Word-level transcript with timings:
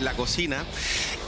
La 0.00 0.14
Cocina, 0.14 0.64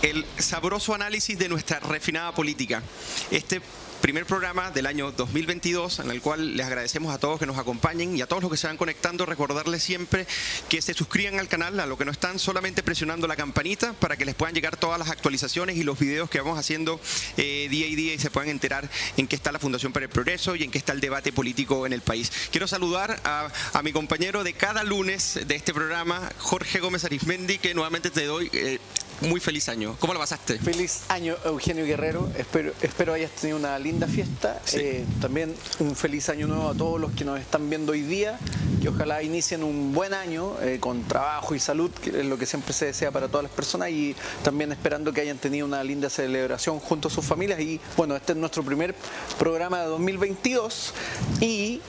el 0.03 0.25
sabroso 0.39 0.95
análisis 0.95 1.39
de 1.39 1.49
nuestra 1.49 1.81
refinada 1.81 2.35
política. 2.35 2.83
Este 3.31 3.61
primer 4.03 4.27
programa 4.27 4.73
del 4.73 4.87
año 4.87 5.13
2022 5.13 6.01
en 6.01 6.11
el 6.11 6.21
cual 6.21 6.57
les 6.57 6.67
agradecemos 6.67 7.15
a 7.15 7.19
todos 7.19 7.39
que 7.39 7.47
nos 7.47 7.57
acompañen 7.57 8.17
y 8.17 8.21
a 8.21 8.27
todos 8.27 8.43
los 8.43 8.51
que 8.51 8.57
se 8.57 8.67
van 8.67 8.77
conectando, 8.77 9.25
recordarles 9.27 9.81
siempre 9.81 10.27
que 10.69 10.83
se 10.83 10.93
suscriban 10.93 11.39
al 11.39 11.47
canal, 11.47 11.79
a 11.79 11.87
lo 11.87 11.97
que 11.97 12.05
no 12.05 12.11
están 12.11 12.41
solamente 12.41 12.83
presionando 12.83 13.29
la 13.29 13.37
campanita 13.37 13.93
para 13.93 14.17
que 14.17 14.25
les 14.25 14.35
puedan 14.35 14.57
llegar 14.57 14.77
todas 14.77 14.99
las 14.99 15.09
actualizaciones 15.09 15.77
y 15.77 15.85
los 15.85 16.01
videos 16.01 16.29
que 16.29 16.41
vamos 16.41 16.59
haciendo 16.59 17.01
eh, 17.37 17.69
día 17.71 17.87
y 17.87 17.95
día 17.95 18.13
y 18.13 18.19
se 18.19 18.29
puedan 18.33 18.51
enterar 18.51 18.91
en 19.17 19.29
qué 19.29 19.37
está 19.37 19.53
la 19.53 19.61
Fundación 19.61 19.93
para 19.93 20.05
el 20.05 20.11
Progreso 20.11 20.57
y 20.57 20.65
en 20.65 20.73
qué 20.73 20.79
está 20.79 20.93
el 20.93 21.01
debate 21.01 21.33
político 21.33 21.87
en 21.87 21.93
el 21.93 22.01
país. 22.01 22.33
Quiero 22.51 22.67
saludar 22.67 23.21
a, 23.23 23.53
mi 23.85 23.93
compañero 23.93 24.43
de 24.43 24.53
cada 24.53 24.83
lunes 24.83 25.39
de 25.47 25.55
este 25.55 25.73
programa, 25.73 26.29
Jorge 26.39 26.81
Gómez 26.81 27.05
Arismendi, 27.05 27.59
que 27.59 27.73
nuevamente 27.73 28.11
te 28.11 28.27
doy 28.27 28.51
eh, 28.53 28.81
muy 29.29 29.41
feliz 29.41 29.69
año. 29.69 29.97
¿Cómo 29.99 30.13
lo 30.13 30.21
pasaste? 30.21 30.59
Feliz 30.59 31.05
año, 31.09 31.37
Eugenio 31.45 31.85
Guerrero. 31.85 32.29
Espero, 32.37 32.73
espero 32.83 33.13
hayas 33.13 33.31
tenido 33.33 33.59
una 33.59 33.79
linda 33.79 34.07
fiesta. 34.07 34.61
Sí. 34.65 34.79
Eh, 34.81 35.05
también 35.21 35.55
un 35.79 35.95
feliz 35.97 36.29
año 36.29 36.47
nuevo 36.47 36.69
a 36.69 36.75
todos 36.75 37.01
los 37.01 37.13
que 37.13 37.25
nos 37.25 37.41
están 37.41 37.69
viendo 37.69 37.93
hoy 37.93 38.03
día. 38.03 38.39
Que 38.81 38.89
ojalá 38.89 39.23
inicien 39.23 39.63
un 39.63 39.93
buen 39.93 40.13
año 40.13 40.57
eh, 40.61 40.79
con 40.81 41.05
trabajo 41.05 41.55
y 41.55 41.61
salud, 41.61 41.91
que 41.91 42.11
es 42.11 42.27
lo 42.27 42.37
que 42.37 42.47
siempre 42.47 42.73
se 42.73 42.87
desea 42.87 43.11
para 43.11 43.29
todas 43.29 43.45
las 43.45 43.53
personas. 43.53 43.91
Y 43.91 44.17
también 44.43 44.73
esperando 44.73 45.13
que 45.13 45.21
hayan 45.21 45.39
tenido 45.39 45.67
una 45.67 45.83
linda 45.85 46.11
celebración 46.11 46.81
junto 46.81 47.09
a 47.09 47.11
sus 47.11 47.25
familias. 47.25 47.61
Y 47.61 47.81
bueno, 47.97 48.17
este 48.17 48.33
es 48.33 48.39
nuestro 48.39 48.63
primer 48.63 48.95
programa 49.39 49.81
de 49.81 49.87
2022. 49.87 50.95
Y 51.41 51.81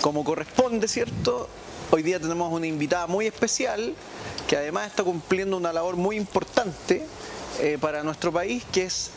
como 0.00 0.24
corresponde, 0.24 0.88
¿cierto? 0.88 1.48
Hoy 1.90 2.02
día 2.02 2.18
tenemos 2.18 2.52
una 2.52 2.66
invitada 2.66 3.06
muy 3.06 3.26
especial 3.26 3.94
que 4.48 4.56
además 4.56 4.88
está 4.88 5.04
cumpliendo 5.04 5.56
una 5.56 5.72
labor 5.72 5.96
muy 5.96 6.16
importante 6.16 7.06
eh, 7.60 7.78
para 7.80 8.02
nuestro 8.02 8.32
país, 8.32 8.64
que 8.72 8.84
es 8.84 9.10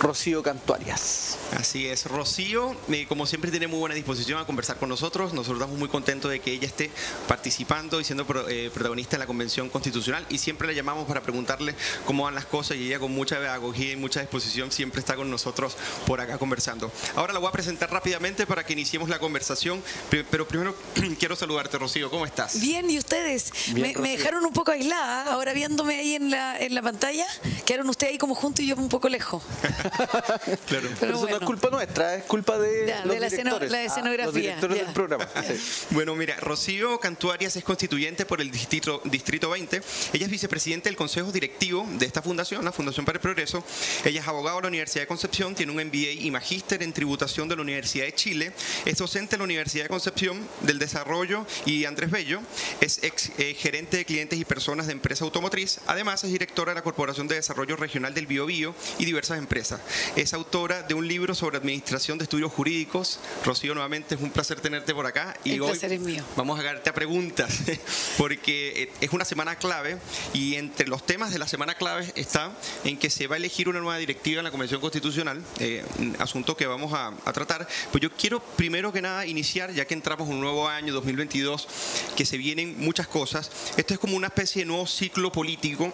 Rocío 0.00 0.42
Cantuarias. 0.42 1.38
Así 1.56 1.86
es, 1.86 2.04
Rocío, 2.06 2.76
eh, 2.90 3.06
como 3.08 3.24
siempre 3.26 3.50
tiene 3.50 3.66
muy 3.66 3.78
buena 3.78 3.94
disposición 3.94 4.38
a 4.38 4.44
conversar 4.44 4.76
con 4.76 4.88
nosotros. 4.88 5.32
Nosotros 5.32 5.58
estamos 5.58 5.78
muy 5.78 5.88
contentos 5.88 6.30
de 6.30 6.40
que 6.40 6.52
ella 6.52 6.66
esté 6.66 6.90
participando 7.26 7.98
y 8.00 8.04
siendo 8.04 8.26
pro- 8.26 8.46
eh, 8.48 8.70
protagonista 8.72 9.16
en 9.16 9.20
la 9.20 9.26
Convención 9.26 9.70
Constitucional 9.70 10.26
y 10.28 10.38
siempre 10.38 10.66
la 10.66 10.74
llamamos 10.74 11.06
para 11.06 11.22
preguntarle 11.22 11.74
cómo 12.04 12.24
van 12.24 12.34
las 12.34 12.44
cosas 12.44 12.76
y 12.76 12.86
ella 12.88 12.98
con 12.98 13.12
mucha 13.12 13.36
pedagogía 13.38 13.92
y 13.92 13.96
mucha 13.96 14.20
disposición 14.20 14.70
siempre 14.70 15.00
está 15.00 15.16
con 15.16 15.30
nosotros 15.30 15.76
por 16.06 16.20
acá 16.20 16.36
conversando. 16.36 16.92
Ahora 17.14 17.32
la 17.32 17.38
voy 17.38 17.48
a 17.48 17.52
presentar 17.52 17.90
rápidamente 17.90 18.46
para 18.46 18.64
que 18.66 18.74
iniciemos 18.74 19.08
la 19.08 19.18
conversación, 19.18 19.82
pero 20.10 20.46
primero 20.46 20.76
quiero 21.18 21.36
saludarte, 21.36 21.78
Rocío, 21.78 22.10
¿cómo 22.10 22.26
estás? 22.26 22.60
Bien, 22.60 22.90
¿y 22.90 22.98
ustedes? 22.98 23.50
Bien, 23.72 24.00
me, 24.00 24.10
dejaron 24.16 24.44
un 24.44 24.52
poco 24.52 24.72
aislada, 24.72 25.32
ahora 25.32 25.52
viéndome 25.54 25.96
ahí 25.98 26.14
en 26.16 26.30
la, 26.30 26.58
en 26.58 26.74
la 26.74 26.82
pantalla, 26.82 27.26
quedaron 27.64 27.88
ustedes 27.88 28.12
ahí 28.12 28.18
como 28.18 28.34
juntos 28.34 28.62
y 28.62 28.68
yo 28.68 28.76
un 28.76 28.88
poco 28.90 29.08
lejos. 29.08 29.42
Claro. 30.66 30.88
Pero, 30.88 30.88
Pero 31.00 31.16
eso 31.16 31.28
no 31.28 31.36
es 31.36 31.42
culpa 31.42 31.70
nuestra, 31.70 32.14
es 32.16 32.24
culpa 32.24 32.58
de, 32.58 32.86
Ya, 32.86 33.04
los 33.04 33.14
de 33.14 33.20
la 33.20 33.28
directores. 33.28 33.70
la 33.70 33.78
Ah, 33.78 33.82
escenografía, 33.84 34.24
los 34.26 34.34
directores 34.34 34.76
ya. 34.78 34.84
del 34.84 34.92
programa. 34.94 35.28
Sí. 35.46 35.86
Bueno, 35.90 36.14
mira, 36.16 36.36
Rocío 36.36 36.98
Cantuarias 36.98 37.56
es 37.56 37.64
constituyente 37.64 38.26
por 38.26 38.40
el 38.40 38.50
distrito, 38.50 39.00
distrito 39.04 39.50
20. 39.50 39.80
Ella 40.12 40.24
es 40.24 40.30
vicepresidente 40.30 40.88
del 40.88 40.96
Consejo 40.96 41.30
Directivo 41.32 41.86
de 41.92 42.06
esta 42.06 42.22
fundación, 42.22 42.64
la 42.64 42.72
Fundación 42.72 43.04
para 43.06 43.16
el 43.16 43.20
Progreso. 43.22 43.64
Ella 44.04 44.20
es 44.20 44.28
abogado 44.28 44.56
de 44.56 44.62
la 44.62 44.68
Universidad 44.68 45.02
de 45.02 45.06
Concepción, 45.06 45.54
tiene 45.54 45.72
un 45.72 45.78
MBA 45.78 46.12
y 46.20 46.30
magíster 46.30 46.82
en 46.82 46.92
tributación 46.92 47.48
de 47.48 47.56
la 47.56 47.62
Universidad 47.62 48.06
de 48.06 48.14
Chile. 48.14 48.52
Es 48.84 48.98
docente 48.98 49.36
en 49.36 49.40
la 49.40 49.44
Universidad 49.44 49.84
de 49.84 49.88
Concepción 49.88 50.46
del 50.62 50.78
Desarrollo 50.78 51.46
y 51.64 51.84
Andrés 51.84 52.10
Bello. 52.10 52.40
Es 52.80 53.02
ex 53.02 53.30
eh, 53.38 53.54
gerente 53.54 53.98
de 53.98 54.04
clientes 54.04 54.38
y 54.38 54.44
personas 54.44 54.86
de 54.86 54.92
empresa 54.92 55.24
automotriz. 55.24 55.78
Además, 55.86 56.24
es 56.24 56.32
directora 56.32 56.72
de 56.72 56.76
la 56.76 56.82
Corporación 56.82 57.28
de 57.28 57.36
Desarrollo 57.36 57.76
Regional 57.76 58.14
del 58.14 58.26
Biobío 58.26 58.74
y 58.98 59.04
diversas 59.04 59.38
empresas. 59.38 59.75
Es 60.14 60.34
autora 60.34 60.82
de 60.82 60.94
un 60.94 61.06
libro 61.06 61.34
sobre 61.34 61.58
administración 61.58 62.18
de 62.18 62.24
estudios 62.24 62.52
jurídicos. 62.52 63.20
Rocío, 63.44 63.74
nuevamente 63.74 64.14
es 64.14 64.20
un 64.20 64.30
placer 64.30 64.60
tenerte 64.60 64.94
por 64.94 65.06
acá. 65.06 65.36
Y 65.44 65.52
El 65.52 65.62
hoy 65.62 65.70
placer 65.70 65.92
es 65.92 66.00
mío. 66.00 66.24
Vamos 66.36 66.58
a 66.58 66.62
darte 66.62 66.90
a 66.90 66.94
preguntas, 66.94 67.62
porque 68.18 68.82
eh, 68.82 68.92
es 69.00 69.12
una 69.12 69.24
semana 69.24 69.56
clave 69.56 69.98
y 70.32 70.54
entre 70.56 70.88
los 70.88 71.04
temas 71.04 71.32
de 71.32 71.38
la 71.38 71.48
semana 71.48 71.74
clave 71.74 72.12
está 72.16 72.52
en 72.84 72.98
que 72.98 73.10
se 73.10 73.26
va 73.26 73.36
a 73.36 73.38
elegir 73.38 73.68
una 73.68 73.80
nueva 73.80 73.98
directiva 73.98 74.40
en 74.40 74.44
la 74.44 74.50
Convención 74.50 74.80
Constitucional, 74.80 75.42
eh, 75.58 75.84
un 75.98 76.16
asunto 76.18 76.56
que 76.56 76.66
vamos 76.66 76.92
a, 76.92 77.12
a 77.24 77.32
tratar. 77.32 77.66
Pues 77.90 78.02
yo 78.02 78.10
quiero 78.12 78.40
primero 78.40 78.92
que 78.92 79.02
nada 79.02 79.26
iniciar, 79.26 79.72
ya 79.72 79.84
que 79.84 79.94
entramos 79.94 80.28
en 80.28 80.34
un 80.34 80.40
nuevo 80.40 80.68
año 80.68 80.92
2022, 80.92 81.68
que 82.16 82.24
se 82.24 82.36
vienen 82.36 82.76
muchas 82.78 83.06
cosas. 83.06 83.50
Esto 83.76 83.94
es 83.94 84.00
como 84.00 84.16
una 84.16 84.28
especie 84.28 84.62
de 84.62 84.66
nuevo 84.66 84.86
ciclo 84.86 85.32
político 85.32 85.92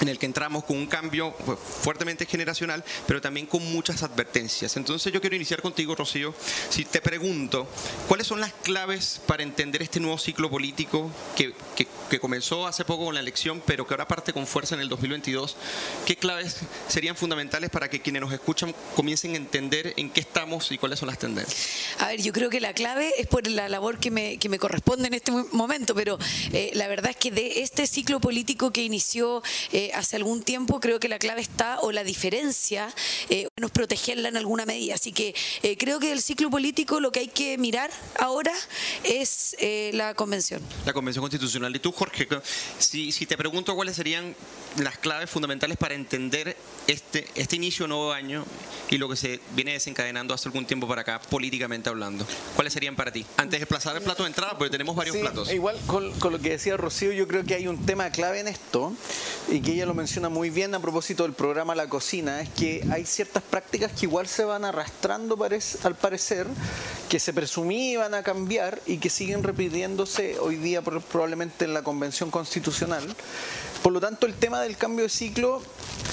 en 0.00 0.08
el 0.08 0.18
que 0.18 0.26
entramos 0.26 0.64
con 0.64 0.76
un 0.76 0.86
cambio 0.86 1.32
fu- 1.44 1.56
fuertemente 1.56 2.26
generacional, 2.26 2.84
pero 3.06 3.20
también 3.20 3.46
con 3.46 3.64
muchas 3.72 4.02
advertencias. 4.02 4.76
Entonces 4.76 5.12
yo 5.12 5.20
quiero 5.20 5.36
iniciar 5.36 5.62
contigo, 5.62 5.94
Rocío, 5.94 6.34
si 6.70 6.84
te 6.84 7.00
pregunto, 7.00 7.66
¿cuáles 8.08 8.26
son 8.26 8.40
las 8.40 8.52
claves 8.52 9.20
para 9.26 9.42
entender 9.42 9.82
este 9.82 10.00
nuevo 10.00 10.18
ciclo 10.18 10.50
político 10.50 11.10
que, 11.36 11.52
que- 11.76 11.86
que 12.10 12.20
comenzó 12.20 12.66
hace 12.66 12.84
poco 12.84 13.06
con 13.06 13.14
la 13.14 13.20
elección, 13.20 13.62
pero 13.64 13.86
que 13.86 13.94
ahora 13.94 14.06
parte 14.08 14.32
con 14.32 14.46
fuerza 14.46 14.74
en 14.74 14.80
el 14.80 14.88
2022? 14.88 15.56
¿Qué 16.06 16.16
claves 16.16 16.56
serían 16.88 17.16
fundamentales 17.16 17.70
para 17.70 17.88
que 17.88 18.00
quienes 18.00 18.22
nos 18.22 18.32
escuchan 18.32 18.74
comiencen 18.94 19.34
a 19.34 19.36
entender 19.36 19.94
en 19.96 20.10
qué 20.10 20.20
estamos 20.20 20.70
y 20.72 20.78
cuáles 20.78 20.98
son 20.98 21.08
las 21.08 21.18
tendencias? 21.18 21.56
A 21.98 22.08
ver, 22.08 22.20
yo 22.22 22.32
creo 22.32 22.50
que 22.50 22.60
la 22.60 22.72
clave 22.74 23.12
es 23.18 23.26
por 23.26 23.46
la 23.48 23.68
labor 23.68 23.98
que 23.98 24.10
me, 24.10 24.38
que 24.38 24.48
me 24.48 24.58
corresponde 24.58 25.08
en 25.08 25.14
este 25.14 25.32
mo- 25.32 25.46
momento, 25.52 25.94
pero 25.94 26.18
eh, 26.52 26.70
la 26.74 26.88
verdad 26.88 27.10
es 27.10 27.16
que 27.16 27.30
de 27.30 27.62
este 27.62 27.86
ciclo 27.86 28.20
político 28.20 28.70
que 28.72 28.82
inició 28.82 29.42
eh, 29.72 29.83
hace 29.92 30.16
algún 30.16 30.42
tiempo, 30.42 30.80
creo 30.80 30.98
que 31.00 31.08
la 31.08 31.18
clave 31.18 31.40
está, 31.42 31.80
o 31.80 31.92
la 31.92 32.04
diferencia, 32.04 32.92
eh, 33.28 33.48
nos 33.60 33.70
protegerla 33.70 34.28
en 34.28 34.36
alguna 34.36 34.64
medida. 34.66 34.94
Así 34.94 35.12
que 35.12 35.34
eh, 35.62 35.76
creo 35.76 35.98
que 36.00 36.08
del 36.08 36.22
ciclo 36.22 36.50
político 36.50 37.00
lo 37.00 37.12
que 37.12 37.20
hay 37.20 37.28
que 37.28 37.58
mirar 37.58 37.90
ahora 38.18 38.52
es 39.02 39.56
eh, 39.58 39.90
la 39.94 40.14
convención. 40.14 40.62
la 40.86 40.92
Convención 40.92 41.22
Constitucional. 41.22 41.74
Y 41.74 41.78
tú, 41.78 41.92
Jorge, 41.92 42.26
si, 42.78 43.12
si 43.12 43.26
te 43.26 43.36
pregunto 43.36 43.74
cuáles 43.74 43.96
serían 43.96 44.34
las 44.78 44.98
claves 44.98 45.30
fundamentales 45.30 45.76
para 45.76 45.94
entender 45.94 46.56
este, 46.86 47.26
este 47.34 47.56
inicio 47.56 47.84
de 47.84 47.88
nuevo 47.88 48.12
año 48.12 48.44
y 48.90 48.98
lo 48.98 49.08
que 49.08 49.16
se 49.16 49.40
viene 49.54 49.72
desencadenando 49.72 50.34
hace 50.34 50.48
algún 50.48 50.66
tiempo 50.66 50.86
para 50.88 51.02
acá, 51.02 51.20
políticamente 51.20 51.88
hablando, 51.88 52.26
¿cuáles 52.54 52.72
serían 52.72 52.96
para 52.96 53.12
ti? 53.12 53.24
Antes 53.36 53.52
de 53.52 53.58
desplazar 53.60 53.96
el 53.96 54.02
plato 54.02 54.22
de 54.22 54.28
entrada, 54.28 54.56
porque 54.58 54.70
tenemos 54.70 54.94
varios 54.96 55.16
Sí, 55.16 55.22
platos. 55.22 55.52
Igual 55.52 55.78
con, 55.86 56.12
con 56.18 56.32
lo 56.32 56.38
que 56.40 56.50
decía 56.50 56.76
Rocío, 56.76 57.12
yo 57.12 57.26
creo 57.28 57.44
que 57.44 57.54
hay 57.54 57.66
un 57.68 57.84
tema 57.86 58.10
clave 58.10 58.40
en 58.40 58.48
esto 58.48 58.92
y 59.50 59.60
que 59.60 59.73
ella 59.74 59.86
lo 59.86 59.94
menciona 59.94 60.28
muy 60.28 60.50
bien 60.50 60.74
a 60.74 60.80
propósito 60.80 61.24
del 61.24 61.32
programa 61.32 61.74
La 61.74 61.88
Cocina, 61.88 62.40
es 62.40 62.48
que 62.50 62.86
hay 62.90 63.04
ciertas 63.04 63.42
prácticas 63.42 63.92
que 63.92 64.06
igual 64.06 64.28
se 64.28 64.44
van 64.44 64.64
arrastrando 64.64 65.36
al 65.82 65.94
parecer, 65.96 66.46
que 67.08 67.18
se 67.18 67.32
presumía 67.32 67.92
iban 67.92 68.14
a 68.14 68.22
cambiar 68.22 68.80
y 68.86 68.98
que 68.98 69.10
siguen 69.10 69.42
repitiéndose 69.42 70.38
hoy 70.38 70.56
día 70.56 70.82
probablemente 70.82 71.64
en 71.64 71.74
la 71.74 71.82
Convención 71.82 72.30
Constitucional. 72.30 73.02
Por 73.82 73.92
lo 73.92 74.00
tanto, 74.00 74.24
el 74.24 74.34
tema 74.34 74.62
del 74.62 74.78
cambio 74.78 75.04
de 75.04 75.10
ciclo, 75.10 75.60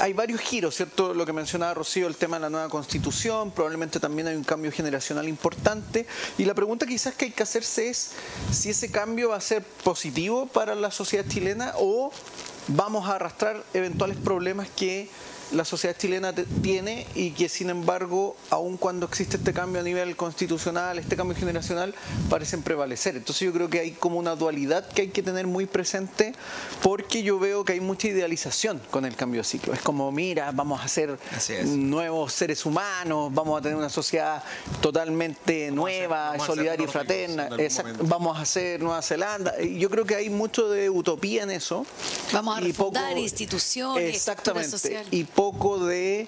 hay 0.01 0.11
varios 0.11 0.41
giros, 0.41 0.75
¿cierto? 0.75 1.13
Lo 1.13 1.25
que 1.25 1.31
mencionaba 1.31 1.73
Rocío, 1.73 2.07
el 2.07 2.17
tema 2.17 2.35
de 2.35 2.41
la 2.41 2.49
nueva 2.49 2.67
constitución, 2.67 3.51
probablemente 3.51 3.97
también 3.97 4.27
hay 4.27 4.35
un 4.35 4.43
cambio 4.43 4.73
generacional 4.73 5.29
importante. 5.29 6.05
Y 6.37 6.43
la 6.43 6.53
pregunta 6.53 6.85
quizás 6.85 7.13
que 7.13 7.25
hay 7.25 7.31
que 7.31 7.43
hacerse 7.43 7.89
es 7.89 8.11
si 8.51 8.71
ese 8.71 8.91
cambio 8.91 9.29
va 9.29 9.37
a 9.37 9.41
ser 9.41 9.63
positivo 9.63 10.47
para 10.47 10.75
la 10.75 10.91
sociedad 10.91 11.25
chilena 11.25 11.73
o 11.77 12.11
vamos 12.75 13.07
a 13.07 13.15
arrastrar 13.15 13.63
eventuales 13.73 14.17
problemas 14.17 14.69
que 14.69 15.09
la 15.51 15.65
sociedad 15.65 15.95
chilena 15.97 16.33
tiene 16.61 17.05
y 17.15 17.31
que 17.31 17.49
sin 17.49 17.69
embargo, 17.69 18.35
aun 18.49 18.77
cuando 18.77 19.05
existe 19.05 19.37
este 19.37 19.53
cambio 19.53 19.81
a 19.81 19.83
nivel 19.83 20.15
constitucional, 20.15 20.97
este 20.99 21.15
cambio 21.15 21.35
generacional, 21.35 21.93
parecen 22.29 22.63
prevalecer. 22.63 23.17
Entonces 23.17 23.45
yo 23.45 23.53
creo 23.53 23.69
que 23.69 23.79
hay 23.79 23.91
como 23.91 24.17
una 24.17 24.35
dualidad 24.35 24.87
que 24.87 25.03
hay 25.03 25.07
que 25.09 25.21
tener 25.21 25.47
muy 25.47 25.65
presente 25.65 26.33
porque 26.81 27.23
yo 27.23 27.39
veo 27.39 27.65
que 27.65 27.73
hay 27.73 27.79
mucha 27.79 28.07
idealización 28.07 28.81
con 28.89 29.05
el 29.05 29.15
cambio 29.15 29.41
de 29.41 29.45
ciclo. 29.45 29.73
Es 29.73 29.81
como, 29.81 30.11
mira, 30.11 30.51
vamos 30.51 30.81
a 30.81 30.87
ser 30.87 31.17
nuevos 31.65 32.33
seres 32.33 32.65
humanos, 32.65 33.33
vamos 33.33 33.59
a 33.59 33.61
tener 33.61 33.77
una 33.77 33.89
sociedad 33.89 34.43
totalmente 34.81 35.71
nueva, 35.71 36.29
vamos 36.29 36.43
a 36.43 36.45
ser 36.45 36.55
solidaria 36.55 36.85
y 36.85 36.87
fraterna, 36.87 37.49
Exacto. 37.57 38.03
vamos 38.03 38.39
a 38.39 38.45
ser 38.45 38.81
Nueva 38.81 39.01
Zelanda. 39.01 39.59
Yo 39.61 39.89
creo 39.89 40.05
que 40.05 40.15
hay 40.15 40.29
mucho 40.29 40.69
de 40.69 40.89
utopía 40.89 41.43
en 41.43 41.51
eso. 41.51 41.85
Vamos 42.31 42.57
a 42.57 42.61
y 42.61 42.65
refundar 42.65 43.17
instituciones, 43.17 44.15
Exactamente. 44.15 44.69
social. 44.69 45.05
Y 45.11 45.23
poco 45.25 45.40
de 45.49 46.27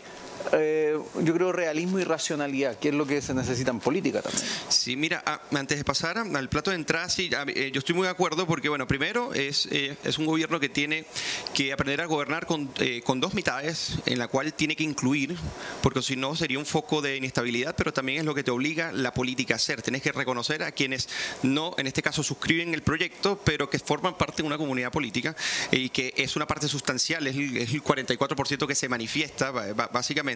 eh, 0.52 0.98
yo 1.22 1.34
creo, 1.34 1.52
realismo 1.52 2.00
y 2.00 2.04
racionalidad, 2.04 2.78
que 2.78 2.90
es 2.90 2.96
lo 2.96 3.06
que 3.06 3.22
se 3.22 3.34
necesita 3.34 3.72
en 3.72 3.80
política 3.80 4.22
también. 4.22 4.46
Sí, 4.70 4.96
mira, 4.96 5.24
ah, 5.26 5.42
antes 5.54 5.78
de 5.78 5.84
pasar 5.84 6.18
al 6.18 6.50
plato 6.50 6.72
de 6.72 6.76
entrada, 6.76 7.10
sí, 7.10 7.30
eh, 7.48 7.72
yo 7.74 7.80
estoy 7.80 7.96
muy 7.96 8.06
de 8.06 8.12
acuerdo 8.12 8.46
porque, 8.46 8.70
bueno, 8.70 8.88
primero 8.88 9.34
es, 9.34 9.68
eh, 9.72 9.96
es 10.04 10.18
un 10.18 10.26
gobierno 10.26 10.60
que 10.60 10.70
tiene 10.70 11.06
que 11.54 11.72
aprender 11.72 12.02
a 12.02 12.06
gobernar 12.06 12.46
con, 12.46 12.72
con 13.04 13.20
dos 13.20 13.34
mitades, 13.34 14.00
en 14.06 14.20
la 14.20 14.28
cual 14.28 14.54
tiene 14.54 14.76
que 14.76 14.84
incluir, 14.84 15.36
porque 15.82 16.02
si 16.02 16.16
no 16.16 16.36
sería 16.36 16.60
un 16.60 16.66
foco 16.66 17.02
de 17.02 17.18
inestabilidad, 17.18 17.76
pero 17.76 17.94
también 17.94 18.20
es 18.20 18.26
lo 18.26 18.36
que 18.36 18.44
te 18.44 18.52
obliga 18.52 18.92
la 18.92 19.14
política 19.14 19.54
a 19.54 19.58
hacer. 19.58 19.82
Tienes 19.82 20.02
que 20.02 20.12
reconocer 20.12 20.64
a 20.64 20.72
quienes 20.72 21.08
no, 21.44 21.74
en 21.78 21.88
este 21.88 22.02
caso, 22.02 22.24
suscriben 22.24 22.74
el 22.74 22.82
proyecto, 22.82 23.40
pero 23.44 23.70
que 23.70 23.80
forman 23.80 24.18
parte 24.18 24.42
de 24.42 24.48
una 24.48 24.58
comunidad 24.58 24.92
política 24.92 25.36
y 25.72 25.90
que 25.90 26.14
es 26.18 26.36
una 26.36 26.48
parte 26.48 26.68
sustancial, 26.68 27.26
es 27.28 27.36
el, 27.36 27.58
es 27.58 27.74
el 27.74 27.84
44% 27.84 28.68
que 28.68 28.76
se 28.76 28.90
manifiesta, 28.90 29.52
básicamente. 29.52 30.33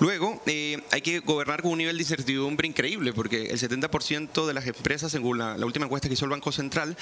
Luego, 0.00 0.40
eh, 0.46 0.80
hay 0.90 1.00
que 1.00 1.20
gobernar 1.20 1.62
con 1.62 1.72
un 1.72 1.78
nivel 1.78 1.96
de 1.96 2.02
incertidumbre 2.02 2.68
increíble, 2.68 3.12
porque 3.12 3.46
el 3.46 3.58
70% 3.58 4.46
de 4.46 4.54
las 4.54 4.66
empresas, 4.66 5.12
según 5.12 5.38
la, 5.38 5.56
última 5.64 5.86
encuesta 5.86 6.08
que 6.08 6.14
hizo 6.14 6.24
el 6.24 6.30
Banco 6.30 6.52
Central, 6.52 6.96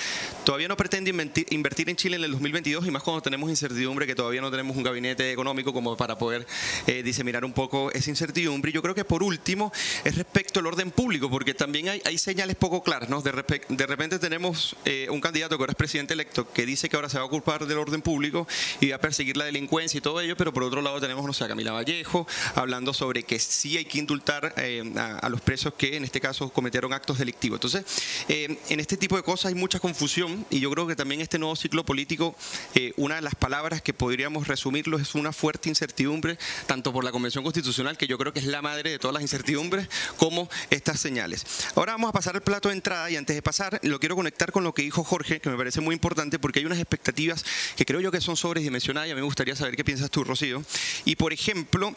todavía 0.44 0.69
no 0.69 0.76
pretende 0.76 1.11
invertir, 1.11 1.88
en 1.90 1.96
Chile 1.96 2.17
en 2.17 2.25
el 2.25 2.31
2022, 2.32 2.87
y 2.87 2.90
más 2.90 3.02
cuando 3.02 3.23
tenemos 3.23 3.50
incertidumbre, 3.50 4.06
que 4.06 4.14
todavía 4.14 4.40
no 4.40 4.50
tenemos 4.50 4.76
un 4.76 4.82
gabinete 4.82 5.32
económico 5.32 5.73
como 5.73 5.96
para 5.96 6.17
poder 6.17 6.46
eh, 6.87 7.02
diseminar 7.02 7.44
un 7.44 7.52
poco 7.52 7.90
esa 7.93 8.11
incertidumbre. 8.11 8.70
Y 8.70 8.75
yo 8.75 8.82
creo 8.82 8.94
que 8.94 9.05
por 9.05 9.23
último 9.23 9.73
es 10.05 10.17
respecto 10.17 10.61
al 10.61 10.67
orden 10.67 10.90
público, 10.90 11.28
porque 11.31 11.55
también 11.55 11.88
hay, 11.88 12.19
señales 12.19 12.56
poco 12.56 12.82
claras. 12.82 13.08
¿no? 13.08 13.20
De, 13.20 13.32
de 13.69 13.87
repente 13.87 14.19
tenemos 14.19 14.76
eh, 14.85 15.08
un 15.11 15.20
candidato 15.20 15.56
que 15.56 15.62
ahora 15.62 15.73
es 15.73 15.76
presidente 15.76 16.14
electo 16.14 16.50
que 16.52 16.64
dice 16.64 16.88
que 16.88 16.96
ahora 16.96 17.08
se 17.08 17.17
va 17.17 17.25
a 17.25 17.26
ocupar 17.26 17.67
del 17.67 17.78
orden 17.78 18.02
público 18.02 18.46
y 18.81 18.90
va 18.90 18.96
a 18.96 19.00
perseguir 19.00 19.37
la 19.37 19.44
delincuencia 19.44 19.99
y 19.99 20.00
todo 20.00 20.20
ello, 20.20 20.37
pero 20.37 20.52
por 20.52 20.62
otro 20.62 20.82
lado 20.82 21.00
tenemos, 21.00 21.25
no 21.25 21.32
sé, 21.32 21.44
a 21.44 21.49
Camila 21.49 21.73
Vallejo 21.73 22.22
hablando 22.55 22.93
sobre 22.95 23.23
que 23.23 23.39
sí 23.39 23.77
hay 23.77 23.85
que 23.85 23.99
indultar 23.99 24.55
eh, 24.57 24.83
a, 24.97 25.29
los 25.29 25.41
presos 25.41 25.75
que 25.75 25.97
en 25.97 26.05
este 26.05 26.21
caso 26.21 26.51
cometieron 26.51 26.93
actos 26.93 27.19
delictivos. 27.19 27.57
Entonces, 27.57 27.85
eh, 28.29 28.59
en 28.69 28.81
este 28.81 28.97
tipo 28.97 29.17
de 29.17 29.23
cosas 29.23 29.47
hay 29.47 29.55
mucha 29.55 29.79
confusión 29.81 30.45
y 30.51 30.61
yo 30.61 30.71
creo 30.71 30.87
que 30.87 30.97
también 30.97 31.21
este 31.21 31.39
nuevo 31.39 31.57
ciclo 31.57 31.85
político, 31.85 32.35
eh, 32.75 32.93
una 32.97 33.17
de 33.17 33.23
las 33.23 33.35
palabras 33.35 33.83
que 33.83 33.95
podríamos 33.95 34.49
resumirlo 34.49 34.99
es 34.99 35.15
una 35.15 35.33
fuerte 35.33 35.69
incertidumbre, 35.69 36.39
tanto 36.67 36.93
por 36.93 37.05
la 37.05 37.13
Convención 37.13 37.45
Constitucional, 37.45 37.97
que 37.97 38.07
yo 38.07 38.19
creo 38.19 38.33
que 38.33 38.41
es 38.41 38.47
la 38.47 38.63
madre 38.63 38.91
de 38.91 38.99
todas 38.99 39.15
las 39.15 39.23
incertidumbres, 39.23 39.89
como 40.17 40.49
estas 40.71 41.01
señales. 41.01 41.45
Ahora 41.75 41.93
vamos 41.93 42.11
a 42.11 42.13
pasar 42.13 42.35
al 42.35 42.43
plato 42.43 42.69
de 42.69 42.75
entrada 42.75 43.11
y 43.11 43.17
antes 43.17 43.37
de 43.37 43.43
pasar, 43.43 43.81
lo 43.83 44.01
quiero 44.01 44.17
conectar 44.17 44.53
con 44.53 44.65
lo 44.65 44.75
que 44.75 44.83
dijo 44.83 45.05
Jorge, 45.05 45.41
que 45.41 45.51
me 45.51 45.57
parece 45.57 45.81
muy 45.81 45.95
importante 45.95 46.39
porque 46.39 46.61
hay 46.61 46.67
unas 46.67 46.79
expectativas 46.79 47.45
que 47.77 47.85
creo 47.85 48.01
yo 48.01 48.11
que 48.11 48.21
son 48.21 48.37
sobredimensionadas 48.37 49.09
y 49.09 49.13
a 49.13 49.15
mí 49.15 49.19
me 49.19 49.23
gugustaría 49.23 49.57
saber 49.57 49.77
qué 49.77 49.85
piensas 49.85 50.11
tú, 50.11 50.25
Rocío. 50.25 50.63
Y 51.05 51.17
por 51.17 51.33
ejemplo, 51.33 51.95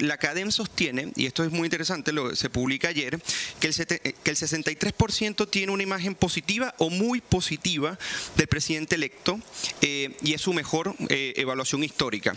la 0.00 0.16
CADEM 0.18 0.50
sostiene, 0.50 1.12
y 1.16 1.26
esto 1.26 1.44
es 1.44 1.50
muy 1.50 1.66
interesante, 1.66 2.12
lo, 2.12 2.34
se 2.34 2.50
publica 2.50 2.88
ayer, 2.88 3.20
que 3.60 3.68
el, 3.68 3.74
que 3.74 4.30
el 4.30 4.36
63% 4.36 5.48
tiene 5.50 5.72
una 5.72 5.82
imagen 5.82 6.14
positiva 6.14 6.74
o 6.78 6.90
muy 6.90 7.20
positiva 7.20 7.98
del 8.36 8.46
presidente 8.46 8.94
electo 8.94 9.40
eh, 9.80 10.16
y 10.22 10.34
es 10.34 10.40
su 10.40 10.52
mejor 10.52 10.94
eh, 11.08 11.34
evaluación 11.36 11.84
histórica. 11.84 12.34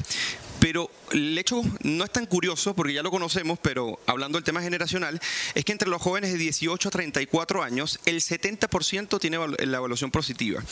Pero 0.59 0.89
el 1.11 1.37
hecho 1.37 1.61
no 1.83 2.03
es 2.03 2.11
tan 2.11 2.25
curioso, 2.25 2.75
porque 2.75 2.93
ya 2.93 3.03
lo 3.03 3.11
conocemos, 3.11 3.59
pero 3.59 3.99
hablando 4.05 4.37
del 4.37 4.43
tema 4.43 4.61
generacional, 4.61 5.19
es 5.55 5.65
que 5.65 5.71
entre 5.71 5.89
los 5.89 6.01
jóvenes 6.01 6.31
de 6.31 6.37
18 6.37 6.87
a 6.87 6.91
34 6.91 7.63
años, 7.63 7.99
el 8.05 8.21
70% 8.21 9.19
tiene 9.19 9.37
la 9.37 9.77
evaluación 9.77 10.11
positiva. 10.11 10.63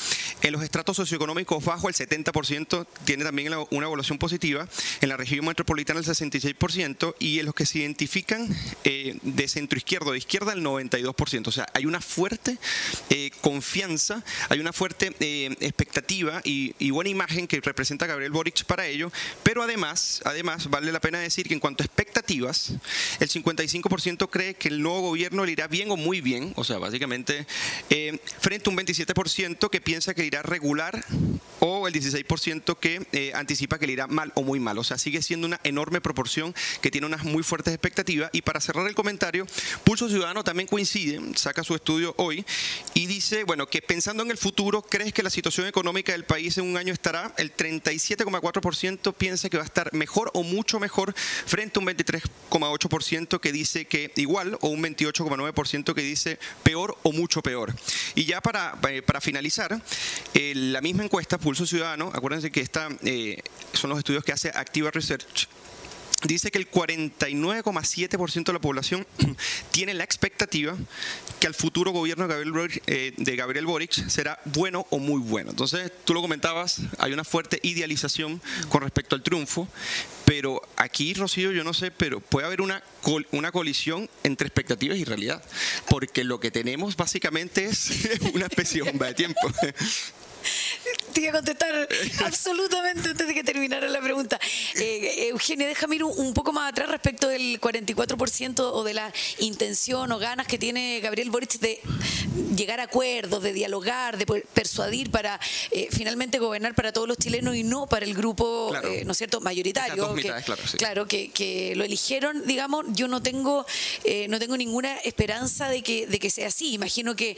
En 0.41 0.51
los 0.51 0.63
estratos 0.63 0.97
socioeconómicos 0.97 1.63
bajos, 1.63 1.99
el 1.99 2.07
70% 2.07 2.87
tiene 3.05 3.23
también 3.23 3.53
una 3.69 3.85
evaluación 3.85 4.17
positiva. 4.17 4.67
En 5.01 5.09
la 5.09 5.17
región 5.17 5.45
metropolitana, 5.45 5.99
el 5.99 6.05
66%. 6.05 7.15
Y 7.19 7.39
en 7.39 7.45
los 7.45 7.55
que 7.55 7.65
se 7.65 7.79
identifican 7.79 8.47
eh, 8.83 9.17
de 9.21 9.47
centro 9.47 9.77
izquierdo, 9.77 10.11
de 10.11 10.17
izquierda, 10.17 10.53
el 10.53 10.63
92%. 10.63 11.47
O 11.47 11.51
sea, 11.51 11.67
hay 11.73 11.85
una 11.85 12.01
fuerte 12.01 12.57
eh, 13.09 13.31
confianza, 13.41 14.23
hay 14.49 14.59
una 14.59 14.73
fuerte 14.73 15.15
eh, 15.19 15.55
expectativa 15.59 16.41
y, 16.43 16.73
buena 16.95 17.09
imagen 17.09 17.45
que 17.47 17.59
representa 17.59 18.05
Gabriel 18.05 18.31
Boric 18.31 18.63
para 18.63 18.87
ello, 18.87 19.11
pero 19.43 19.63
además, 19.75 20.22
además, 20.24 20.69
vale 20.69 20.89
la 20.94 21.01
pena 21.01 21.19
decir 21.19 21.50
que 21.50 21.54
en 21.54 21.60
cuanto 21.60 21.83
a 21.83 21.86
expectativas, 21.86 22.72
el 23.19 23.30
55% 23.30 24.30
cree 24.30 24.54
que 24.54 24.69
el 24.69 24.81
nuevo 24.81 25.01
gobierno 25.01 25.45
le 25.45 25.51
irá 25.51 25.68
bien 25.68 25.92
o 25.92 25.98
muy 25.98 26.22
bien, 26.22 26.54
o 26.56 26.63
sea, 26.63 26.77
básicamente, 26.77 27.45
eh, 27.89 28.18
frente 28.39 28.69
a 28.69 28.72
un 28.72 28.77
27% 28.77 29.69
que 29.69 29.81
piensa 29.81 30.13
que 30.13 30.22
le 30.22 30.27
irá 30.27 30.44
regular 30.44 31.04
o 31.60 31.88
el 31.88 31.94
16% 31.94 32.77
que 32.80 33.06
eh, 33.12 33.31
anticipa 33.36 33.77
que 33.77 33.88
le 33.88 33.94
irá 33.94 34.07
mal 34.07 34.31
o 34.36 34.44
muy 34.44 34.60
mal. 34.60 34.77
O 34.77 34.83
sea, 34.83 34.98
sigue 34.98 35.22
siendo 35.22 35.48
una 35.48 35.60
enorme 35.63 36.00
proporción 36.00 36.56
que 36.81 36.92
tiene 36.92 37.07
unas 37.07 37.24
muy 37.24 37.44
fuertes 37.44 37.74
expectativas. 37.74 38.30
Y 38.33 38.44
para 38.44 38.62
cerrar 38.62 38.88
el 38.88 38.95
comentario, 38.95 39.45
Pulso 39.83 40.07
Ciudadano 40.07 40.44
también 40.44 40.68
coincide, 40.68 41.19
saca 41.36 41.63
su 41.63 41.75
estudio 41.75 42.13
hoy 42.18 42.45
y 42.94 43.07
dice, 43.07 43.44
bueno, 43.44 43.68
que 43.68 43.81
pensando 43.81 44.24
en 44.24 44.31
el 44.31 44.38
futuro, 44.38 44.81
¿crees 44.81 45.12
que 45.13 45.24
la 45.24 45.30
situación 45.30 45.68
económica 45.68 46.12
del 46.12 46.24
país 46.24 46.57
en 46.57 46.66
un 46.66 46.78
año 46.78 46.94
estará? 46.94 47.33
El 47.38 47.56
37,4% 47.56 49.13
piensa 49.13 49.50
que 49.50 49.57
va 49.57 49.63
a 49.63 49.64
estar 49.65 49.94
mejor 49.94 50.31
o 50.33 50.44
mucho 50.44 50.79
mejor 50.79 51.13
frente 51.15 51.79
a 51.79 51.81
un 51.81 51.88
23,8% 51.88 53.39
que 53.39 53.51
dice 53.51 53.85
que 53.85 54.12
igual 54.15 54.57
o 54.62 54.69
un 54.69 54.81
28,9% 54.81 55.94
que 55.94 56.01
dice 56.01 56.39
peor 56.63 56.97
o 57.03 57.12
mucho 57.12 57.41
peor. 57.41 57.73
Y 58.15 58.25
ya 58.25 58.41
para, 58.41 58.77
eh, 58.89 59.01
para 59.01 59.21
finalizar, 59.21 59.81
eh, 60.33 60.53
la 60.56 60.81
misma 60.81 61.03
encuesta 61.03 61.38
Pulso 61.38 61.65
Ciudadano, 61.65 62.12
acuérdense 62.13 62.51
que 62.51 62.62
esta, 62.62 62.89
eh, 63.03 63.41
son 63.73 63.89
los 63.89 64.00
estudios 64.00 64.23
que 64.23 64.31
hace 64.31 64.51
Activa 64.53 64.91
Research, 64.91 65.47
dice 66.27 66.51
que 66.51 66.57
el 66.57 66.69
49,7% 66.69 68.45
de 68.45 68.54
la 68.54 68.60
población 68.60 69.06
tiene 69.72 69.94
la 69.94 70.04
expectativa 70.04 70.75
que 71.39 71.48
al 71.48 71.54
futuro 71.54 71.92
gobierno 71.92 72.27
de 72.27 72.33
Gabriel, 72.33 72.51
Boric, 72.51 72.83
eh, 72.88 73.13
de 73.18 73.36
Gabriel 73.36 73.66
Boric 73.66 73.92
será 74.10 74.39
bueno 74.45 74.86
o 74.89 75.00
muy 75.00 75.19
bueno. 75.19 75.51
Entonces, 75.51 75.92
tú 76.04 76.13
lo 76.13 76.22
comentabas, 76.22 76.81
hay 76.98 77.13
una 77.13 77.24
fuerte 77.24 77.60
idealización 77.63 78.42
con 78.69 78.81
respecto 78.81 79.16
al 79.16 79.24
triunfo, 79.24 79.68
pero 80.25 80.62
aquí, 80.75 81.13
Rocío, 81.13 81.51
yo 81.51 81.63
no 81.63 81.74
sé, 81.74 81.92
pero 81.92 82.19
puede 82.19 82.48
haber 82.48 82.62
una, 82.62 82.83
una 83.31 83.51
colisión 83.51 84.10
entre 84.24 84.48
expectativas 84.48 84.98
y 84.98 85.04
realidad, 85.04 85.44
porque 85.89 86.24
lo 86.24 86.39
que 86.39 86.51
tenemos 86.51 86.95
básicamente 86.95 87.66
es 87.66 87.92
una 88.33 88.45
especie 88.45 88.83
de 88.83 88.92
bomba 88.92 89.07
de 89.07 89.13
tiempo. 89.13 89.42
Te 91.13 91.21
iba 91.21 91.30
a 91.30 91.33
contestar 91.33 91.88
absolutamente 92.25 93.09
antes 93.09 93.27
de 93.27 93.33
que 93.33 93.44
terminara 93.44 93.88
la 93.88 94.01
pregunta. 94.01 94.39
Eh, 94.75 95.27
Eugenia, 95.30 95.68
déjame 95.68 95.95
ir 95.95 96.03
un, 96.03 96.33
poco 96.33 96.51
más 96.51 96.71
atrás 96.71 96.89
respecto 96.89 97.27
del 97.27 97.59
44% 97.59 98.59
o 98.59 98.83
de 98.83 98.94
la 98.94 99.13
intención 99.39 100.12
o 100.12 100.19
ganas 100.19 100.47
que 100.47 100.57
tiene 100.57 101.00
Gabriel 101.00 101.30
Boric 101.30 101.59
de 101.59 101.80
llegar 102.56 102.80
a 102.80 102.83
acuerdos, 102.83 103.44
de 103.44 103.53
dialogar, 103.53 104.18
de 104.18 104.25
persuadir 104.25 105.12
para 105.12 105.39
eh, 105.71 105.88
finalmente 105.92 106.39
gobernar 106.39 106.75
para 106.75 106.92
todos 106.92 107.07
los 107.07 107.18
chilenos 107.18 107.56
y 107.56 107.63
no 107.63 107.88
para 107.88 108.06
el 108.06 108.13
grupo, 108.13 108.74
eh, 108.83 109.03
¿no 109.06 109.12
es 109.12 109.18
cierto?, 109.18 109.42
mayoritario. 109.42 110.15
claro, 110.77 111.07
que, 111.07 111.74
lo 111.75 111.83
eligieron, 111.83 112.45
digamos, 112.45 112.86
yo 112.89 113.07
no 113.07 113.21
tengo, 113.21 113.65
no 114.30 114.39
tengo 114.39 114.57
ninguna 114.57 114.97
esperanza 115.00 115.69
de 115.69 115.81
que, 115.83 116.07
de 116.07 116.19
que 116.19 116.30
sea 116.30 116.47
así. 116.47 116.74
Imagino 116.74 117.15
que 117.15 117.38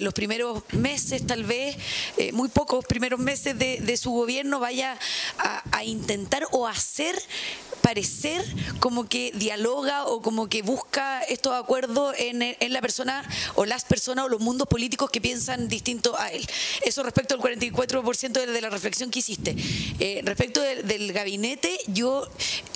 los 0.00 0.14
primeros 0.14 0.62
meses, 0.72 1.26
tal 1.26 1.44
vez, 1.44 1.76
muy 2.38 2.48
pocos 2.48 2.84
primeros 2.84 3.18
meses 3.18 3.58
de, 3.58 3.96
su 3.96 4.12
gobierno 4.12 4.60
vaya 4.60 4.96
a, 5.38 5.82
intentar 5.82 6.46
o 6.52 6.68
hacer 6.68 7.20
parecer 7.80 8.44
como 8.80 9.08
que 9.08 9.32
dialoga 9.34 10.04
o 10.04 10.20
como 10.22 10.48
que 10.48 10.62
busca 10.62 11.22
estos 11.22 11.52
acuerdos 11.54 12.14
en, 12.18 12.72
la 12.72 12.80
persona 12.80 13.28
o 13.56 13.64
las 13.64 13.84
personas 13.84 14.26
o 14.26 14.28
los 14.28 14.40
mundos 14.40 14.68
políticos 14.68 15.10
que 15.10 15.20
piensan 15.20 15.68
distinto 15.68 16.16
a 16.16 16.30
él. 16.30 16.46
Eso 16.84 17.02
respecto 17.02 17.34
al 17.34 17.40
44% 17.40 18.46
de, 18.46 18.60
la 18.60 18.70
reflexión 18.70 19.10
que 19.10 19.18
hiciste. 19.18 19.56
Eh, 19.98 20.20
respecto 20.24 20.60
del 20.60 21.12
gabinete, 21.12 21.76
yo 21.88 22.28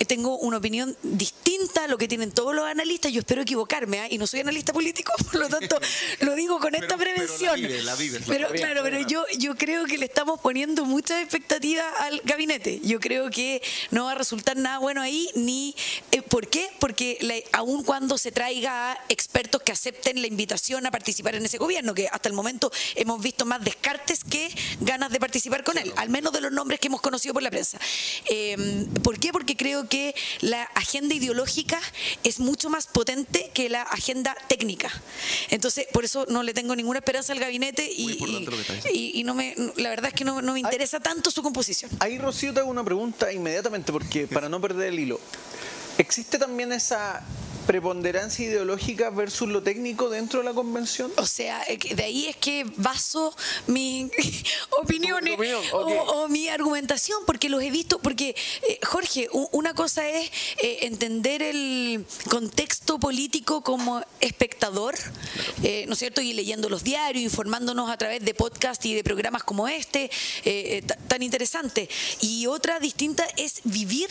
tengo 0.07 0.37
una 0.39 0.57
opinión 0.57 0.97
distinta 1.03 1.85
a 1.85 1.87
lo 1.87 1.97
que 1.97 2.09
tienen 2.09 2.31
todos 2.31 2.53
los 2.53 2.65
analistas. 2.65 3.13
Yo 3.13 3.19
espero 3.19 3.43
equivocarme 3.43 4.01
¿ah? 4.01 4.07
y 4.09 4.17
no 4.17 4.27
soy 4.27 4.41
analista 4.41 4.73
político, 4.73 5.13
por 5.31 5.39
lo 5.39 5.47
tanto 5.47 5.79
lo 6.19 6.35
digo 6.35 6.59
con 6.59 6.75
esta 6.75 6.97
prevención. 6.97 7.61
Pero, 8.27 8.49
claro, 8.49 8.81
pero 8.83 9.07
yo, 9.07 9.23
yo 9.37 9.52
creo 9.55 9.85
que 9.85 9.97
le 9.97 10.05
estamos 10.05 10.39
poniendo 10.39 10.85
muchas 10.85 11.21
expectativas 11.21 11.85
al 11.99 12.21
gabinete. 12.23 12.79
Yo 12.83 12.99
creo 12.99 13.29
que 13.29 13.61
no 13.91 14.05
va 14.05 14.13
a 14.13 14.15
resultar 14.15 14.57
nada 14.57 14.79
bueno 14.79 15.01
ahí, 15.01 15.29
ni... 15.35 15.75
Eh, 16.11 16.21
¿Por 16.21 16.47
qué? 16.47 16.69
Porque 16.79 17.45
aun 17.51 17.83
cuando 17.83 18.17
se 18.17 18.31
traiga 18.31 18.91
a 18.91 18.97
expertos 19.09 19.61
que 19.61 19.71
acepten 19.71 20.21
la 20.21 20.27
invitación 20.27 20.85
a 20.85 20.91
participar 20.91 21.35
en 21.35 21.45
ese 21.45 21.57
gobierno, 21.57 21.93
que 21.93 22.07
hasta 22.07 22.29
el 22.29 22.35
momento 22.35 22.71
hemos 22.95 23.21
visto 23.21 23.45
más 23.45 23.63
descartes 23.63 24.23
que 24.23 24.49
ganas 24.81 25.11
de 25.11 25.19
participar 25.19 25.63
con 25.63 25.77
él, 25.77 25.93
al 25.95 26.09
menos 26.09 26.33
de 26.33 26.41
los 26.41 26.51
nombres 26.51 26.79
que 26.79 26.87
hemos 26.87 27.01
conocido 27.01 27.33
por 27.33 27.43
la 27.43 27.51
prensa. 27.51 27.79
Em, 28.25 28.87
¿Por 29.01 29.19
qué? 29.19 29.31
Porque 29.31 29.55
creo 29.55 29.87
que 29.87 30.15
la 30.41 30.63
agenda 30.75 31.15
ideológica 31.15 31.79
es 32.23 32.39
mucho 32.39 32.69
más 32.69 32.87
potente 32.87 33.51
que 33.53 33.69
la 33.69 33.81
agenda 33.83 34.35
técnica. 34.47 34.89
Entonces, 35.49 35.87
por 35.91 36.05
eso 36.05 36.25
no 36.29 36.43
le 36.43 36.53
tengo 36.53 36.75
ninguna 36.75 36.99
esperanza 36.99 37.33
al 37.33 37.39
gabinete 37.39 37.89
y, 37.91 38.17
y, 38.93 39.23
no 39.23 39.33
me, 39.35 39.42
la 39.77 39.89
verdad 39.89 40.07
es 40.07 40.13
que 40.13 40.25
no, 40.25 40.41
no 40.41 40.53
me 40.53 40.59
interesa 40.59 40.99
tanto 40.99 41.31
su 41.31 41.41
composición. 41.41 41.91
Ahí, 41.99 42.17
Rocío, 42.17 42.53
te 42.53 42.59
hago 42.59 42.69
una 42.69 42.83
pregunta 42.83 43.31
inmediatamente, 43.31 43.91
porque 43.91 44.27
para 44.27 44.49
no 44.49 44.59
perder 44.61 44.89
el 44.89 44.99
hilo. 44.99 45.19
¿Existe 45.97 46.39
también 46.39 46.71
esa 46.71 47.21
preponderancia 47.63 48.45
ideológica 48.45 49.09
versus 49.09 49.49
lo 49.49 49.63
técnico 49.63 50.09
dentro 50.09 50.39
de 50.39 50.45
la 50.45 50.53
convención? 50.53 51.11
O 51.17 51.25
sea, 51.25 51.63
de 51.95 52.03
ahí 52.03 52.27
es 52.27 52.35
que 52.35 52.65
baso 52.77 53.35
mi 53.67 54.09
opiniones 54.81 55.35
opinión, 55.35 55.61
o, 55.73 55.77
o 55.77 56.27
mi 56.27 56.47
argumentación, 56.49 57.19
porque 57.25 57.49
los 57.49 57.61
he 57.63 57.71
visto, 57.71 57.99
porque 57.99 58.35
eh, 58.67 58.79
Jorge, 58.85 59.27
una 59.51 59.73
cosa 59.73 60.07
es 60.09 60.29
eh, 60.61 60.79
entender 60.81 61.41
el 61.41 62.05
contexto 62.29 62.99
político 62.99 63.61
como 63.63 64.01
espectador, 64.21 64.95
eh, 65.63 65.85
¿no 65.87 65.93
es 65.93 65.99
cierto? 65.99 66.21
Y 66.21 66.33
leyendo 66.33 66.69
los 66.69 66.83
diarios, 66.83 67.23
informándonos 67.23 67.89
a 67.89 67.97
través 67.97 68.23
de 68.23 68.33
podcast 68.33 68.83
y 68.85 68.93
de 68.93 69.03
programas 69.03 69.43
como 69.43 69.67
este, 69.67 70.09
eh, 70.45 70.81
ta- 70.85 70.95
tan 71.07 71.23
interesante. 71.23 71.89
Y 72.21 72.47
otra 72.47 72.79
distinta 72.79 73.25
es 73.37 73.61
vivir 73.63 74.09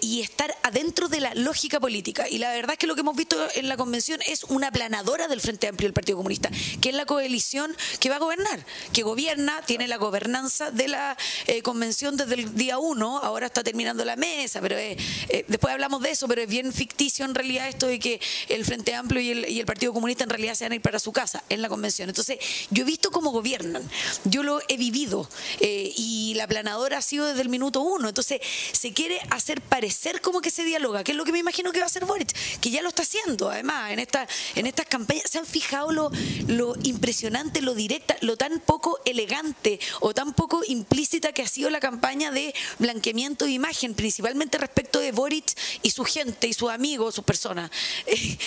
y 0.00 0.22
estar 0.22 0.54
adentro 0.62 1.08
de 1.08 1.20
la 1.20 1.34
lógica 1.34 1.78
política. 1.78 2.26
Y 2.28 2.38
la 2.38 2.52
verdad 2.52 2.63
es 2.72 2.78
que 2.78 2.86
lo 2.86 2.94
que 2.94 3.02
hemos 3.02 3.16
visto 3.16 3.36
en 3.54 3.68
la 3.68 3.76
convención 3.76 4.20
es 4.26 4.44
una 4.44 4.72
planadora 4.72 5.28
del 5.28 5.40
Frente 5.40 5.68
Amplio 5.68 5.86
del 5.86 5.92
Partido 5.92 6.16
Comunista, 6.18 6.50
que 6.80 6.88
es 6.88 6.94
la 6.94 7.06
coalición 7.06 7.76
que 8.00 8.08
va 8.08 8.16
a 8.16 8.18
gobernar, 8.18 8.64
que 8.92 9.02
gobierna, 9.02 9.62
tiene 9.62 9.86
la 9.88 9.96
gobernanza 9.96 10.70
de 10.70 10.88
la 10.88 11.16
eh, 11.46 11.62
convención 11.62 12.16
desde 12.16 12.34
el 12.34 12.54
día 12.54 12.78
uno, 12.78 13.18
ahora 13.18 13.46
está 13.46 13.62
terminando 13.62 14.04
la 14.04 14.16
mesa, 14.16 14.60
pero 14.60 14.76
eh, 14.76 14.96
eh, 15.28 15.44
después 15.48 15.72
hablamos 15.72 16.02
de 16.02 16.10
eso, 16.10 16.26
pero 16.28 16.42
es 16.42 16.48
bien 16.48 16.72
ficticio 16.72 17.24
en 17.24 17.34
realidad 17.34 17.68
esto 17.68 17.86
de 17.86 17.98
que 17.98 18.20
el 18.48 18.64
Frente 18.64 18.94
Amplio 18.94 19.20
y 19.20 19.30
el, 19.30 19.48
y 19.48 19.60
el 19.60 19.66
Partido 19.66 19.92
Comunista 19.92 20.24
en 20.24 20.30
realidad 20.30 20.54
se 20.54 20.64
van 20.64 20.72
a 20.72 20.74
ir 20.76 20.82
para 20.82 20.98
su 20.98 21.12
casa 21.12 21.42
en 21.48 21.62
la 21.62 21.68
convención. 21.68 22.08
Entonces, 22.08 22.38
yo 22.70 22.82
he 22.82 22.86
visto 22.86 23.10
cómo 23.10 23.30
gobiernan, 23.30 23.82
yo 24.24 24.42
lo 24.42 24.60
he 24.68 24.76
vivido 24.76 25.28
eh, 25.60 25.92
y 25.96 26.34
la 26.34 26.46
planadora 26.46 26.98
ha 26.98 27.02
sido 27.02 27.26
desde 27.26 27.42
el 27.42 27.48
minuto 27.48 27.80
uno. 27.80 28.08
Entonces, 28.08 28.40
se 28.72 28.92
quiere 28.92 29.20
hacer 29.30 29.60
parecer 29.60 30.20
como 30.20 30.40
que 30.40 30.50
se 30.50 30.64
dialoga, 30.64 31.04
que 31.04 31.12
es 31.12 31.16
lo 31.16 31.24
que 31.24 31.32
me 31.32 31.38
imagino 31.38 31.72
que 31.72 31.78
va 31.78 31.84
a 31.84 31.86
hacer 31.86 32.04
Boric, 32.04 32.34
que 32.60 32.70
ya 32.70 32.82
lo 32.82 32.88
está 32.88 33.02
haciendo 33.02 33.50
además 33.50 33.92
en, 33.92 33.98
esta, 33.98 34.26
en 34.54 34.66
estas 34.66 34.86
campañas. 34.86 35.24
¿Se 35.30 35.38
han 35.38 35.46
fijado 35.46 35.92
lo, 35.92 36.10
lo 36.48 36.74
impresionante, 36.82 37.60
lo 37.60 37.74
directa, 37.74 38.16
lo 38.20 38.36
tan 38.36 38.60
poco 38.60 38.98
elegante 39.04 39.80
o 40.00 40.14
tan 40.14 40.34
poco 40.34 40.62
implícita 40.66 41.32
que 41.32 41.42
ha 41.42 41.48
sido 41.48 41.70
la 41.70 41.80
campaña 41.80 42.30
de 42.30 42.54
blanqueamiento 42.78 43.44
de 43.44 43.52
imagen, 43.52 43.94
principalmente 43.94 44.58
respecto 44.58 45.00
de 45.00 45.12
Boric 45.12 45.56
y 45.82 45.90
su 45.90 46.04
gente 46.04 46.46
y 46.46 46.52
sus 46.52 46.70
amigos, 46.70 47.14
sus 47.14 47.24
personas, 47.24 47.70
eh, 48.06 48.38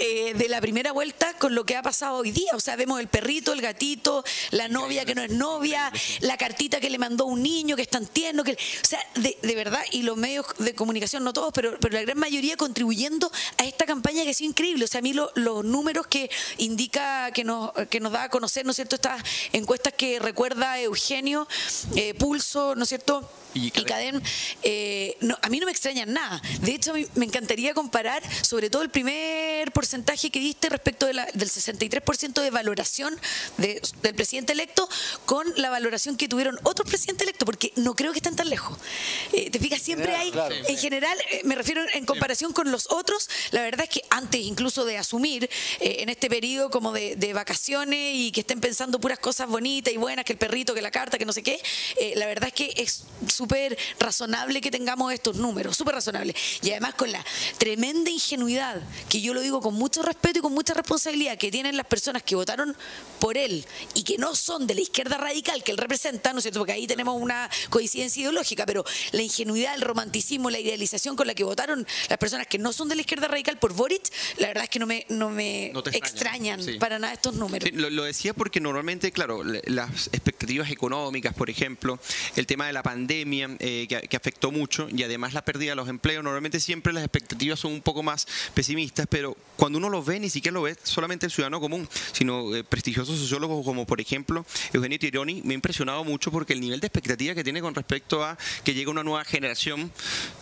eh, 0.00 0.34
de 0.34 0.48
la 0.48 0.60
primera 0.60 0.92
vuelta 0.92 1.34
con 1.38 1.54
lo 1.54 1.64
que 1.64 1.76
ha 1.76 1.82
pasado 1.82 2.18
hoy 2.18 2.30
día? 2.30 2.52
O 2.54 2.60
sea, 2.60 2.76
vemos 2.76 3.00
el 3.00 3.08
perrito, 3.08 3.52
el 3.52 3.60
gatito, 3.60 4.24
la 4.50 4.68
novia 4.68 5.04
que 5.04 5.14
no 5.14 5.22
es 5.22 5.30
novia, 5.30 5.92
la 6.20 6.36
cartita 6.36 6.80
que 6.80 6.90
le 6.90 6.98
mandó 6.98 7.26
un 7.26 7.42
niño 7.42 7.76
que 7.76 7.82
es 7.82 7.88
tan 7.88 8.06
tierno, 8.06 8.44
que, 8.44 8.52
o 8.52 8.86
sea, 8.86 9.00
de, 9.16 9.38
de 9.42 9.54
verdad, 9.54 9.82
y 9.92 10.02
los 10.02 10.16
medios 10.16 10.46
de 10.58 10.74
comunicación, 10.74 11.24
no 11.24 11.32
todos, 11.32 11.52
pero, 11.52 11.78
pero 11.80 11.94
la 11.94 12.02
gran 12.02 12.18
mayoría 12.18 12.56
contribuyendo 12.56 13.30
a 13.56 13.64
esta 13.64 13.86
campaña 13.86 14.24
que 14.24 14.30
ha 14.30 14.34
sido 14.34 14.50
increíble. 14.50 14.84
O 14.84 14.88
sea, 14.88 14.98
a 14.98 15.02
mí 15.02 15.12
lo- 15.12 15.30
los 15.34 15.64
números 15.64 16.06
que 16.06 16.30
indica, 16.58 17.30
que 17.32 17.44
nos, 17.44 17.70
que 17.90 18.00
nos 18.00 18.12
da 18.12 18.24
a 18.24 18.28
conocer, 18.28 18.64
¿no 18.64 18.70
es 18.72 18.76
cierto?, 18.76 18.96
estas 18.96 19.22
encuestas 19.52 19.94
que 19.94 20.18
recuerda 20.18 20.78
Eugenio, 20.80 21.48
eh, 21.96 22.14
Pulso, 22.14 22.74
¿no 22.74 22.82
es 22.82 22.88
cierto?, 22.88 23.30
Y 23.54 23.70
Cadem. 23.70 24.20
Eh, 24.62 25.16
no, 25.20 25.36
a 25.40 25.48
mí 25.48 25.58
no 25.58 25.64
me 25.64 25.72
extrañan 25.72 26.12
nada. 26.12 26.40
De 26.60 26.72
hecho, 26.74 26.90
a 26.90 26.94
mí 26.94 27.06
me 27.14 27.24
encantaría 27.24 27.72
comparar 27.72 28.22
sobre 28.44 28.68
todo 28.68 28.82
el 28.82 28.90
primer 28.90 29.72
porcentaje 29.72 30.30
que 30.30 30.38
diste 30.38 30.68
respecto 30.68 31.06
de 31.06 31.14
la- 31.14 31.26
del 31.32 31.48
63% 31.48 32.42
de 32.42 32.50
valoración 32.50 33.18
de- 33.56 33.80
del 34.02 34.14
presidente 34.14 34.52
electo 34.52 34.86
con 35.24 35.46
la 35.56 35.70
valoración 35.70 36.16
que 36.18 36.28
tuvieron 36.28 36.58
otros 36.62 36.86
presidentes 36.88 37.22
electos, 37.26 37.46
porque 37.46 37.72
no 37.76 37.94
creo 37.96 38.12
que 38.12 38.18
estén 38.18 38.36
tan 38.36 38.50
lejos. 38.50 38.78
Eh, 39.32 39.50
Te 39.50 39.58
fijas, 39.58 39.80
siempre 39.80 40.14
hay, 40.14 40.30
en 40.68 40.76
general, 40.76 41.18
eh, 41.30 41.40
me 41.44 41.54
refiero 41.54 41.82
en 41.94 42.04
comparación 42.04 42.52
con 42.52 42.70
los 42.70 42.90
otros, 42.90 43.30
la 43.50 43.62
verdad 43.62 43.84
es 43.84 43.90
que 43.90 44.02
antes 44.10 44.40
incluso 44.40 44.84
de 44.84 44.98
asumir 44.98 45.48
eh, 45.80 45.96
en 46.00 46.08
este 46.08 46.28
periodo 46.28 46.70
como 46.70 46.92
de, 46.92 47.32
vacaciones 47.32 48.14
y 48.14 48.32
que 48.32 48.40
estén 48.40 48.60
pensando 48.60 48.98
puras 48.98 49.18
cosas 49.18 49.48
bonitas 49.48 49.92
y 49.92 49.96
buenas, 49.96 50.24
que 50.24 50.32
el 50.32 50.38
perrito, 50.38 50.74
que 50.74 50.82
la 50.82 50.90
carta, 50.90 51.18
que 51.18 51.26
no 51.26 51.32
sé 51.32 51.42
qué, 51.42 51.60
eh, 52.00 52.14
la 52.16 52.26
verdad 52.26 52.48
es 52.48 52.54
que 52.54 52.72
es 52.76 53.04
súper 53.28 53.76
razonable 54.00 54.60
que 54.60 54.70
tengamos 54.70 55.12
estos 55.12 55.36
números, 55.36 55.76
súper 55.76 55.94
razonable. 55.94 56.34
Y 56.62 56.70
además 56.70 56.94
con 56.94 57.12
la 57.12 57.24
tremenda 57.58 58.10
ingenuidad, 58.10 58.80
que 59.08 59.20
yo 59.20 59.34
lo 59.34 59.40
digo 59.40 59.60
con 59.60 59.74
mucho 59.74 60.02
respeto 60.02 60.38
y 60.38 60.42
con 60.42 60.54
mucha 60.54 60.74
responsabilidad, 60.74 61.36
que 61.36 61.50
tienen 61.50 61.76
las 61.76 61.86
personas 61.86 62.22
que 62.22 62.34
votaron 62.34 62.76
por 63.20 63.36
él 63.36 63.66
y 63.94 64.02
que 64.02 64.16
no 64.18 64.34
son 64.34 64.66
de 64.66 64.74
la 64.74 64.80
izquierda 64.80 65.18
radical 65.18 65.62
que 65.62 65.72
él 65.72 65.78
representa, 65.78 66.32
¿no 66.32 66.38
es 66.38 66.44
cierto? 66.44 66.60
Porque 66.60 66.72
ahí 66.72 66.86
tenemos 66.86 67.20
una 67.20 67.50
coincidencia 67.70 68.22
ideológica, 68.22 68.66
pero 68.66 68.84
la 69.12 69.22
ingenuidad, 69.22 69.74
el 69.74 69.82
romanticismo, 69.82 70.50
la 70.50 70.58
idealización 70.58 71.16
con 71.16 71.26
la 71.26 71.34
que 71.34 71.44
votaron 71.44 71.86
las 72.08 72.18
personas 72.18 72.46
que 72.46 72.58
no 72.58 72.72
son 72.72 72.88
de 72.88 72.96
la 72.96 73.02
izquierda 73.02 73.27
radical 73.28 73.58
por 73.58 73.72
Boric, 73.72 74.02
la 74.38 74.48
verdad 74.48 74.64
es 74.64 74.70
que 74.70 74.78
no 74.78 74.86
me, 74.86 75.06
no 75.08 75.30
me 75.30 75.70
No 75.72 75.80
extrañan, 75.80 76.02
extrañan 76.02 76.62
sí. 76.62 76.78
para 76.78 76.98
nada 76.98 77.12
estos 77.14 77.34
números. 77.34 77.68
Sí, 77.68 77.76
lo, 77.76 77.90
lo 77.90 78.04
decía 78.04 78.34
porque 78.34 78.60
normalmente, 78.60 79.12
claro, 79.12 79.42
las 79.44 80.08
expectativas 80.12 80.70
económicas, 80.70 81.34
por 81.34 81.50
ejemplo, 81.50 81.98
el 82.36 82.46
tema 82.46 82.66
de 82.66 82.72
la 82.72 82.82
pandemia 82.82 83.50
eh, 83.58 83.86
que, 83.88 84.08
que 84.08 84.16
afectó 84.16 84.50
mucho 84.50 84.88
y 84.90 85.02
además 85.02 85.34
la 85.34 85.44
pérdida 85.44 85.72
de 85.72 85.76
los 85.76 85.88
empleos, 85.88 86.24
normalmente 86.24 86.60
siempre 86.60 86.92
las 86.92 87.04
expectativas 87.04 87.60
son 87.60 87.72
un 87.72 87.82
poco 87.82 88.02
más 88.02 88.26
pesimistas, 88.54 89.06
pero 89.08 89.36
cuando 89.56 89.78
uno 89.78 89.88
lo 89.88 90.02
ve, 90.02 90.20
ni 90.20 90.30
siquiera 90.30 90.54
lo 90.54 90.62
ve 90.62 90.76
solamente 90.82 91.26
el 91.26 91.32
ciudadano 91.32 91.60
común, 91.60 91.88
sino 92.12 92.54
eh, 92.54 92.64
prestigiosos 92.64 93.18
sociólogos 93.18 93.64
como, 93.64 93.86
por 93.86 94.00
ejemplo, 94.00 94.44
Eugenio 94.72 94.98
Tironi, 94.98 95.42
me 95.44 95.54
ha 95.54 95.56
impresionado 95.56 96.04
mucho 96.04 96.30
porque 96.30 96.52
el 96.52 96.60
nivel 96.60 96.80
de 96.80 96.86
expectativa 96.86 97.34
que 97.34 97.44
tiene 97.44 97.60
con 97.60 97.74
respecto 97.74 98.24
a 98.24 98.36
que 98.64 98.74
llega 98.74 98.90
una 98.90 99.04
nueva 99.04 99.24
generación 99.24 99.92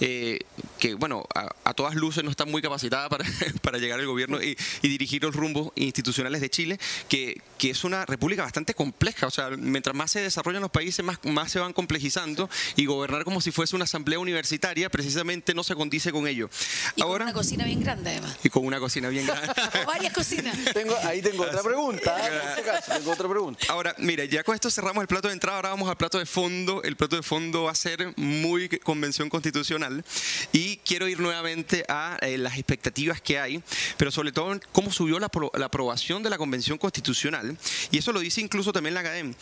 eh, 0.00 0.38
que, 0.78 0.94
bueno, 0.94 1.24
a, 1.34 1.54
a 1.64 1.74
todas 1.74 1.94
luces 1.94 2.22
no 2.24 2.30
está 2.30 2.44
muy 2.44 2.62
capacitada 2.76 3.08
para, 3.08 3.24
para 3.62 3.78
llegar 3.78 3.98
al 3.98 4.06
gobierno 4.06 4.42
y, 4.42 4.56
y 4.82 4.88
dirigir 4.88 5.22
los 5.22 5.34
rumbos 5.34 5.72
institucionales 5.76 6.40
de 6.40 6.50
Chile, 6.50 6.78
que, 7.08 7.40
que 7.58 7.70
es 7.70 7.84
una 7.84 8.04
república 8.04 8.42
bastante 8.42 8.74
compleja. 8.74 9.26
O 9.26 9.30
sea, 9.30 9.50
mientras 9.50 9.96
más 9.96 10.10
se 10.10 10.20
desarrollan 10.20 10.60
los 10.62 10.70
países, 10.70 11.04
más, 11.04 11.18
más 11.24 11.50
se 11.50 11.58
van 11.58 11.72
complejizando 11.72 12.50
y 12.76 12.84
gobernar 12.86 13.24
como 13.24 13.40
si 13.40 13.50
fuese 13.50 13.74
una 13.76 13.84
asamblea 13.84 14.18
universitaria 14.18 14.90
precisamente 14.90 15.54
no 15.54 15.64
se 15.64 15.74
condice 15.74 16.12
con 16.12 16.26
ello. 16.26 16.50
Y 16.96 17.00
con 17.00 17.10
Ahora, 17.10 17.24
una 17.24 17.32
cocina 17.32 17.64
bien 17.64 17.80
grande 17.80 18.10
además. 18.10 18.36
y 18.44 18.50
con 18.50 18.64
una 18.66 18.78
cocina 18.78 19.08
bien 19.08 19.26
grande. 19.26 19.46
O 19.82 19.86
varias 19.86 20.12
cocinas. 20.12 20.56
Tengo, 20.72 20.96
ahí 21.04 21.20
tengo 21.22 21.44
otra 21.44 21.62
pregunta. 21.62 22.16
¿eh? 22.18 22.30
En 22.42 22.48
este 22.50 22.62
caso, 22.62 22.92
tengo 22.92 23.12
otra 23.12 23.28
pregunta. 23.28 23.66
Ahora, 23.68 23.94
mira, 23.98 24.24
ya 24.24 24.42
con 24.44 24.54
esto 24.54 24.70
cerramos 24.70 25.02
el 25.02 25.08
plato 25.08 25.28
de 25.28 25.34
entrada, 25.34 25.56
ahora 25.56 25.68
vamos 25.70 25.88
al 25.88 25.96
plato 25.96 26.18
de 26.18 26.26
fondo. 26.26 26.82
El 26.82 26.96
plato 26.96 27.16
de 27.16 27.22
fondo 27.22 27.64
va 27.64 27.72
a 27.72 27.74
ser 27.74 28.12
muy 28.16 28.68
convención 28.80 29.28
constitucional 29.28 30.04
y 30.52 30.78
quiero 30.78 31.08
ir 31.08 31.20
nuevamente 31.20 31.84
a 31.88 32.18
eh, 32.20 32.38
las 32.38 32.58
expectativas 32.66 33.20
que 33.20 33.38
hay, 33.38 33.62
pero 33.96 34.10
sobre 34.10 34.32
todo 34.32 34.52
en 34.52 34.60
cómo 34.72 34.90
subió 34.90 35.20
la, 35.20 35.30
apro- 35.30 35.56
la 35.56 35.66
aprobación 35.66 36.22
de 36.24 36.30
la 36.30 36.36
convención 36.36 36.78
constitucional 36.78 37.56
y 37.92 37.98
eso 37.98 38.12
lo 38.12 38.18
dice 38.18 38.40
incluso 38.40 38.72
también 38.72 38.94
la 38.94 39.00
academia. 39.00 39.34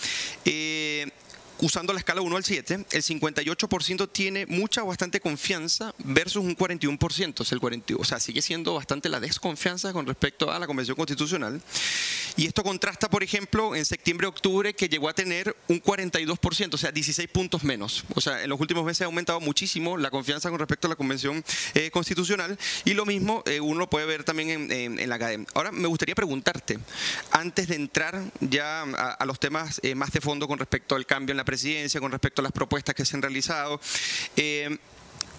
Eh, 0.45 1.11
Usando 1.61 1.93
la 1.93 2.01
escala 2.01 2.21
1 2.21 2.37
al 2.37 2.45
7, 2.45 2.87
el 2.91 3.03
58% 3.03 4.09
tiene 4.11 4.45
mucha 4.47 4.83
o 4.83 4.87
bastante 4.87 5.21
confianza 5.21 5.95
versus 5.99 6.43
un 6.43 6.57
41%. 6.57 7.41
O 7.41 7.45
sea, 7.45 7.55
el 7.57 7.61
40 7.61 7.95
o 7.97 8.05
sea, 8.05 8.19
sigue 8.21 8.43
siendo 8.43 8.75
bastante 8.75 9.09
la 9.09 9.21
desconfianza 9.21 9.93
con 9.93 10.07
respecto 10.07 10.51
a 10.51 10.59
la 10.59 10.67
Convención 10.67 10.97
Constitucional. 10.97 11.63
Y 12.37 12.47
esto 12.47 12.65
contrasta, 12.65 13.09
por 13.09 13.23
ejemplo, 13.23 13.77
en 13.77 13.85
septiembre-octubre, 13.85 14.75
que 14.75 14.89
llegó 14.89 15.09
a 15.09 15.15
tener 15.15 15.57
un 15.69 15.81
42%, 15.81 16.75
o 16.75 16.77
sea, 16.77 16.91
16 16.91 17.29
puntos 17.29 17.63
menos. 17.63 18.05
O 18.15 18.21
sea, 18.21 18.43
en 18.43 18.51
los 18.51 18.61
últimos 18.61 18.85
meses 18.85 19.03
ha 19.03 19.05
aumentado 19.07 19.39
muchísimo 19.41 19.97
la 19.97 20.11
confianza 20.11 20.51
con 20.51 20.59
respecto 20.59 20.89
a 20.89 20.91
la 20.91 20.97
Convención 20.97 21.45
eh, 21.75 21.91
Constitucional. 21.93 22.59
Y 22.85 22.95
lo 22.95 23.07
mismo 23.07 23.43
eh, 23.47 23.61
uno 23.61 23.79
lo 23.81 23.91
puede 23.91 24.07
ver 24.07 24.25
también 24.25 24.51
en, 24.51 24.73
en- 24.73 24.99
en 24.99 25.09
la 25.09 25.15
academia. 25.15 25.47
Ahora, 25.55 25.71
me 25.71 25.87
gustaría 25.87 26.15
preguntarte, 26.17 26.79
antes 27.31 27.69
de 27.69 27.77
entrar 27.77 28.23
ya 28.41 28.83
a, 28.83 29.13
a 29.13 29.25
los 29.25 29.39
temas 29.39 29.81
eh, 29.85 29.95
más 29.95 30.11
de 30.13 30.21
fondo 30.21 30.49
con 30.49 30.59
respecto 30.59 30.97
al 30.97 31.07
cambio 31.07 31.33
en 31.33 31.37
la 31.37 31.44
presidencia, 31.45 32.01
con 32.01 32.11
respecto 32.11 32.43
a 32.43 32.45
las 32.45 32.53
propuestas 32.53 32.95
que 32.95 33.05
se 33.05 33.17
han 33.17 33.23
realizado, 33.23 33.81
eh, 34.37 34.77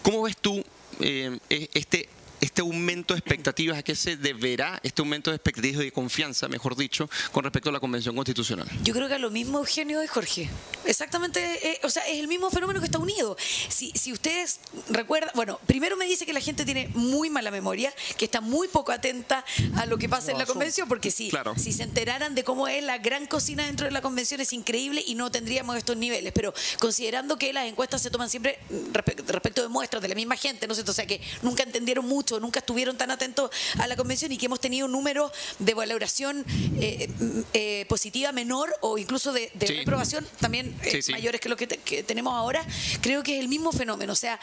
¿cómo 0.01 0.23
ves 0.23 0.37
tú 0.37 0.63
eh, 0.99 1.37
e- 1.49 1.69
este 1.73 2.09
este 2.45 2.61
aumento 2.61 3.13
de 3.13 3.19
expectativas, 3.19 3.77
¿a 3.77 3.83
qué 3.83 3.95
se 3.95 4.17
deberá 4.17 4.79
este 4.83 5.01
aumento 5.01 5.31
de 5.31 5.35
expectativas 5.37 5.81
y 5.81 5.85
de 5.85 5.91
confianza, 5.91 6.47
mejor 6.47 6.75
dicho, 6.75 7.09
con 7.31 7.43
respecto 7.43 7.69
a 7.69 7.73
la 7.73 7.79
Convención 7.79 8.15
Constitucional? 8.15 8.67
Yo 8.83 8.93
creo 8.93 9.07
que 9.07 9.15
a 9.15 9.19
lo 9.19 9.31
mismo 9.31 9.57
Eugenio 9.59 10.03
y 10.03 10.07
Jorge. 10.07 10.49
Exactamente, 10.85 11.39
eh, 11.71 11.79
o 11.83 11.89
sea, 11.89 12.07
es 12.07 12.19
el 12.19 12.27
mismo 12.27 12.49
fenómeno 12.51 12.79
que 12.79 12.85
está 12.85 12.99
unido. 12.99 13.35
Si, 13.69 13.91
si 13.95 14.13
ustedes 14.13 14.59
recuerdan, 14.89 15.31
bueno, 15.35 15.59
primero 15.65 15.97
me 15.97 16.05
dice 16.05 16.25
que 16.25 16.33
la 16.33 16.39
gente 16.41 16.65
tiene 16.65 16.89
muy 16.93 17.29
mala 17.29 17.51
memoria, 17.51 17.93
que 18.17 18.25
está 18.25 18.41
muy 18.41 18.67
poco 18.67 18.91
atenta 18.91 19.43
a 19.75 19.85
lo 19.85 19.97
que 19.97 20.07
pasa 20.09 20.31
en 20.31 20.37
la 20.37 20.45
convención, 20.45 20.87
porque 20.87 21.11
si, 21.11 21.29
Claro. 21.29 21.53
si 21.57 21.73
se 21.73 21.83
enteraran 21.83 22.35
de 22.35 22.43
cómo 22.43 22.67
es 22.67 22.83
la 22.83 22.97
gran 22.99 23.25
cocina 23.25 23.65
dentro 23.65 23.85
de 23.85 23.91
la 23.91 24.01
convención 24.01 24.39
es 24.41 24.53
increíble 24.53 25.03
y 25.05 25.15
no 25.15 25.31
tendríamos 25.31 25.75
estos 25.77 25.97
niveles. 25.97 26.31
Pero 26.33 26.53
considerando 26.79 27.37
que 27.37 27.51
las 27.53 27.65
encuestas 27.67 28.01
se 28.01 28.09
toman 28.11 28.29
siempre 28.29 28.59
respe- 28.93 29.23
respecto 29.25 29.61
de 29.61 29.67
muestras 29.69 30.01
de 30.01 30.07
la 30.09 30.15
misma 30.15 30.35
gente, 30.35 30.67
¿no 30.67 30.73
es 30.73 30.77
cierto? 30.77 30.91
O 30.91 30.95
sea, 30.95 31.07
que 31.07 31.19
nunca 31.41 31.63
entendieron 31.63 32.05
mucho 32.05 32.34
o 32.35 32.39
nunca 32.39 32.59
estuvieron 32.59 32.97
tan 32.97 33.11
atentos 33.11 33.49
a 33.79 33.87
la 33.87 33.95
convención 33.95 34.31
y 34.31 34.37
que 34.37 34.45
hemos 34.45 34.59
tenido 34.59 34.85
un 34.85 34.91
número 34.91 35.31
de 35.59 35.73
valoración 35.73 36.45
eh, 36.79 37.09
eh, 37.53 37.85
positiva 37.87 38.31
menor 38.31 38.73
o 38.81 38.97
incluso 38.97 39.33
de, 39.33 39.51
reprobación 39.59 40.27
también 40.39 40.77
eh, 40.83 41.01
mayores 41.11 41.41
que 41.41 41.49
lo 41.49 41.57
que, 41.57 41.67
tenemos 42.03 42.33
ahora, 42.33 42.65
creo 43.01 43.23
que 43.23 43.35
es 43.35 43.41
el 43.41 43.47
mismo 43.47 43.71
fenómeno. 43.71 44.13
O 44.13 44.15
sea, 44.15 44.39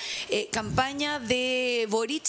campaña 0.51 1.19
de 1.19 1.87
Boric. 1.89 2.25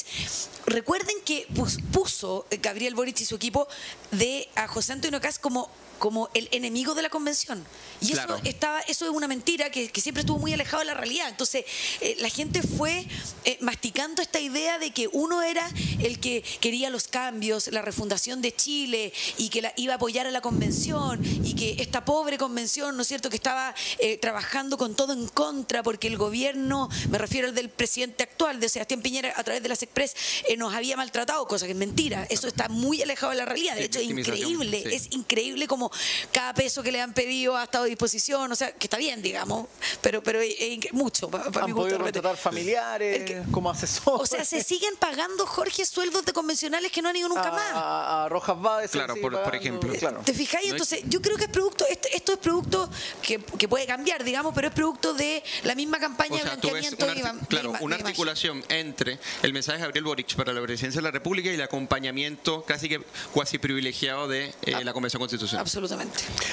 Recuerden 0.65 1.15
que 1.25 1.47
puso 1.91 2.45
Gabriel 2.61 2.95
Boric 2.95 3.21
y 3.21 3.25
su 3.25 3.35
equipo 3.35 3.67
de 4.11 4.47
a 4.55 4.67
José 4.67 4.93
Antonio 4.93 5.19
Caz 5.19 5.39
como 5.39 5.69
como 6.03 6.29
el 6.33 6.49
enemigo 6.51 6.95
de 6.95 7.01
la 7.01 7.09
convención. 7.09 7.65
Y 8.01 8.11
eso 8.11 8.37
estaba, 8.43 8.81
eso 8.81 9.05
es 9.05 9.11
una 9.11 9.25
mentira 9.25 9.69
que, 9.69 9.89
siempre 10.01 10.19
estuvo 10.19 10.37
muy 10.37 10.51
alejado 10.51 10.79
de 10.79 10.87
la 10.87 10.95
realidad. 10.95 11.29
Entonces, 11.29 11.63
eh, 12.01 12.17
la 12.19 12.27
gente 12.27 12.61
fue 12.61 13.07
eh, 13.45 13.57
masticando 13.61 14.21
esta 14.21 14.41
idea 14.41 14.79
de 14.79 14.91
que 14.91 15.07
uno 15.13 15.41
era 15.41 15.65
el 16.01 16.19
que 16.19 16.43
quería 16.59 16.89
los 16.89 17.07
cambios, 17.07 17.67
la 17.67 17.81
refundación 17.81 18.41
de 18.41 18.53
Chile 18.53 19.13
y 19.37 19.47
que 19.47 19.61
la, 19.61 19.71
iba 19.77 19.93
a 19.93 19.95
apoyar 19.95 20.27
a 20.27 20.31
la 20.31 20.41
convención 20.41 21.21
y 21.23 21.55
que 21.55 21.81
esta 21.81 22.03
pobre 22.03 22.37
convención, 22.37 22.97
¿no 22.97 23.03
es 23.03 23.07
cierto?, 23.07 23.29
que 23.29 23.37
estaba 23.37 23.73
eh, 23.99 24.17
trabajando 24.17 24.77
con 24.77 24.97
todo 24.97 25.13
en 25.13 25.29
contra 25.29 25.83
porque 25.83 26.07
el 26.09 26.17
gobierno, 26.17 26.89
me 27.11 27.17
refiero 27.17 27.47
al 27.47 27.55
del 27.55 27.69
presidente 27.69 28.23
actual, 28.23 28.59
de 28.59 28.67
Sebastián 28.67 29.01
Piñera, 29.01 29.33
a 29.37 29.43
través 29.45 29.63
de 29.63 29.69
las 29.69 29.81
Express, 29.81 30.17
nos 30.57 30.73
había 30.73 30.97
maltratado, 30.97 31.47
cosa 31.47 31.65
que 31.65 31.71
es 31.71 31.77
mentira. 31.77 32.27
Eso 32.29 32.49
está 32.49 32.67
muy 32.67 33.01
alejado 33.01 33.31
de 33.31 33.37
la 33.37 33.45
realidad. 33.45 33.75
De 33.75 33.85
hecho, 33.85 33.99
es 33.99 34.09
increíble, 34.09 34.83
es 34.93 35.07
increíble 35.11 35.65
como 35.65 35.92
cada 36.31 36.53
peso 36.53 36.83
que 36.83 36.91
le 36.91 37.01
han 37.01 37.13
pedido 37.13 37.55
ha 37.57 37.63
estado 37.63 37.85
a 37.85 37.87
disposición, 37.87 38.51
o 38.51 38.55
sea, 38.55 38.71
que 38.71 38.87
está 38.87 38.97
bien, 38.97 39.21
digamos, 39.21 39.67
pero 40.01 40.23
pero 40.23 40.41
es, 40.41 40.91
mucho. 40.93 41.29
Para, 41.29 41.45
han 41.45 41.73
podido 41.73 41.99
contratar 41.99 42.37
familiares 42.37 43.45
como 43.51 43.69
asesores. 43.69 44.21
O 44.21 44.25
sea, 44.25 44.45
se 44.45 44.63
siguen 44.63 44.95
pagando, 44.97 45.45
Jorge, 45.45 45.85
sueldos 45.85 46.25
de 46.25 46.33
convencionales 46.33 46.91
que 46.91 47.01
no 47.01 47.09
han 47.09 47.15
ido 47.15 47.29
nunca 47.29 47.51
más. 47.51 47.71
A, 47.73 48.27
Rojas 48.29 48.59
Báez. 48.59 48.91
Claro, 48.91 49.15
por, 49.21 49.55
ejemplo. 49.55 49.93
¿Te 50.23 50.33
fijáis? 50.33 50.71
Entonces, 50.71 51.01
yo 51.07 51.21
creo 51.21 51.37
que 51.37 51.45
es 51.45 51.49
producto, 51.49 51.85
esto, 51.89 52.07
esto 52.13 52.33
es 52.33 52.39
producto 52.39 52.89
que, 53.21 53.39
que, 53.39 53.67
puede 53.67 53.85
cambiar, 53.85 54.23
digamos, 54.23 54.53
pero 54.53 54.67
es 54.67 54.73
producto 54.73 55.13
de 55.13 55.43
la 55.63 55.75
misma 55.75 55.99
campaña 55.99 56.37
de 56.37 56.43
blanqueamiento. 56.43 57.07
claro, 57.47 57.73
una 57.81 57.95
articulación 57.95 58.63
entre 58.69 59.19
el 59.41 59.53
mensaje 59.53 59.77
de 59.77 59.83
Gabriel 59.83 60.03
Boric 60.05 60.35
para 60.35 60.53
la 60.53 60.61
presidencia 60.61 60.99
de 60.99 61.03
la 61.03 61.11
República 61.11 61.49
y 61.49 61.55
el 61.55 61.61
acompañamiento 61.61 62.63
casi 62.63 62.89
que 62.89 63.01
cuasi 63.33 63.57
privilegiado 63.57 64.27
de 64.27 64.53
eh, 64.63 64.83
la 64.83 64.93
Convención 64.93 65.19
Constitucional. 65.19 65.61
Absolutamente. 65.61 65.82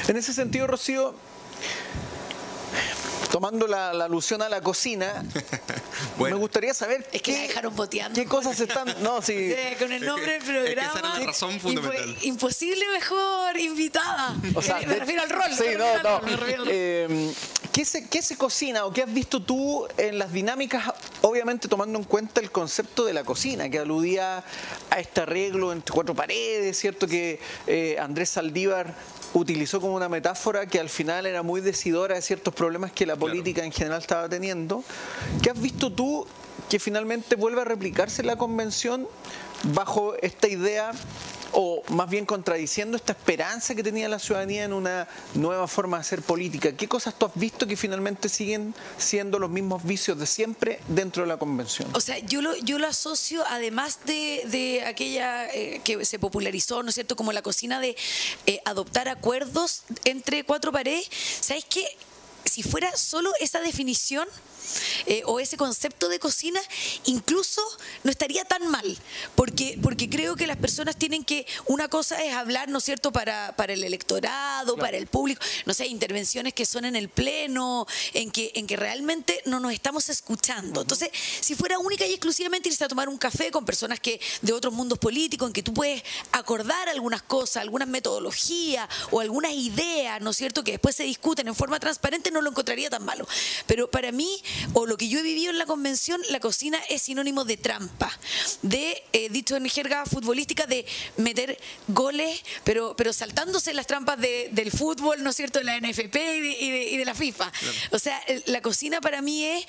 En 0.08 0.16
ese 0.16 0.32
sentido, 0.32 0.66
Rocío, 0.66 1.14
tomando 3.30 3.66
la, 3.66 3.90
alusión 3.90 4.42
a 4.42 4.48
la 4.48 4.60
cocina, 4.60 5.24
me 6.18 6.34
gustaría 6.34 6.74
saber 6.74 7.06
es 7.12 7.22
que 7.22 7.32
qué, 7.32 7.48
dejaron 7.48 7.74
boteando. 7.74 8.20
qué 8.20 8.26
cosas 8.26 8.58
están. 8.60 8.94
No, 9.02 9.22
sí. 9.22 9.54
con 9.78 9.92
el 9.92 10.04
nombre 10.04 10.32
del 10.32 10.42
programa. 10.42 11.18
Es 11.20 11.26
razón 11.26 11.60
fundamental. 11.60 12.16
imposible 12.22 12.84
mejor 12.92 13.58
invitada. 13.58 14.36
O 14.54 14.62
sea, 14.62 14.80
me 14.86 14.96
refiero 14.96 15.22
al 15.22 15.30
rol. 15.30 15.50
Sí, 15.56 15.64
no, 15.78 16.02
no. 16.02 16.20
Eh, 16.66 17.32
¿qué, 17.72 17.84
se, 17.84 18.08
¿Qué 18.08 18.22
se 18.22 18.36
cocina 18.36 18.84
o 18.84 18.92
qué 18.92 19.02
has 19.02 19.12
visto 19.12 19.42
tú 19.42 19.86
en 19.96 20.18
las 20.18 20.32
dinámicas, 20.32 20.92
obviamente 21.22 21.68
tomando 21.68 21.98
en 21.98 22.04
cuenta 22.04 22.40
el 22.40 22.50
concepto 22.50 23.04
de 23.04 23.12
la 23.12 23.24
cocina, 23.24 23.68
que 23.68 23.78
aludía 23.78 24.44
a 24.90 25.00
este 25.00 25.22
arreglo 25.22 25.72
entre 25.72 25.94
cuatro 25.94 26.14
paredes, 26.14 26.78
¿cierto? 26.78 27.06
Que 27.06 27.40
eh, 27.66 27.96
Andrés 28.00 28.30
Saldívar 28.30 28.94
utilizó 29.34 29.80
como 29.80 29.94
una 29.94 30.08
metáfora 30.08 30.66
que 30.66 30.80
al 30.80 30.88
final 30.88 31.26
era 31.26 31.42
muy 31.42 31.60
decidora 31.60 32.16
de 32.16 32.22
ciertos 32.22 32.54
problemas 32.54 32.92
que 32.92 33.06
la 33.06 33.16
política 33.16 33.64
en 33.64 33.72
general 33.72 34.00
estaba 34.00 34.28
teniendo. 34.28 34.82
¿Qué 35.42 35.50
has 35.50 35.60
visto 35.60 35.92
tú 35.92 36.26
que 36.68 36.78
finalmente 36.78 37.36
vuelve 37.36 37.62
a 37.62 37.64
replicarse 37.64 38.22
la 38.22 38.36
convención 38.36 39.08
bajo 39.74 40.14
esta 40.22 40.48
idea 40.48 40.92
o 41.52 41.82
más 41.88 42.08
bien 42.08 42.26
contradiciendo 42.26 42.96
esta 42.96 43.12
esperanza 43.12 43.74
que 43.74 43.82
tenía 43.82 44.08
la 44.08 44.18
ciudadanía 44.18 44.64
en 44.64 44.72
una 44.72 45.08
nueva 45.34 45.66
forma 45.66 45.98
de 45.98 46.02
hacer 46.02 46.22
política. 46.22 46.72
¿Qué 46.72 46.88
cosas 46.88 47.18
tú 47.18 47.26
has 47.26 47.34
visto 47.34 47.66
que 47.66 47.76
finalmente 47.76 48.28
siguen 48.28 48.74
siendo 48.98 49.38
los 49.38 49.50
mismos 49.50 49.84
vicios 49.84 50.18
de 50.18 50.26
siempre 50.26 50.80
dentro 50.88 51.22
de 51.22 51.28
la 51.28 51.38
convención? 51.38 51.88
O 51.94 52.00
sea, 52.00 52.18
yo 52.18 52.42
lo, 52.42 52.56
yo 52.56 52.78
lo 52.78 52.86
asocio, 52.86 53.42
además 53.48 54.00
de, 54.04 54.84
aquella 54.86 55.52
eh, 55.52 55.80
que 55.84 56.04
se 56.04 56.18
popularizó, 56.18 56.82
¿no 56.82 56.90
es 56.90 56.94
cierto?, 56.94 57.16
como 57.16 57.32
la 57.32 57.42
cocina 57.42 57.80
de 57.80 57.96
eh, 58.46 58.60
adoptar 58.64 59.08
acuerdos 59.08 59.82
entre 60.04 60.44
cuatro 60.44 60.72
paredes, 60.72 61.08
¿sabes 61.40 61.64
qué? 61.64 61.84
Si 62.44 62.62
fuera 62.62 62.96
solo 62.96 63.32
esa 63.40 63.60
definición, 63.60 64.26
eh, 65.06 65.22
o 65.26 65.40
ese 65.40 65.56
concepto 65.56 66.08
de 66.08 66.18
cocina, 66.18 66.60
incluso 67.04 67.62
no 68.04 68.10
estaría 68.10 68.44
tan 68.44 68.68
mal, 68.68 68.98
porque, 69.34 69.78
porque 69.82 70.08
creo 70.08 70.36
que 70.36 70.46
las 70.46 70.56
personas 70.56 70.96
tienen 70.96 71.24
que, 71.24 71.46
una 71.66 71.88
cosa 71.88 72.22
es 72.22 72.34
hablar, 72.34 72.68
¿no 72.68 72.78
es 72.78 72.84
cierto?, 72.84 73.12
para, 73.12 73.54
para 73.56 73.72
el 73.72 73.84
electorado, 73.84 74.76
para 74.76 74.96
el 74.96 75.06
público, 75.06 75.42
no 75.66 75.74
sé, 75.74 75.86
intervenciones 75.86 76.54
que 76.54 76.66
son 76.66 76.84
en 76.84 76.96
el 76.96 77.08
pleno, 77.08 77.86
en 78.14 78.30
que, 78.30 78.52
en 78.54 78.66
que 78.66 78.76
realmente 78.76 79.42
no 79.46 79.60
nos 79.60 79.72
estamos 79.72 80.08
escuchando. 80.08 80.82
Entonces, 80.82 81.10
si 81.40 81.54
fuera 81.54 81.78
única 81.78 82.06
y 82.06 82.12
exclusivamente 82.12 82.68
irse 82.68 82.84
a 82.84 82.88
tomar 82.88 83.08
un 83.08 83.18
café 83.18 83.50
con 83.50 83.64
personas 83.64 84.00
que 84.00 84.20
de 84.42 84.52
otros 84.52 84.72
mundos 84.72 84.98
políticos, 84.98 85.48
en 85.48 85.52
que 85.52 85.62
tú 85.62 85.72
puedes 85.74 86.02
acordar 86.32 86.88
algunas 86.88 87.22
cosas, 87.22 87.62
algunas 87.62 87.88
metodologías 87.88 88.88
o 89.10 89.20
algunas 89.20 89.52
ideas, 89.52 90.20
¿no 90.20 90.30
es 90.30 90.36
cierto?, 90.36 90.64
que 90.64 90.72
después 90.72 90.96
se 90.96 91.04
discuten 91.04 91.48
en 91.48 91.54
forma 91.54 91.80
transparente, 91.80 92.30
no 92.30 92.40
lo 92.40 92.50
encontraría 92.50 92.90
tan 92.90 93.04
malo. 93.04 93.26
Pero 93.66 93.90
para 93.90 94.12
mí, 94.12 94.42
o 94.72 94.86
lo 94.86 94.96
que 94.96 95.08
yo 95.08 95.18
he 95.18 95.22
vivido 95.22 95.50
en 95.50 95.58
la 95.58 95.66
convención, 95.66 96.20
la 96.30 96.40
cocina 96.40 96.78
es 96.88 97.02
sinónimo 97.02 97.44
de 97.44 97.56
trampa, 97.56 98.10
de, 98.62 99.02
eh, 99.12 99.28
dicho 99.30 99.56
en 99.56 99.68
jerga 99.68 100.06
futbolística, 100.06 100.66
de 100.66 100.86
meter 101.16 101.58
goles, 101.88 102.42
pero, 102.64 102.94
pero 102.96 103.12
saltándose 103.12 103.74
las 103.74 103.86
trampas 103.86 104.18
del 104.20 104.70
fútbol, 104.70 105.22
¿no 105.22 105.30
es 105.30 105.36
cierto?, 105.36 105.58
de 105.58 105.64
la 105.64 105.78
NFP 105.80 106.16
y 106.16 106.96
de, 106.98 107.04
la 107.04 107.14
FIFA. 107.14 107.52
O 107.92 107.98
sea, 107.98 108.20
la 108.46 108.60
cocina 108.62 109.00
para 109.00 109.22
mí 109.22 109.44
es 109.44 109.66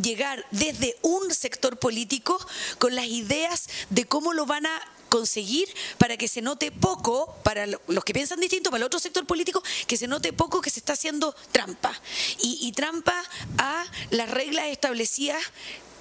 llegar 0.00 0.44
desde 0.50 0.96
un 1.02 1.32
sector 1.34 1.78
político 1.78 2.38
con 2.78 2.94
las 2.94 3.06
ideas 3.06 3.68
de 3.90 4.04
cómo 4.04 4.32
lo 4.32 4.46
van 4.46 4.66
a 4.66 4.82
conseguir 5.10 5.68
para 5.98 6.16
que 6.16 6.28
se 6.28 6.40
note 6.40 6.72
poco, 6.72 7.36
para 7.42 7.66
los 7.66 8.04
que 8.04 8.14
piensan 8.14 8.40
distinto, 8.40 8.70
para 8.70 8.78
el 8.78 8.86
otro 8.86 8.98
sector 8.98 9.26
político, 9.26 9.62
que 9.86 9.98
se 9.98 10.06
note 10.06 10.32
poco 10.32 10.62
que 10.62 10.70
se 10.70 10.80
está 10.80 10.94
haciendo 10.94 11.34
trampa. 11.52 11.92
Y, 12.40 12.72
trampa 12.72 13.22
a 13.58 13.84
las 14.10 14.30
reglas 14.30 14.66
establecidas 14.68 15.42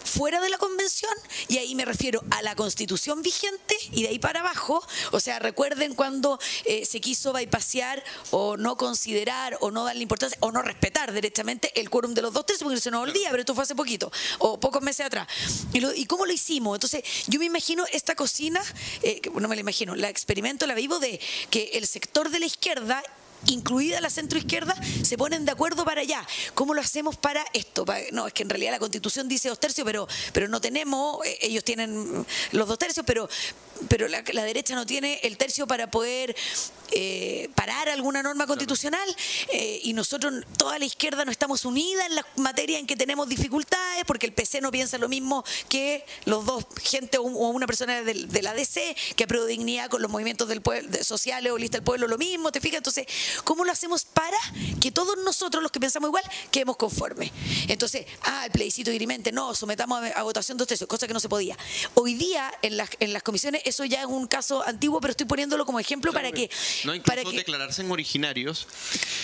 fuera 0.10 0.42
de 0.42 0.50
la 0.50 0.58
convención, 0.58 1.14
y 1.48 1.58
ahí 1.58 1.76
me 1.76 1.86
refiero 1.86 2.22
a 2.32 2.42
la 2.42 2.56
constitución 2.56 3.22
vigente 3.22 3.76
y 3.92 4.04
de 4.04 4.10
ahí 4.10 4.20
para 4.20 4.40
abajo, 4.40 4.84
o 5.12 5.20
sea, 5.20 5.40
recuerden 5.40 5.94
cuando 5.96 6.40
eh, 6.66 6.86
se 6.86 7.00
quiso 7.00 7.32
bypasear 7.32 8.04
o 8.32 8.58
no 8.58 8.76
considerar 8.76 9.58
o 9.62 9.72
no 9.72 9.86
darle 9.86 10.02
importancia 10.02 10.38
o 10.42 10.52
no 10.52 10.62
respetar 10.62 11.14
directamente 11.14 11.72
el 11.80 11.90
quórum 11.90 12.14
de 12.14 12.22
los 12.22 12.34
dos 12.34 12.46
tercios, 12.46 12.64
porque 12.64 12.82
se 12.82 12.92
nos 12.92 13.04
olvida, 13.04 13.30
pero 13.30 13.42
esto 13.42 13.54
fue 13.54 13.64
hace 13.64 13.76
poquito 13.76 14.12
o 14.40 14.60
pocos 14.60 14.82
meses 14.82 15.06
atrás. 15.06 15.28
¿Y, 15.74 16.06
cómo 16.06 16.26
lo 16.26 16.34
hicimos? 16.34 16.76
Entonces, 16.76 17.04
yo 17.28 17.40
me 17.40 17.46
imagino 17.46 17.86
esta 17.92 18.16
cocina, 18.16 18.62
eh, 19.04 19.22
no 19.34 19.48
me 19.48 19.56
la 19.56 19.62
imagino, 19.62 19.96
la 19.96 20.10
experimento, 20.10 20.66
la 20.66 20.74
vivo 20.74 21.00
de 21.00 21.20
que 21.52 21.72
el 21.74 21.86
sector 21.86 22.30
de 22.30 22.40
la 22.40 22.46
izquierda 22.48 23.04
incluida 23.48 24.02
la 24.02 24.10
centroizquierda, 24.10 24.76
se 25.04 25.18
ponen 25.18 25.46
de 25.46 25.52
acuerdo 25.52 25.86
para 25.86 26.02
allá. 26.02 26.26
¿Cómo 26.54 26.74
lo 26.74 26.82
hacemos 26.82 27.18
para 27.18 27.46
esto? 27.54 27.86
No, 28.12 28.28
es 28.28 28.34
que 28.34 28.44
en 28.44 28.50
realidad 28.50 28.72
la 28.72 28.80
constitución 28.80 29.28
dice 29.28 29.50
dos 29.50 29.60
tercios, 29.60 29.86
pero, 29.86 30.08
pero 30.34 30.48
no 30.48 30.62
tenemos, 30.62 31.26
eh, 31.26 31.38
ellos 31.42 31.64
tienen 31.64 32.26
los 32.52 32.68
dos 32.68 32.78
tercios, 32.78 33.06
pero, 33.06 33.30
pero 33.88 34.08
la, 34.08 34.22
derecha 34.22 34.76
no 34.76 34.86
tiene 34.86 35.20
el 35.24 35.38
tercio 35.38 35.68
para 35.68 35.90
poder 35.90 36.36
eh, 36.92 37.50
parar 37.56 37.90
alguna 37.90 38.24
norma 38.24 38.48
constitucional 38.48 39.08
eh, 39.52 39.80
y 39.84 39.94
nosotros, 39.94 40.34
toda 40.58 40.80
la 40.80 40.86
izquierda, 40.86 41.24
no 41.26 41.32
estamos 41.32 41.66
unidas 41.66 42.08
en 42.08 42.16
la 42.16 42.26
materia 42.38 42.80
en 42.80 42.88
que 42.88 42.96
tenemos 42.96 43.30
dificultades 43.30 44.04
porque 44.06 44.26
el 44.26 44.34
PC 44.34 44.62
no 44.62 44.72
piensa 44.72 44.98
lo 44.98 45.08
mismo 45.08 45.44
que 45.68 46.06
los 46.26 46.46
dos, 46.46 46.66
gente 46.82 47.18
o 47.18 47.24
una 47.24 47.68
persona 47.68 48.02
de, 48.02 48.42
la 48.42 48.54
DC 48.54 48.96
que 49.16 49.26
aprueba 49.26 49.46
dignidad 49.46 49.90
con 49.90 50.02
los 50.02 50.10
movimientos 50.10 50.48
del 50.48 50.62
pueblo, 50.62 51.04
sociales 51.04 51.52
o 51.52 51.58
lista 51.58 51.78
del 51.78 51.84
pueblo, 51.84 52.08
lo 52.08 52.18
mismo, 52.18 52.52
¿te 52.52 52.62
fijas? 52.62 52.78
Entonces, 52.78 53.06
¿cómo 53.44 53.66
lo 53.66 53.72
hacemos 53.72 54.06
para 54.06 54.38
que 54.82 54.92
todos 54.92 55.18
nosotros, 55.24 55.62
los 55.62 55.72
que 55.72 55.80
pensamos 55.80 56.08
igual, 56.10 56.24
quedemos 56.52 56.78
conformes? 56.78 57.32
Entonces, 57.68 58.06
ah, 58.24 58.46
el 58.46 58.52
plebiscito 58.52 58.92
dirimente, 58.92 59.32
no, 59.32 59.54
sometamos 59.54 60.04
a, 60.16 60.24
votación 60.24 60.58
dos 60.58 60.68
tercios, 60.68 60.88
cosa 60.88 61.08
que 61.08 61.14
no 61.14 61.20
se 61.20 61.30
podía. 61.30 61.58
Hoy 61.94 62.14
día 62.16 62.52
en 62.62 62.78
las, 62.78 62.90
en 63.00 63.14
las 63.14 63.24
comisiones 63.24 63.62
eso 63.70 63.86
ya 63.86 64.02
es 64.02 64.08
un 64.08 64.28
caso 64.28 64.66
antiguo, 64.68 65.00
pero 65.02 65.12
estoy 65.12 65.26
poniéndolo 65.26 65.66
como 65.66 65.80
ejemplo 65.80 66.12
para 66.14 66.32
que... 66.32 66.50
No, 66.84 66.94
incluso 66.94 67.04
para 67.16 67.24
que 67.24 67.38
declararse 67.38 67.82
en 67.82 67.92
originarios 67.92 68.68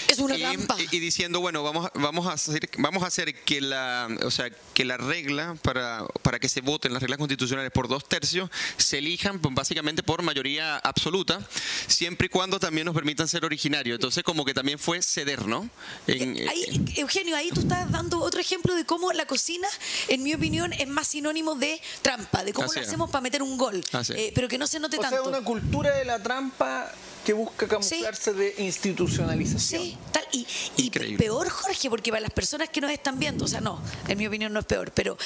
es 0.08 0.20
una 0.20 0.38
y, 0.38 0.42
trampa. 0.42 0.78
y- 0.80 0.96
y 0.96 1.00
diciendo 1.00 1.40
bueno 1.42 1.64
vamos 1.64 1.90
vamos 1.96 2.28
a 2.28 2.34
hacer 2.34 2.70
vamos 2.78 3.04
a 3.04 3.08
hacer 3.08 3.34
que 3.44 3.60
la 3.62 4.08
o 4.24 4.32
sea 4.32 4.50
que 4.74 4.86
la 4.86 4.98
regla 4.98 5.56
para 5.62 6.06
para 6.22 6.40
que 6.40 6.48
se 6.50 6.62
voten 6.62 6.94
las 6.94 7.02
reglas 7.02 7.18
constitucionales 7.20 7.72
por 7.72 7.88
dos 7.88 8.08
tercios 8.08 8.50
se 8.78 9.00
elijan 9.00 9.40
pues, 9.40 9.54
básicamente 9.54 10.04
por 10.04 10.22
mayoría 10.22 10.78
absoluta 10.78 11.40
siempre 11.88 12.28
y 12.28 12.30
cuando 12.30 12.60
también 12.60 12.86
nos 12.86 12.96
permitan 12.96 13.28
ser 13.28 13.46
originarios 13.46 13.96
entonces 13.96 14.24
como 14.24 14.46
que 14.46 14.54
también 14.54 14.80
fue 14.80 15.02
ceder 15.02 15.46
no 15.48 15.70
En- 16.08 16.38
Eh, 16.38 16.48
Ahí, 16.50 16.86
Eugenio, 16.98 17.36
ahí 17.36 17.50
tú 17.50 17.62
estás 17.62 17.92
dando 17.92 18.20
otro 18.20 18.40
ejemplo 18.40 18.76
de 18.76 18.86
cómo 18.86 19.12
la 19.14 19.26
cocina, 19.26 19.68
en 20.08 20.22
mi 20.24 20.34
opinión, 20.34 20.72
es 20.74 20.88
más 20.88 21.08
sinónimo 21.08 21.56
de 21.56 21.82
trampa, 22.02 22.44
de 22.44 22.54
cómo 22.54 22.68
Así 22.68 22.76
lo 22.76 22.82
es. 22.82 22.88
hacemos 22.88 23.10
para 23.10 23.22
meter 23.22 23.42
un 23.42 23.58
gol, 23.58 23.84
eh, 24.10 24.32
pero 24.36 24.48
que 24.48 24.60
no 24.60 24.68
se 24.68 24.80
note 24.80 24.98
O 24.98 25.02
sea, 25.02 25.10
tanto. 25.10 25.30
una 25.30 25.42
cultura 25.42 25.96
de 25.96 26.06
la 26.06 26.20
trampa 26.20 26.92
que 27.26 27.34
busca 27.34 27.68
camuflarse 27.68 28.34
de 28.34 28.56
institucionalización. 28.60 29.82
Sí, 29.82 29.98
tal. 30.12 30.24
Y, 30.32 30.46
y 30.78 30.90
peor, 31.18 31.50
Jorge, 31.50 31.90
porque 31.90 32.12
para 32.12 32.22
las 32.22 32.32
personas 32.32 32.70
que 32.70 32.82
nos 32.82 32.92
están 32.92 33.18
viendo, 33.20 33.46
o 33.46 33.48
sea, 33.48 33.62
no, 33.62 33.82
en 34.08 34.18
mi 34.18 34.28
opinión 34.28 34.54
no 34.54 34.60
es 34.60 34.66
peor, 34.66 34.92
pero, 34.92 35.18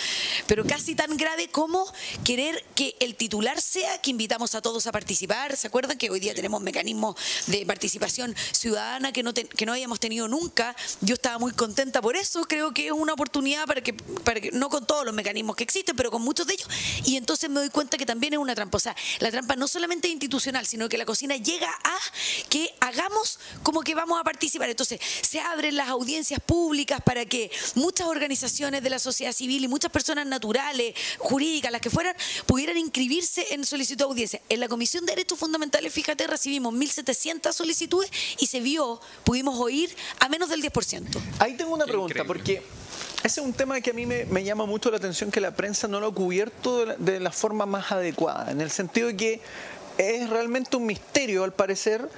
pero 0.47 0.65
casi 0.65 0.95
tan 0.95 1.17
grave 1.17 1.49
como 1.49 1.91
querer 2.23 2.63
que 2.75 2.95
el 2.99 3.15
titular 3.15 3.59
sea 3.61 3.99
que 4.01 4.11
invitamos 4.11 4.55
a 4.55 4.61
todos 4.61 4.87
a 4.87 4.91
participar. 4.91 5.57
¿Se 5.57 5.67
acuerdan 5.67 5.97
que 5.97 6.09
hoy 6.09 6.19
día 6.19 6.33
tenemos 6.33 6.61
mecanismos 6.61 7.15
de 7.47 7.65
participación 7.65 8.35
ciudadana 8.51 9.11
que 9.11 9.23
no, 9.23 9.33
te- 9.33 9.45
que 9.47 9.65
no 9.65 9.73
habíamos 9.73 9.99
tenido 9.99 10.27
nunca? 10.27 10.75
Yo 11.01 11.15
estaba 11.15 11.37
muy 11.37 11.51
contenta 11.51 12.01
por 12.01 12.15
eso, 12.15 12.41
creo 12.43 12.73
que 12.73 12.87
es 12.87 12.91
una 12.93 13.13
oportunidad 13.13 13.65
para 13.65 13.81
que, 13.81 13.93
para 13.93 14.39
que, 14.39 14.51
no 14.51 14.69
con 14.69 14.85
todos 14.87 15.05
los 15.05 15.13
mecanismos 15.13 15.55
que 15.55 15.63
existen, 15.63 15.95
pero 15.95 16.11
con 16.11 16.21
muchos 16.21 16.47
de 16.47 16.53
ellos, 16.53 16.67
y 17.03 17.17
entonces 17.17 17.49
me 17.49 17.59
doy 17.59 17.69
cuenta 17.69 17.97
que 17.97 18.05
también 18.05 18.33
es 18.33 18.39
una 18.39 18.55
trampa. 18.55 18.77
O 18.77 18.79
sea, 18.79 18.95
la 19.19 19.31
trampa 19.31 19.55
no 19.55 19.67
solamente 19.67 20.07
es 20.07 20.13
institucional, 20.13 20.65
sino 20.65 20.87
que 20.87 20.97
la 20.97 21.05
cocina 21.05 21.35
llega 21.35 21.69
a 21.83 21.88
que 22.49 22.73
hagamos 22.79 23.39
como 23.63 23.81
que 23.81 23.95
vamos 23.95 24.19
a 24.19 24.23
participar. 24.23 24.69
Entonces, 24.69 24.99
se 25.21 25.39
abren 25.39 25.75
las 25.75 25.89
audiencias 25.89 26.39
públicas 26.39 27.01
para 27.03 27.25
que 27.25 27.51
muchas 27.75 28.07
organizaciones 28.07 28.83
de 28.83 28.89
la 28.89 28.99
sociedad 28.99 29.33
civil 29.33 29.63
y 29.63 29.67
muchas 29.67 29.91
personas 29.91 30.25
naturales, 30.25 30.95
jurídicas, 31.17 31.71
las 31.71 31.81
que 31.81 31.89
fueran, 31.89 32.15
pudieran 32.45 32.77
inscribirse 32.77 33.53
en 33.53 33.65
solicitud 33.65 33.97
de 33.97 34.03
audiencia. 34.05 34.41
En 34.49 34.59
la 34.59 34.67
Comisión 34.67 35.05
de 35.05 35.13
Derechos 35.13 35.39
Fundamentales, 35.39 35.93
fíjate, 35.93 36.27
recibimos 36.27 36.73
1.700 36.73 37.53
solicitudes 37.53 38.09
y 38.39 38.47
se 38.47 38.59
vio, 38.59 38.99
pudimos 39.23 39.59
oír 39.59 39.95
a 40.19 40.29
menos 40.29 40.49
del 40.49 40.61
10%. 40.61 41.07
Ahí 41.39 41.55
tengo 41.57 41.73
una 41.73 41.85
Qué 41.85 41.91
pregunta, 41.91 42.21
increíble. 42.21 42.27
porque 42.27 42.63
ese 43.23 43.41
es 43.41 43.45
un 43.45 43.53
tema 43.53 43.79
que 43.81 43.91
a 43.91 43.93
mí 43.93 44.05
me, 44.05 44.25
me 44.25 44.43
llama 44.43 44.65
mucho 44.65 44.89
la 44.91 44.97
atención 44.97 45.31
que 45.31 45.41
la 45.41 45.55
prensa 45.55 45.87
no 45.87 45.99
lo 45.99 46.07
ha 46.07 46.13
cubierto 46.13 46.79
de 46.79 46.85
la, 46.85 46.95
de 46.95 47.19
la 47.19 47.31
forma 47.31 47.65
más 47.65 47.91
adecuada, 47.91 48.51
en 48.51 48.61
el 48.61 48.71
sentido 48.71 49.07
de 49.07 49.17
que 49.17 49.41
es 49.99 50.29
realmente 50.29 50.77
un 50.77 50.85
misterio, 50.85 51.43
al 51.43 51.51
parecer, 51.51 52.09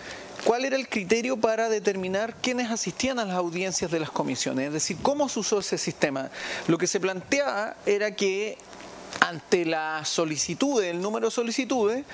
cuál 0.45 0.65
era 0.65 0.75
el 0.75 0.87
criterio 0.87 1.37
para 1.37 1.67
determinar 1.67 2.35
quiénes 2.35 2.69
asistían 2.69 3.17
a 3.17 3.25
las 3.25 3.35
audiencias 3.35 3.89
de 3.89 3.99
las 3.99 4.11
comisiones, 4.11 4.67
es 4.67 4.73
decir, 4.73 4.97
cómo 5.01 5.27
se 5.27 5.39
usó 5.39 5.59
ese 5.59 5.79
sistema. 5.79 6.29
Lo 6.67 6.77
que 6.77 6.85
se 6.85 6.99
planteaba 6.99 7.75
era 7.85 8.15
que 8.15 8.57
ante 9.19 9.65
la 9.65 10.05
solicitud, 10.05 10.81
el 10.83 11.01
número 11.01 11.27
de 11.27 11.31
solicitudes, 11.31 12.05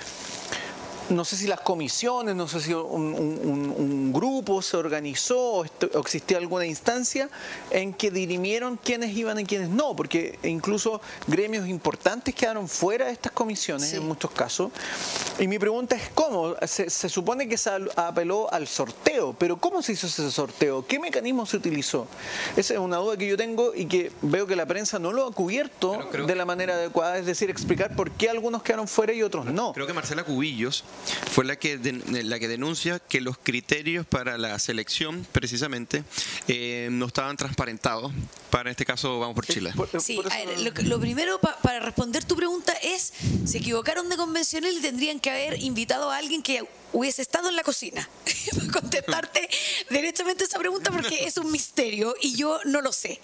no 1.10 1.24
sé 1.26 1.38
si 1.38 1.48
las 1.48 1.62
comisiones, 1.62 2.36
no 2.36 2.48
sé 2.48 2.60
si 2.62 2.74
un, 2.74 3.13
un- 3.13 4.13
grupo 4.13 4.62
se 4.62 4.78
organizó 4.78 5.38
o, 5.60 5.65
existía 6.00 6.38
alguna 6.38 6.65
instancia 6.65 7.30
en 7.72 7.93
que 7.93 8.10
dirimieron 8.10 8.78
quiénes 8.82 9.15
iban 9.15 9.39
y 9.39 9.46
quiénes 9.46 9.70
no, 9.70 9.96
porque 9.96 10.39
incluso 10.43 11.02
gremios 11.28 11.67
importantes 11.67 12.34
quedaron 12.34 12.67
fuera 12.67 13.06
de 13.08 13.12
estas 13.12 13.32
comisiones 13.34 13.89
Sí. 13.89 13.96
en 13.98 14.08
muchos 14.08 14.32
casos. 14.32 14.72
Y 15.39 15.48
mi 15.48 15.60
pregunta 15.60 15.96
es 15.96 16.10
cómo, 16.15 16.56
se, 16.65 16.89
se 16.89 17.10
supone 17.10 17.48
que 17.48 17.58
se 17.58 17.70
apeló 17.96 18.52
al 18.52 18.67
sorteo, 18.67 19.36
pero 19.38 19.58
¿cómo 19.58 19.82
se 19.82 19.93
hizo 19.93 20.08
ese 20.08 20.32
sorteo? 20.32 20.86
¿Qué 20.88 21.00
mecanismo 21.00 21.46
se 21.46 21.58
utilizó? 21.58 22.08
Esa 22.56 22.74
es 22.74 22.80
una 22.80 22.98
duda 22.98 23.17
que 23.17 23.28
yo 23.28 23.38
tengo 23.38 23.74
y 23.76 23.86
que 23.86 24.12
veo 24.22 24.48
que 24.48 24.56
la 24.56 24.65
prensa 24.65 24.98
no 25.00 25.12
lo 25.13 25.28
ha 25.28 25.32
cubierto 25.32 26.00
de 26.26 26.36
la 26.36 26.46
manera 26.46 26.74
adecuada, 26.76 27.17
es 27.17 27.26
decir, 27.26 27.50
explicar 27.50 27.96
por 27.96 28.12
qué 28.12 28.30
algunos 28.30 28.63
quedaron 28.63 28.88
fuera 28.88 29.13
y 29.13 29.22
otros 29.22 29.46
no. 29.46 29.74
Creo 29.74 29.86
que 29.86 29.93
Marcela 29.93 30.24
Cubillos 30.24 30.84
fue 31.31 31.45
la 31.45 31.55
que, 31.57 31.77
den- 31.77 32.03
la 32.29 32.39
que 32.39 32.47
denuncia 32.47 32.99
que 32.99 33.21
los 33.21 33.38
criterios 33.38 34.05
para 34.05 34.38
la 34.38 34.57
selección, 34.60 35.25
precisamente, 35.31 36.03
eh, 36.47 36.89
no 36.91 37.07
estaban 37.07 37.38
transparentados. 37.38 38.12
Para 38.49 38.71
este 38.71 38.86
caso, 38.86 39.19
vamos 39.19 39.36
por 39.36 39.45
Chile. 39.45 39.71
Por- 39.75 39.89
Sí, 40.01 40.19
a 40.31 40.45
ver, 40.45 40.60
lo, 40.62 40.73
que- 40.73 40.83
lo 40.83 40.99
primero 40.99 41.39
pa- 41.39 41.57
para 41.62 41.79
responder 41.79 42.23
tu 42.25 42.36
pregunta 42.36 42.73
es, 42.81 43.13
se 43.45 43.57
equivocaron 43.60 44.10
de 44.10 44.17
convencional 44.17 44.73
y 44.75 44.81
tendrían 44.81 45.19
que 45.19 45.29
haber 45.29 45.62
invitado 45.62 46.12
a 46.12 46.17
alguien 46.17 46.41
que 46.41 46.63
hubiese 46.93 47.21
estado 47.21 47.49
en 47.49 47.55
la 47.57 47.63
cocina 47.63 48.07
para 48.55 48.71
contestarte 48.71 49.49
derechamente 49.89 50.45
esa 50.45 50.57
pregunta 50.57 50.89
porque 50.89 51.25
es 51.25 51.36
un 51.38 51.51
misterio 51.51 52.15
y 52.21 52.36
yo 52.36 52.60
no 52.65 52.81
lo 52.81 52.91
sé. 52.93 53.19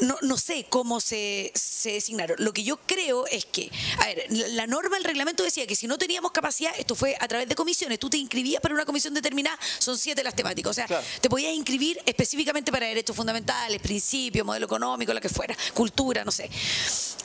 No, 0.00 0.16
no 0.22 0.36
sé 0.38 0.66
cómo 0.68 1.00
se, 1.00 1.50
se 1.54 1.92
designaron. 1.92 2.36
Lo 2.42 2.52
que 2.52 2.62
yo 2.62 2.78
creo 2.86 3.26
es 3.26 3.44
que, 3.44 3.70
a 3.98 4.06
ver, 4.06 4.24
la, 4.30 4.48
la 4.48 4.66
norma, 4.68 4.96
el 4.96 5.04
reglamento 5.04 5.42
decía 5.42 5.66
que 5.66 5.74
si 5.74 5.86
no 5.88 5.98
teníamos 5.98 6.30
capacidad, 6.32 6.72
esto 6.78 6.94
fue 6.94 7.16
a 7.20 7.28
través 7.28 7.48
de 7.48 7.54
comisiones, 7.54 7.98
tú 7.98 8.08
te 8.10 8.16
inscribías 8.16 8.60
para 8.60 8.74
una 8.74 8.84
comisión 8.84 9.14
determinada, 9.14 9.58
son 9.78 9.96
siete 9.98 10.22
las 10.22 10.34
temáticas, 10.34 10.70
o 10.70 10.74
sea, 10.74 10.86
Claro. 10.86 11.04
te 11.20 11.28
podías 11.28 11.52
inscribir 11.54 12.00
específicamente 12.06 12.70
para 12.72 12.86
derechos 12.86 13.14
fundamentales, 13.16 13.80
principios, 13.80 14.44
modelo 14.46 14.66
económico, 14.66 15.12
lo 15.12 15.20
que 15.20 15.28
fuera, 15.28 15.56
cultura, 15.74 16.24
no 16.24 16.32
sé. 16.32 16.50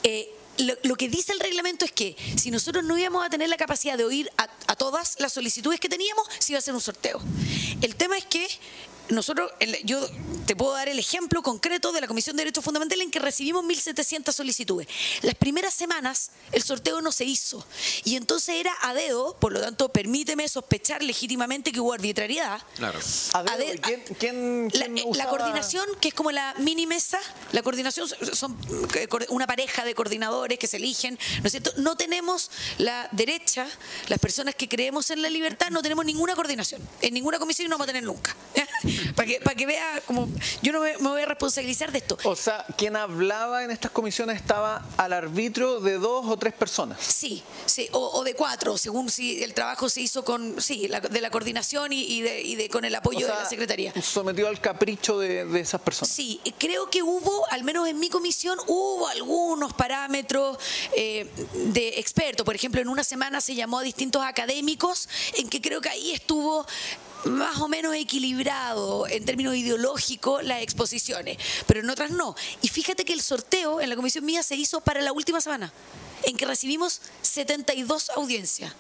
Eh, 0.03 0.29
lo, 0.59 0.75
lo 0.83 0.95
que 0.95 1.09
dice 1.09 1.31
el 1.33 1.39
reglamento 1.39 1.83
es 1.83 1.91
que 1.91 2.15
si 2.37 2.51
nosotros 2.51 2.83
no 2.83 2.95
íbamos 2.97 3.25
a 3.25 3.29
tener 3.29 3.49
la 3.49 3.57
capacidad 3.57 3.97
de 3.97 4.03
oír 4.03 4.29
a, 4.37 4.43
a 4.67 4.75
todas 4.75 5.15
las 5.19 5.33
solicitudes 5.33 5.79
que 5.79 5.89
teníamos, 5.89 6.27
se 6.37 6.51
iba 6.51 6.57
a 6.57 6.59
hacer 6.59 6.75
un 6.75 6.81
sorteo. 6.81 7.19
El 7.81 7.95
tema 7.95 8.17
es 8.17 8.25
que 8.25 8.47
nosotros, 9.09 9.51
yo 9.83 9.99
te 10.45 10.55
puedo 10.55 10.73
dar 10.73 10.87
el 10.89 10.97
ejemplo 10.97 11.43
concreto 11.43 11.91
de 11.91 12.01
la 12.01 12.07
Comisión 12.07 12.35
de 12.35 12.41
Derechos 12.41 12.63
Fundamentales 12.63 13.03
en 13.05 13.11
que 13.11 13.19
recibimos 13.19 13.63
1.700 13.65 14.31
solicitudes. 14.31 14.87
Las 15.21 15.35
primeras 15.35 15.73
semanas 15.73 16.31
el 16.51 16.63
sorteo 16.63 17.01
no 17.01 17.11
se 17.11 17.25
hizo 17.25 17.65
y 18.05 18.15
entonces 18.15 18.55
era 18.55 18.73
a 18.81 18.93
dedo, 18.93 19.35
por 19.39 19.51
lo 19.51 19.61
tanto 19.61 19.89
permíteme 19.89 20.47
sospechar 20.47 21.03
legítimamente 21.03 21.71
que 21.71 21.79
hubo 21.79 21.93
arbitrariedad. 21.93 22.61
Claro. 22.75 22.99
A 23.33 23.41
ver, 23.57 23.79
¿quién, 23.81 24.03
quién- 24.19 24.69
La, 24.73 24.85
quién 24.85 24.97
eh, 24.97 25.01
la 25.03 25.09
usaba- 25.09 25.29
coordinación, 25.29 25.85
que 25.99 26.07
es 26.09 26.13
como 26.13 26.31
la 26.31 26.53
mini 26.59 26.87
mesa, 26.87 27.19
la 27.51 27.61
coordinación 27.61 28.07
son 28.33 28.57
eh, 28.95 29.07
una 29.29 29.47
pareja 29.47 29.83
de 29.85 29.93
coordinadores 29.95 30.57
que 30.57 30.67
se 30.67 30.77
eligen, 30.77 31.19
¿no 31.41 31.45
es 31.47 31.51
cierto? 31.51 31.71
No 31.77 31.95
tenemos 31.97 32.49
la 32.77 33.09
derecha, 33.11 33.67
las 34.07 34.19
personas 34.19 34.55
que 34.55 34.67
creemos 34.69 35.09
en 35.11 35.21
la 35.21 35.29
libertad, 35.29 35.69
no 35.71 35.81
tenemos 35.81 36.05
ninguna 36.05 36.35
coordinación, 36.35 36.81
en 37.01 37.13
ninguna 37.13 37.37
comisión 37.39 37.69
no 37.69 37.75
vamos 37.75 37.85
a 37.85 37.87
tener 37.87 38.03
nunca. 38.03 38.35
Para 39.15 39.27
que, 39.27 39.39
para 39.39 39.55
que 39.55 39.65
vea, 39.65 40.01
como 40.05 40.27
yo 40.61 40.71
no 40.73 40.79
me, 40.81 40.97
me 40.97 41.09
voy 41.09 41.21
a 41.21 41.25
responsabilizar 41.25 41.91
de 41.91 41.99
esto. 41.99 42.17
O 42.23 42.35
sea, 42.35 42.65
quien 42.77 42.95
hablaba 42.95 43.63
en 43.63 43.71
estas 43.71 43.91
comisiones 43.91 44.35
estaba 44.37 44.85
al 44.97 45.13
arbitrio 45.13 45.79
de 45.79 45.97
dos 45.97 46.25
o 46.27 46.37
tres 46.37 46.53
personas. 46.53 46.99
Sí, 47.01 47.43
sí, 47.65 47.87
o, 47.91 47.99
o 48.19 48.23
de 48.23 48.33
cuatro, 48.35 48.77
según 48.77 49.09
si 49.09 49.43
el 49.43 49.53
trabajo 49.53 49.89
se 49.89 50.01
hizo 50.01 50.23
con, 50.25 50.61
sí, 50.61 50.87
la- 50.87 50.99
de 50.99 51.21
la 51.21 51.29
coordinación 51.29 51.93
y, 51.93 52.01
y 52.03 52.21
de, 52.21 52.41
y 52.41 52.55
de- 52.55 52.69
con 52.69 52.85
el 52.85 52.95
apoyo 52.95 53.19
O 53.19 53.21
sea, 53.21 53.35
de 53.37 53.43
la 53.43 53.49
Secretaría. 53.49 53.93
Sometido 54.01 54.47
al 54.47 54.59
capricho 54.61 55.19
de, 55.19 55.45
de 55.45 55.59
esas 55.59 55.81
personas. 55.81 56.13
Sí, 56.13 56.39
creo 56.57 56.89
que 56.89 57.03
hubo, 57.03 57.45
al 57.51 57.63
menos 57.63 57.87
en 57.87 57.99
mi 57.99 58.09
comisión, 58.09 58.57
hubo 58.67 59.07
algunos 59.07 59.73
parámetros 59.73 60.57
eh, 60.95 61.29
de 61.53 61.99
expertos. 61.99 62.45
Por 62.45 62.55
ejemplo, 62.55 62.81
en 62.81 62.87
una 62.87 63.03
semana 63.03 63.41
se 63.41 63.55
llamó 63.55 63.79
a 63.79 63.83
distintos 63.83 64.23
académicos, 64.23 65.07
en 65.37 65.49
que 65.49 65.61
creo 65.61 65.81
que 65.81 65.89
ahí 65.89 66.11
estuvo 66.11 66.65
más 67.25 67.59
o 67.59 67.67
menos 67.67 67.95
equilibrado 67.95 69.07
en 69.07 69.25
términos 69.25 69.55
ideológicos 69.55 70.43
las 70.43 70.61
exposiciones, 70.61 71.37
pero 71.65 71.79
en 71.79 71.89
otras 71.89 72.11
no. 72.11 72.35
Y 72.61 72.67
fíjate 72.67 73.05
que 73.05 73.13
el 73.13 73.21
sorteo 73.21 73.81
en 73.81 73.89
la 73.89 73.95
comisión 73.95 74.25
mía 74.25 74.43
se 74.43 74.55
hizo 74.55 74.81
para 74.81 75.01
la 75.01 75.11
última 75.11 75.41
semana, 75.41 75.71
en 76.23 76.37
que 76.37 76.45
recibimos 76.45 77.01
72 77.21 78.11
audiencias. 78.11 78.73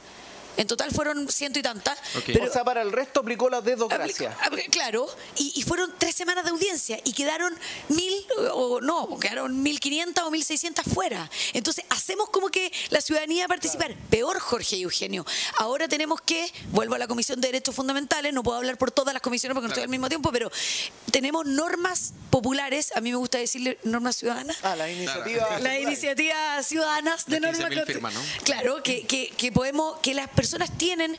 En 0.57 0.67
total 0.67 0.91
fueron 0.91 1.29
ciento 1.31 1.59
y 1.59 1.61
tantas. 1.61 1.97
Ok. 2.15 2.23
pero- 2.27 2.45
o 2.49 2.53
sea, 2.53 2.63
para 2.63 2.81
el 2.81 2.91
resto 2.91 3.21
aplicó 3.21 3.49
la 3.49 3.61
dedocracia. 3.61 4.31
Aplicó- 4.41 4.55
apl- 4.67 4.69
Claro, 4.71 5.07
y, 5.37 5.51
y 5.55 5.63
fueron 5.63 5.93
tres 5.97 6.15
semanas 6.15 6.43
de 6.43 6.51
audiencia 6.51 6.99
y 7.03 7.13
quedaron 7.13 7.53
mil, 7.89 8.13
o 8.51 8.81
no, 8.81 9.17
quedaron 9.19 9.61
mil 9.63 9.79
quinientas 9.79 10.23
o 10.25 10.31
mil 10.31 10.43
seiscientas 10.43 10.85
fuera. 10.93 11.29
Entonces, 11.53 11.85
hacemos 11.89 12.29
como 12.29 12.49
que 12.49 12.71
la 12.89 13.01
ciudadanía 13.01 13.47
participar. 13.47 13.95
Peor, 14.09 14.39
Jorge 14.39 14.75
y 14.77 14.83
Eugenio. 14.83 15.25
Ahora 15.57 15.87
tenemos 15.87 16.21
que, 16.21 16.51
vuelvo 16.71 16.95
a 16.95 16.97
la 16.97 17.07
Comisión 17.07 17.39
de 17.41 17.47
Derechos 17.47 17.73
Fundamentales, 17.75 18.33
no 18.33 18.43
puedo 18.43 18.57
hablar 18.57 18.77
por 18.77 18.91
todas 18.91 19.13
las 19.13 19.21
comisiones 19.21 19.53
porque 19.55 19.67
no 19.67 19.73
estoy 19.73 19.83
al 19.83 19.89
mismo 19.89 20.09
tiempo, 20.09 20.31
pero 20.31 20.51
tenemos 21.11 21.45
normas 21.45 22.13
populares, 22.29 22.91
a 22.95 23.01
mí 23.01 23.11
me 23.11 23.17
gusta 23.17 23.37
decirle 23.37 23.77
normas 23.83 24.15
ciudadanas. 24.17 24.57
Ah, 24.63 24.75
la 24.75 24.89
iniciativa. 24.91 25.59
Las 25.59 25.79
iniciativas 25.79 26.65
ciudadanas 26.67 27.25
de 27.25 27.39
Las 27.39 27.57
norma 27.59 27.69
15.000 27.75 27.85
firmas, 27.85 28.13
¿no? 28.13 28.21
Claro, 28.43 28.83
que, 28.83 29.05
que, 29.05 29.29
que 29.29 29.51
podemos, 29.51 29.99
que 30.01 30.13
las 30.13 30.27
personas 30.29 30.42
tienen 30.77 31.17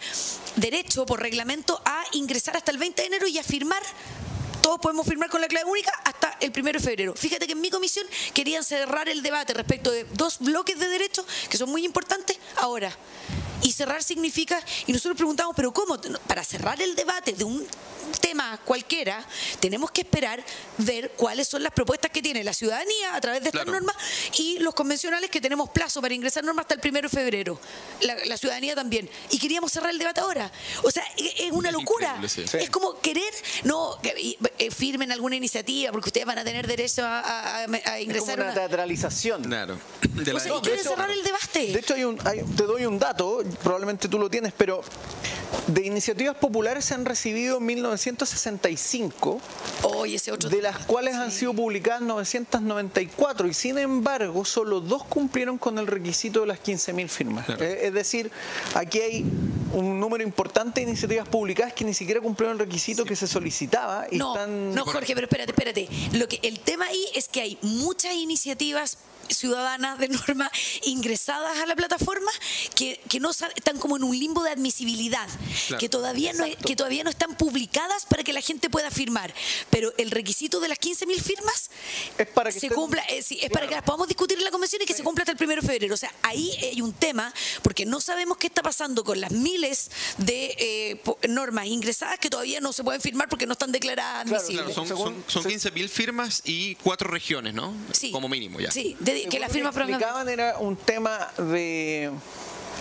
derecho 0.56 1.06
por 1.06 1.20
reglamento 1.20 1.80
a 1.84 2.04
ingresar 2.12 2.56
hasta 2.56 2.70
el 2.70 2.78
20 2.78 3.02
de 3.02 3.06
enero 3.08 3.26
y 3.26 3.38
a 3.38 3.42
firmar. 3.42 3.82
Todos 4.62 4.78
podemos 4.80 5.06
firmar 5.06 5.28
con 5.28 5.40
la 5.40 5.48
clave 5.48 5.68
única 5.68 5.92
hasta 6.04 6.38
el 6.40 6.52
1 6.56 6.72
de 6.72 6.80
febrero. 6.80 7.14
Fíjate 7.14 7.46
que 7.46 7.52
en 7.52 7.60
mi 7.60 7.70
comisión 7.70 8.06
querían 8.32 8.64
cerrar 8.64 9.08
el 9.08 9.22
debate 9.22 9.52
respecto 9.52 9.90
de 9.90 10.04
dos 10.12 10.38
bloques 10.40 10.78
de 10.78 10.88
derechos 10.88 11.26
que 11.50 11.58
son 11.58 11.70
muy 11.70 11.84
importantes 11.84 12.38
ahora. 12.56 12.90
Y 13.64 13.72
cerrar 13.72 14.02
significa, 14.02 14.62
y 14.86 14.92
nosotros 14.92 15.16
preguntamos, 15.16 15.56
pero 15.56 15.72
¿cómo? 15.72 15.98
Para 16.26 16.44
cerrar 16.44 16.80
el 16.80 16.94
debate 16.94 17.32
de 17.32 17.44
un 17.44 17.66
tema 18.20 18.60
cualquiera, 18.64 19.24
tenemos 19.60 19.90
que 19.90 20.02
esperar 20.02 20.44
ver 20.78 21.12
cuáles 21.16 21.48
son 21.48 21.62
las 21.62 21.72
propuestas 21.72 22.10
que 22.10 22.22
tiene 22.22 22.44
la 22.44 22.52
ciudadanía 22.52 23.14
a 23.14 23.20
través 23.20 23.42
de 23.42 23.48
estas 23.48 23.66
normas 23.66 23.96
y 24.38 24.58
los 24.58 24.74
convencionales 24.74 25.30
que 25.30 25.40
tenemos 25.40 25.70
plazo 25.70 26.00
para 26.00 26.14
ingresar 26.14 26.44
normas 26.44 26.64
hasta 26.64 26.74
el 26.74 26.80
primero 26.80 27.08
de 27.08 27.16
febrero. 27.16 27.58
La, 28.00 28.36
ciudadanía 28.36 28.74
también. 28.74 29.08
Y 29.30 29.38
queríamos 29.38 29.72
cerrar 29.72 29.90
el 29.90 29.98
debate 29.98 30.20
ahora. 30.20 30.50
O 30.82 30.90
sea, 30.90 31.04
e, 31.16 31.46
es, 31.46 31.52
una 31.52 31.70
locura. 31.70 32.20
Es 32.22 32.70
como 32.70 33.00
querer, 33.00 33.32
no, 33.62 33.98
que 34.02 34.36
eh, 34.58 34.70
firmen 34.70 35.12
alguna 35.12 35.36
iniciativa 35.36 35.92
porque 35.92 36.08
ustedes 36.08 36.26
van 36.26 36.38
a 36.38 36.44
tener 36.44 36.66
derecho 36.66 37.02
a, 37.04 37.64
ingresar. 38.00 38.38
Es 38.40 38.44
una, 38.44 38.54
teatralización. 38.54 39.44
Claro. 39.44 39.78
o 40.34 40.40
sea, 40.40 40.56
y 40.56 40.60
quieren 40.60 40.84
cerrar 40.84 41.10
el 41.10 41.22
debate. 41.22 41.72
De 41.72 41.78
hecho, 41.78 41.94
hay 41.94 42.04
un, 42.04 42.18
te 42.18 42.64
doy 42.64 42.84
un 42.84 42.98
dato, 42.98 43.42
probablemente 43.62 44.08
tú 44.08 44.18
lo 44.18 44.28
tienes, 44.30 44.52
pero 44.56 44.82
de 45.66 45.86
iniciativas 45.86 46.36
populares 46.36 46.84
se 46.84 46.94
han 46.94 47.04
recibido 47.04 47.60
1965, 47.60 49.40
de 50.50 50.62
las 50.62 50.78
cuales 50.78 51.14
han 51.14 51.30
sido 51.30 51.54
publicadas 51.54 52.02
994 52.02 53.48
y 53.48 53.54
sin 53.54 53.78
embargo 53.78 54.44
solo 54.44 54.80
dos 54.80 55.04
cumplieron 55.04 55.58
con 55.58 55.78
el 55.78 55.86
requisito 55.86 56.40
de 56.40 56.46
las 56.46 56.62
15.000 56.62 57.08
firmas. 57.08 57.48
Eh, 57.48 57.80
es 57.84 57.94
decir, 57.94 58.30
aquí 58.74 59.00
hay 59.00 59.24
un 59.72 59.98
número 59.98 60.22
importante 60.22 60.80
de 60.80 60.88
iniciativas 60.88 61.28
publicadas 61.28 61.72
que 61.72 61.84
ni 61.84 61.94
siquiera 61.94 62.20
cumplieron 62.20 62.54
el 62.54 62.58
requisito 62.58 63.04
que 63.04 63.16
se 63.16 63.26
solicitaba. 63.26 64.06
Y 64.10 64.18
no, 64.18 64.34
están... 64.34 64.74
no, 64.74 64.84
Jorge, 64.84 65.14
pero 65.14 65.26
espérate, 65.26 65.52
espérate. 65.52 65.88
Lo 66.12 66.28
que, 66.28 66.40
el 66.42 66.60
tema 66.60 66.86
ahí 66.86 67.04
es 67.14 67.28
que 67.28 67.40
hay 67.40 67.58
muchas 67.62 68.14
iniciativas 68.14 68.98
ciudadanas 69.28 69.98
de 69.98 70.08
norma 70.08 70.50
ingresadas 70.82 71.58
a 71.58 71.66
la 71.66 71.76
plataforma 71.76 72.30
que, 72.74 73.00
que 73.08 73.20
no 73.20 73.30
están 73.30 73.78
como 73.78 73.96
en 73.96 74.04
un 74.04 74.18
limbo 74.18 74.42
de 74.42 74.50
admisibilidad, 74.50 75.28
que, 75.78 75.88
todavía 75.88 76.32
no, 76.32 76.44
que 76.66 76.76
todavía 76.76 77.04
no 77.04 77.10
están 77.10 77.36
publicadas 77.36 78.06
para 78.06 78.22
que 78.22 78.32
la 78.32 78.40
gente 78.40 78.70
pueda 78.70 78.90
firmar. 78.90 79.34
Pero 79.70 79.92
el 79.98 80.10
requisito 80.10 80.60
de 80.60 80.68
las 80.68 80.78
15.000 80.78 81.20
firmas 81.20 81.70
es 82.18 82.26
para 82.28 82.50
que 82.50 82.60
se 82.60 82.70
cumpla, 82.70 83.02
eh, 83.08 83.18
es, 83.18 83.50
para 83.50 83.66
que 83.66 83.74
las 83.74 83.84
podamos 83.84 84.08
discutir 84.08 84.38
en 84.38 84.44
la 84.44 84.50
convención 84.50 84.82
y 84.82 84.86
que 84.86 84.94
se 84.94 85.02
cumpla 85.02 85.22
hasta 85.22 85.32
el 85.32 85.42
1 85.42 85.62
de 85.62 85.66
febrero. 85.66 85.94
O 85.94 85.98
sea, 85.98 86.12
ahí 86.22 86.52
hay 86.62 86.80
un 86.80 86.92
tema, 86.92 87.32
porque 87.62 87.86
no 87.86 88.00
sabemos 88.00 88.38
qué 88.38 88.46
está 88.46 88.62
pasando 88.62 89.04
con 89.04 89.20
las 89.20 89.32
miles 89.32 89.90
de 90.18 90.54
eh, 90.58 91.28
normas 91.28 91.66
ingresadas 91.66 92.18
que 92.18 92.30
todavía 92.30 92.60
no 92.60 92.72
se 92.72 92.84
pueden 92.84 93.00
firmar 93.00 93.28
porque 93.28 93.46
no 93.46 93.52
están 93.52 93.72
declaradas 93.72 94.26
admisibles. 94.26 94.74
son, 94.74 94.88
son, 94.88 95.44
15.000 95.44 95.88
firmas 95.88 96.42
y 96.44 96.74
cuatro 96.76 97.10
regiones, 97.10 97.54
¿no? 97.54 97.74
Sí. 97.92 98.10
Como 98.10 98.28
mínimo 98.28 98.60
ya. 98.60 98.70
Sí, 98.70 98.96
que 99.22 99.38
la 99.38 99.48
firma 99.48 99.72
que 99.72 100.28
era 100.28 100.58
un 100.58 100.76
tema 100.76 101.30
de 101.38 102.10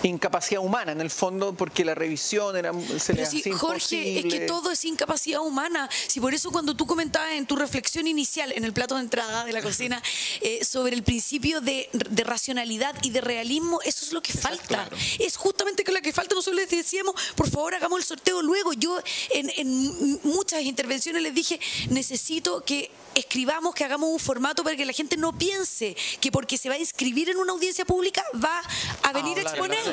incapacidad 0.07 0.61
humana 0.61 0.91
en 0.91 1.01
el 1.01 1.09
fondo 1.09 1.53
porque 1.53 1.85
la 1.85 1.95
revisión 1.95 2.55
era 2.55 2.71
se 2.99 3.13
Pero 3.13 3.29
si, 3.29 3.51
Jorge 3.51 4.19
es 4.19 4.25
que 4.25 4.41
todo 4.41 4.71
es 4.71 4.85
incapacidad 4.85 5.41
humana. 5.41 5.89
Si 6.07 6.19
por 6.19 6.33
eso 6.33 6.51
cuando 6.51 6.75
tú 6.75 6.85
comentabas 6.85 7.31
en 7.33 7.45
tu 7.45 7.55
reflexión 7.55 8.07
inicial 8.07 8.51
en 8.51 8.63
el 8.63 8.73
plato 8.73 8.95
de 8.95 9.01
entrada 9.01 9.45
de 9.45 9.53
la 9.53 9.61
cocina 9.61 10.01
eh, 10.41 10.63
sobre 10.65 10.95
el 10.95 11.03
principio 11.03 11.61
de, 11.61 11.89
racionalidad 12.23 12.95
y 13.03 13.09
de 13.09 13.21
realismo 13.21 13.81
eso 13.83 14.05
es 14.05 14.13
lo 14.13 14.21
que 14.21 14.33
falta. 14.33 14.89
es 15.19 15.35
justamente 15.35 15.83
lo 15.91 16.01
que 16.01 16.13
falta 16.13 16.33
nosotros 16.35 16.55
les 16.55 16.69
decíamos 16.69 17.15
por 17.35 17.49
favor 17.49 17.75
hagamos 17.75 17.99
el 17.99 18.05
sorteo 18.05 18.41
luego. 18.41 18.73
Yo 18.73 18.99
en, 19.31 19.51
en 19.57 20.19
muchas 20.23 20.61
intervenciones 20.63 21.21
les 21.21 21.33
dije 21.33 21.59
necesito 21.89 22.63
que 22.63 22.91
escribamos 23.15 23.75
que 23.75 23.83
hagamos 23.83 24.09
un 24.09 24.19
formato 24.19 24.63
para 24.63 24.75
que 24.75 24.85
la 24.85 24.93
gente 24.93 25.17
no 25.17 25.37
piense 25.37 25.95
que 26.19 26.31
porque 26.31 26.57
se 26.57 26.69
va 26.69 26.75
a 26.75 26.79
inscribir 26.79 27.29
en 27.29 27.37
una 27.37 27.53
audiencia 27.53 27.85
pública 27.85 28.23
va 28.43 28.61
a 29.03 29.13
venir 29.13 29.37
a 29.39 29.41
exponer 29.41 29.92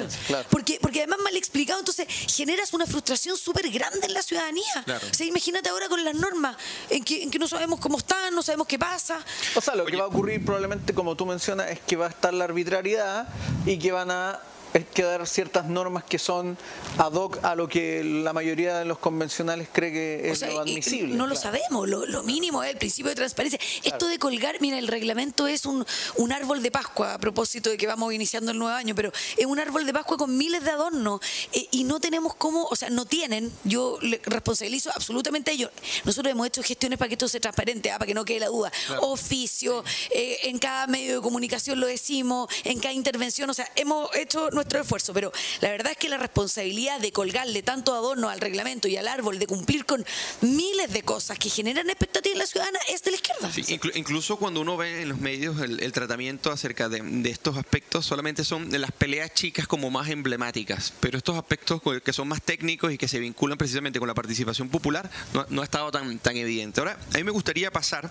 porque, 0.50 0.78
porque 0.80 1.00
además 1.00 1.18
mal 1.22 1.36
explicado, 1.36 1.78
entonces 1.80 2.06
generas 2.34 2.72
una 2.72 2.86
frustración 2.86 3.36
súper 3.36 3.70
grande 3.70 4.06
en 4.06 4.14
la 4.14 4.22
ciudadanía. 4.22 4.84
O 5.10 5.14
sea, 5.14 5.26
imagínate 5.26 5.68
ahora 5.68 5.88
con 5.88 6.04
las 6.04 6.14
normas, 6.14 6.56
en 6.88 7.04
que, 7.04 7.22
en 7.22 7.30
que 7.30 7.38
no 7.38 7.48
sabemos 7.48 7.80
cómo 7.80 7.98
están, 7.98 8.34
no 8.34 8.42
sabemos 8.42 8.66
qué 8.66 8.78
pasa. 8.78 9.24
O 9.54 9.60
sea, 9.60 9.74
lo 9.74 9.84
que 9.84 9.96
va 9.96 10.04
a 10.04 10.08
ocurrir 10.08 10.44
probablemente, 10.44 10.94
como 10.94 11.16
tú 11.16 11.26
mencionas, 11.26 11.70
es 11.70 11.80
que 11.80 11.96
va 11.96 12.06
a 12.06 12.10
estar 12.10 12.32
la 12.34 12.44
arbitrariedad 12.44 13.28
y 13.66 13.78
que 13.78 13.92
van 13.92 14.10
a 14.10 14.40
es 14.74 14.84
que 14.86 15.02
dar 15.02 15.26
ciertas 15.26 15.66
normas 15.66 16.04
que 16.04 16.18
son 16.18 16.56
ad 16.98 17.12
hoc 17.12 17.42
a 17.44 17.54
lo 17.54 17.68
que 17.68 18.04
la 18.04 18.32
mayoría 18.32 18.78
de 18.78 18.84
los 18.84 18.98
convencionales 18.98 19.68
cree 19.72 19.92
que 19.92 20.30
es 20.30 20.42
lo 20.42 20.60
admisible. 20.60 21.14
No 21.14 21.26
lo 21.26 21.36
sabemos, 21.36 21.88
lo, 21.88 22.22
mínimo 22.22 22.62
es 22.62 22.70
el 22.70 22.76
principio 22.76 23.10
de 23.10 23.16
transparencia. 23.16 23.58
Esto 23.82 24.06
de 24.06 24.18
colgar, 24.18 24.56
mira, 24.60 24.78
el 24.78 24.88
reglamento 24.88 25.46
es 25.46 25.66
un, 25.66 25.84
un, 26.16 26.32
árbol 26.32 26.62
de 26.62 26.70
Pascua, 26.70 27.14
a 27.14 27.18
propósito 27.18 27.70
de 27.70 27.76
que 27.76 27.86
vamos 27.86 28.12
iniciando 28.12 28.52
el 28.52 28.58
nuevo 28.58 28.74
año, 28.74 28.94
pero 28.94 29.10
es 29.36 29.46
un 29.46 29.58
árbol 29.58 29.86
de 29.86 29.92
Pascua 29.92 30.16
con 30.16 30.36
miles 30.36 30.62
de 30.64 30.70
adornos 30.70 31.20
eh, 31.52 31.66
y 31.70 31.84
no 31.84 31.98
tenemos 31.98 32.34
cómo, 32.34 32.64
o 32.64 32.76
sea, 32.76 32.90
no 32.90 33.04
tienen, 33.04 33.52
yo 33.64 33.98
le 34.00 34.20
responsabilizo 34.24 34.90
absolutamente 34.94 35.50
a 35.50 35.54
ellos. 35.54 35.70
Nosotros 36.04 36.30
hemos 36.30 36.46
hecho 36.46 36.62
gestiones 36.62 36.98
para 36.98 37.08
que 37.08 37.14
esto 37.14 37.28
sea 37.28 37.40
transparente, 37.40 37.90
ah, 37.90 37.98
para 37.98 38.06
que 38.06 38.14
no 38.14 38.24
quede 38.24 38.40
la 38.40 38.48
duda. 38.48 38.70
Oficio, 39.00 39.84
eh, 40.10 40.38
en 40.44 40.58
cada 40.58 40.86
medio 40.86 41.16
de 41.16 41.22
comunicación 41.22 41.80
lo 41.80 41.86
decimos, 41.86 42.48
en 42.64 42.78
cada 42.78 42.94
intervención, 42.94 43.50
o 43.50 43.54
sea, 43.54 43.70
hemos 43.76 44.14
hecho 44.14 44.50
nuestro 44.60 44.80
esfuerzo, 44.80 45.14
pero 45.14 45.32
la 45.60 45.70
verdad 45.70 45.92
es 45.92 45.98
que 45.98 46.08
la 46.08 46.18
responsabilidad 46.18 47.00
de 47.00 47.12
colgarle 47.12 47.62
tanto 47.62 47.94
adorno 47.94 48.28
al 48.28 48.40
reglamento 48.40 48.88
y 48.88 48.96
al 48.96 49.08
árbol, 49.08 49.38
de 49.38 49.46
cumplir 49.46 49.86
con 49.86 50.04
miles 50.42 50.92
de 50.92 51.02
cosas 51.02 51.38
que 51.38 51.48
generan 51.48 51.88
expectativas 51.88 52.34
en 52.34 52.38
la 52.38 52.46
ciudadana, 52.46 52.78
es 52.88 53.02
de 53.02 53.10
la 53.10 53.16
izquierda. 53.16 53.50
incluso 53.94 54.36
cuando 54.36 54.60
uno 54.60 54.76
ve 54.76 55.02
en 55.02 55.08
los 55.08 55.18
medios 55.18 55.60
el, 55.60 55.92
tratamiento 55.92 56.52
acerca 56.52 56.88
de, 56.88 57.30
estos 57.30 57.56
aspectos, 57.56 58.04
solamente 58.04 58.44
son 58.44 58.70
las 58.70 58.92
peleas 58.92 59.32
chicas 59.34 59.66
como 59.66 59.90
más 59.90 60.08
emblemáticas, 60.10 60.92
pero 61.00 61.16
estos 61.18 61.36
aspectos 61.36 61.80
que 62.04 62.12
son 62.12 62.28
más 62.28 62.42
técnicos 62.42 62.92
y 62.92 62.98
que 62.98 63.08
se 63.08 63.18
vinculan 63.18 63.56
precisamente 63.56 63.98
con 63.98 64.08
la 64.08 64.14
participación 64.14 64.68
popular 64.68 65.10
no, 65.48 65.62
ha 65.62 65.64
estado 65.64 65.90
tan, 65.90 66.18
tan 66.18 66.36
evidente. 66.36 66.80
Ahora, 66.80 66.98
a 67.12 67.16
mí 67.16 67.24
me 67.24 67.30
gustaría 67.30 67.70
pasar 67.70 68.10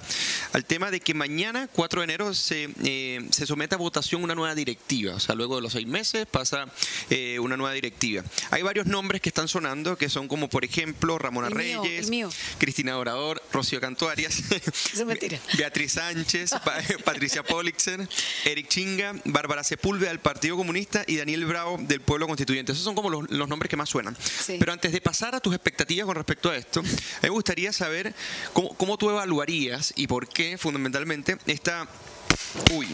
al 0.54 0.66
tema 0.66 0.90
de 0.90 1.00
que 1.00 1.14
mañana, 1.14 1.70
4 1.74 2.02
de 2.02 2.04
enero, 2.04 2.34
se, 2.34 2.70
eh, 2.84 3.28
se 3.30 3.46
someta 3.46 3.76
a 3.76 3.80
votación 3.80 4.24
una 4.24 4.36
nueva 4.36 4.56
directiva, 4.56 5.16
o 5.16 5.20
sea, 5.20 5.36
luego 5.36 5.56
de 5.56 5.62
los 5.62 5.74
seis 5.74 5.88
meses, 5.88 6.26
pasa 6.40 6.68
eh, 7.10 7.38
una 7.40 7.58
nueva 7.58 7.74
directiva. 7.74 8.24
Hay 8.52 8.62
varios 8.62 8.86
nombres 8.86 9.22
que 9.22 9.28
están 9.28 9.50
sonando, 9.50 9.98
que 9.98 10.08
son 10.08 10.30
como, 10.30 10.50
por 10.50 10.64
ejemplo, 10.64 11.18
Ramona 11.18 11.50
Reyes, 11.50 12.10
Cristina 12.58 12.94
Dorador, 12.94 13.44
Rocío 13.52 13.82
Cantuarias, 13.82 14.42
Beatriz 15.58 15.94
Sánchez, 15.94 16.52
Patricia 17.04 17.44
Polixer, 17.44 18.08
Eric 18.46 18.70
Chinga, 18.70 19.16
Bárbara 19.26 19.66
Sepúlveda 19.66 20.10
del 20.10 20.20
Partido 20.20 20.56
Comunista 20.56 21.04
y 21.08 21.18
Daniel 21.18 21.46
Bravo 21.46 21.78
del 21.78 22.00
Pueblo 22.00 22.28
Constituyente. 22.28 22.72
Esos 22.72 22.86
son 22.86 22.96
como 22.96 23.10
los, 23.10 23.50
nombres 23.50 23.70
que 23.70 23.76
más 23.76 23.90
suenan. 23.90 24.16
Pero 24.48 24.72
antes 24.72 24.94
de 24.94 25.02
pasar 25.02 25.36
a 25.36 25.42
tus 25.42 25.54
expectativas 25.54 26.06
con 26.06 26.16
respecto 26.16 26.50
a 26.50 26.56
esto, 26.56 26.82
me 27.22 27.30
gustaría 27.30 27.74
saber 27.74 28.14
cómo, 28.54 28.74
cómo 28.76 28.98
tú 28.98 29.10
evaluarías 29.10 29.92
y 29.98 30.08
por 30.08 30.30
qué 30.30 30.58
fundamentalmente 30.58 31.38
esta 31.48 31.88
uy, 32.74 32.88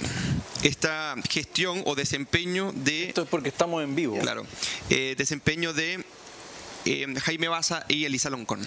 esta 0.64 1.16
gestión 1.30 1.84
o 1.86 1.96
desempeño 1.96 2.72
de... 2.74 3.10
Esto 3.10 3.24
es 3.24 3.30
porque 3.30 3.50
estamos 3.50 3.84
en 3.84 3.96
vivo. 3.96 4.18
Claro, 4.20 4.46
eh, 4.90 5.16
desempeño 5.18 5.74
de 5.74 6.04
eh, 6.86 7.08
Jaime 7.20 7.48
Baza 7.48 7.84
y 7.88 8.06
Elisa 8.06 8.30
Loncón. 8.30 8.66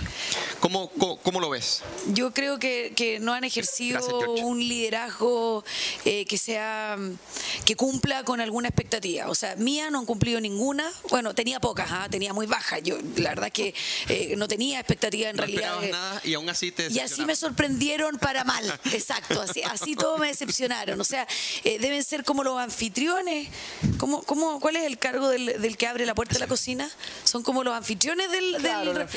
¿Cómo, 0.58 0.90
cómo, 0.90 1.38
lo 1.40 1.50
ves? 1.50 1.82
Yo 2.08 2.34
creo 2.34 2.58
que, 2.58 2.92
que 2.96 3.20
no 3.20 3.32
han 3.32 3.44
ejercido 3.44 4.00
un 4.42 4.58
liderazgo 4.58 5.64
eh, 6.04 6.24
que 6.26 6.36
sea 6.36 6.96
que 7.64 7.76
cumpla 7.76 8.24
con 8.24 8.40
alguna 8.40 8.68
expectativa. 8.68 9.28
O 9.28 9.36
sea, 9.36 9.54
mía 9.54 9.90
no 9.90 10.00
han 10.00 10.06
cumplido 10.06 10.40
ninguna. 10.40 10.90
Bueno, 11.10 11.32
tenía 11.32 11.60
pocas, 11.60 11.88
¿ah? 11.92 12.08
tenía 12.10 12.32
muy 12.32 12.46
bajas. 12.46 12.80
Yo 12.82 12.98
la 13.16 13.30
verdad 13.30 13.52
que 13.52 13.72
eh, 14.08 14.34
no 14.36 14.48
tenía 14.48 14.80
expectativa 14.80 15.30
en 15.30 15.36
no 15.36 15.42
realidad. 15.44 15.80
nada 15.88 16.20
y 16.24 16.34
aún 16.34 16.48
así 16.48 16.72
te 16.72 16.90
Y 16.90 16.98
así 16.98 17.24
me 17.24 17.36
sorprendieron 17.36 18.18
para 18.18 18.42
mal. 18.42 18.64
Exacto, 18.92 19.40
así, 19.40 19.62
así 19.62 19.94
todo 19.94 20.18
me 20.18 20.26
decepcionaron. 20.26 21.00
O 21.00 21.04
sea, 21.04 21.26
deben 21.62 22.02
ser 22.02 22.24
como 22.24 22.42
los 22.42 22.58
anfitriones. 22.58 23.48
¿Cómo, 23.98 24.24
cómo, 24.24 24.58
¿Cuál 24.58 24.74
es 24.74 24.84
el 24.84 24.98
cargo 24.98 25.28
del, 25.28 25.62
del 25.62 25.76
que 25.76 25.86
abre 25.86 26.04
la 26.04 26.16
puerta 26.16 26.34
de 26.34 26.40
la 26.40 26.48
cocina? 26.48 26.90
Son 27.22 27.44
como 27.44 27.62
los 27.62 27.74
anfitriones 27.74 28.07
del, 28.16 28.56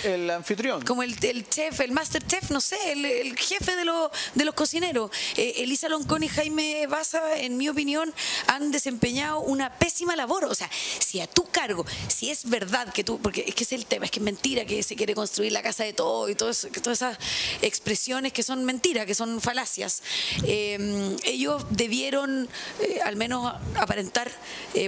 el 0.03 0.29
anfitrión. 0.29 0.81
Como 0.81 1.03
el, 1.03 1.17
chef, 1.47 1.79
el 1.79 1.91
master 1.91 2.25
chef, 2.25 2.51
no 2.51 2.59
sé, 2.59 2.75
el, 2.91 3.37
jefe 3.37 3.75
de, 3.75 3.85
los 3.85 4.11
de 4.35 4.43
los 4.43 4.53
cocineros. 4.53 5.11
Eh, 5.37 5.55
Elisa 5.57 5.87
Loncón 5.87 6.23
y 6.23 6.27
Jaime 6.27 6.85
Baza, 6.87 7.37
en 7.37 7.57
mi 7.57 7.69
opinión, 7.69 8.13
han 8.47 8.71
desempeñado 8.71 9.39
una 9.39 9.77
pésima 9.77 10.15
labor. 10.15 10.45
O 10.45 10.55
sea, 10.55 10.69
si 10.99 11.21
a 11.21 11.27
tu 11.27 11.45
cargo, 11.45 11.85
si 12.07 12.29
es 12.29 12.49
verdad 12.49 12.91
que 12.91 13.03
tú, 13.03 13.19
porque 13.21 13.45
es 13.47 13.55
que 13.55 13.63
es 13.63 13.71
el 13.71 13.85
tema, 13.85 14.05
es 14.05 14.11
que 14.11 14.19
es 14.19 14.23
mentira 14.23 14.65
que 14.65 14.83
se 14.83 14.95
quiere 14.95 15.15
construir 15.15 15.51
la 15.51 15.61
casa 15.61 15.83
de 15.83 15.93
todo 15.93 16.27
y 16.29 16.35
todo 16.35 16.51
todas 16.51 16.97
esas 16.97 17.17
expresiones 17.61 18.33
que 18.33 18.43
son 18.43 18.65
mentiras, 18.65 19.05
que 19.05 19.15
son 19.15 19.39
falacias. 19.39 20.03
Eh, 20.43 21.17
ellos 21.23 21.63
debieron, 21.69 22.49
eh, 22.81 22.99
al 23.03 23.15
menos 23.15 23.53
aparentar, 23.75 24.31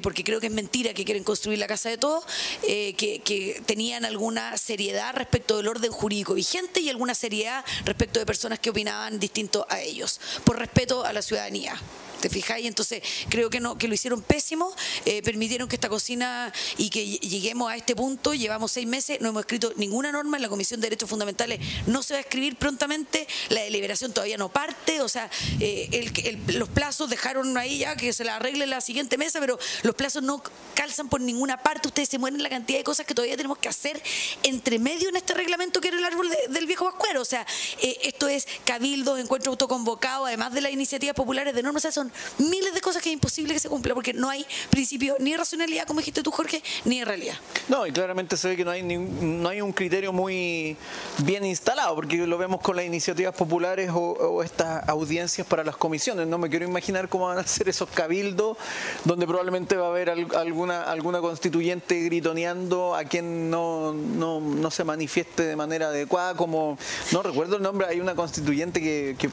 porque 0.02 0.24
creo 0.24 0.40
que 0.40 0.48
es 0.48 0.54
mentira 0.54 0.94
que 0.94 1.06
quieren 1.06 1.24
construir 1.24 1.60
la 1.60 1.68
casa 1.68 1.90
de 1.90 1.98
todo, 1.98 2.24
que, 2.62 3.22
que 3.24 3.62
alguna 4.06 4.58
seriedad 4.58 5.14
respecto 5.16 5.58
del 5.58 5.68
orden 5.68 5.92
jurídico 5.92 6.34
vigente 6.34 6.80
y 6.80 6.90
alguna 6.90 7.16
seriedad 7.16 7.64
respecto 7.86 8.20
de 8.20 8.26
personas 8.26 8.60
que 8.60 8.70
opinaban 8.70 9.20
distinto 9.20 9.66
a 9.70 9.80
ellos, 9.80 10.20
por 10.44 10.58
respeto 10.58 11.06
a 11.06 11.14
la 11.14 11.22
ciudadanía. 11.22 11.76
¿Te 12.24 12.30
fijáis? 12.30 12.66
Entonces 12.68 13.04
creo 13.28 13.50
que 13.50 13.60
no 13.60 13.78
que 13.78 13.90
lo 13.90 13.96
hicieron 13.96 14.22
pésimo, 14.22 14.74
eh, 15.04 15.22
permitieron 15.24 15.68
que 15.68 15.76
esta 15.76 15.90
cocina 15.90 16.54
y 16.78 16.90
que 16.90 17.06
lleguemos 17.06 17.70
a 17.70 17.76
este 17.76 17.98
punto, 17.98 18.34
llevamos 18.34 18.72
seis 18.72 18.88
meses, 18.88 19.20
no 19.20 19.28
hemos 19.28 19.42
escrito 19.42 19.74
ninguna 19.76 20.10
norma 20.10 20.38
en 20.38 20.44
la 20.44 20.48
Comisión 20.48 20.80
de 20.80 20.86
Derechos 20.86 21.10
Fundamentales, 21.10 21.60
no 21.86 22.02
se 22.02 22.14
va 22.14 22.20
a 22.20 22.22
escribir 22.22 22.56
prontamente, 22.56 23.28
la 23.50 23.60
deliberación 23.60 24.14
todavía 24.14 24.38
no 24.38 24.48
parte, 24.48 25.02
o 25.02 25.10
sea, 25.10 25.30
eh, 25.60 26.40
los 26.48 26.70
plazos 26.70 27.10
dejaron 27.10 27.58
ahí 27.58 27.80
ya 27.80 27.98
que 27.98 28.14
se 28.14 28.24
la 28.24 28.38
arregle 28.38 28.68
la 28.68 28.80
siguiente 28.80 29.18
mesa, 29.18 29.42
pero 29.42 29.60
los 29.82 29.94
plazos 29.94 30.24
no 30.24 30.42
calzan 30.76 31.10
por 31.10 31.20
ninguna 31.20 31.62
parte, 31.62 31.90
ustedes 31.90 32.08
se 32.08 32.20
mueren 32.20 32.42
la 32.42 32.48
cantidad 32.48 32.78
de 32.78 32.86
cosas 32.86 33.06
que 33.06 33.14
todavía 33.14 33.36
tenemos 33.36 33.58
que 33.58 33.68
hacer 33.68 34.02
entre 34.44 34.80
medio 34.80 35.10
en 35.10 35.18
este 35.18 35.34
reglamento 35.34 35.82
que 35.82 35.90
era 35.90 35.98
el 35.98 36.06
árbol 36.06 36.30
del 36.48 36.68
viejo 36.68 36.86
vascuero, 36.86 37.22
o 37.22 37.26
sea, 37.26 37.46
eh, 37.82 37.98
esto 38.04 38.30
es 38.30 38.48
cabildos, 38.64 39.20
encuentro 39.20 39.52
autoconvocado, 39.52 40.26
además 40.26 40.54
de 40.54 40.62
las 40.62 40.72
iniciativas 40.72 41.18
populares 41.18 41.54
de 41.54 41.62
normas, 41.62 41.82
o 41.82 41.84
sea, 41.84 41.92
son 41.92 42.13
miles 42.38 42.74
de 42.74 42.82
cosas 42.82 43.02
que 43.02 43.10
es 43.10 43.14
imposible 43.14 43.54
que 43.54 43.60
se 43.60 43.70
cumpla 43.70 43.94
porque 43.94 44.14
no 44.14 44.30
hay 44.30 44.46
principio 44.70 45.16
ni 45.20 45.32
de 45.32 45.38
racionalidad, 45.38 45.86
como 45.86 46.00
dijiste 46.00 46.24
tú, 46.24 46.32
Jorge, 46.32 46.62
ni 46.86 47.00
de 47.00 47.06
realidad. 47.06 47.36
No, 47.68 47.86
y 47.86 47.92
claramente 47.92 48.38
se 48.38 48.50
ve 48.50 48.58
que 48.58 48.66
no 48.66 48.72
hay, 48.72 48.84
no 48.84 49.50
hay 49.50 49.62
un 49.62 49.72
criterio 49.74 50.14
muy 50.14 50.78
bien 51.20 51.46
instalado, 51.46 51.96
porque 51.96 52.18
lo 52.18 52.38
vemos 52.38 52.62
con 52.62 52.76
las 52.76 52.86
iniciativas 52.86 53.36
populares 53.36 53.90
o, 53.94 54.44
estas 54.44 54.88
audiencias 54.90 55.46
para 55.48 55.64
las 55.64 55.78
comisiones. 55.78 56.28
No 56.28 56.38
me 56.38 56.50
quiero 56.50 56.66
imaginar 56.66 57.10
cómo 57.10 57.28
van 57.28 57.38
a 57.38 57.48
ser 57.48 57.70
esos 57.70 57.90
cabildos, 57.90 58.58
donde 59.04 59.26
probablemente 59.26 59.76
va 59.76 59.88
a 59.88 59.90
haber 59.90 60.10
alguna, 60.10 60.84
alguna 60.84 61.22
constituyente 61.22 62.00
gritoneando 62.02 62.96
a 62.96 63.04
quien 63.06 63.50
no, 63.50 63.94
no, 63.94 64.40
no 64.40 64.72
se 64.72 64.84
manifieste 64.84 65.44
de 65.44 65.56
manera 65.56 65.88
adecuada, 65.88 66.36
como, 66.36 66.78
no 67.12 67.24
recuerdo 67.24 67.58
el 67.58 67.64
nombre, 67.64 67.88
hay 67.88 68.00
una 68.00 68.16
constituyente 68.16 68.82
que, 68.82 69.16
que, 69.18 69.30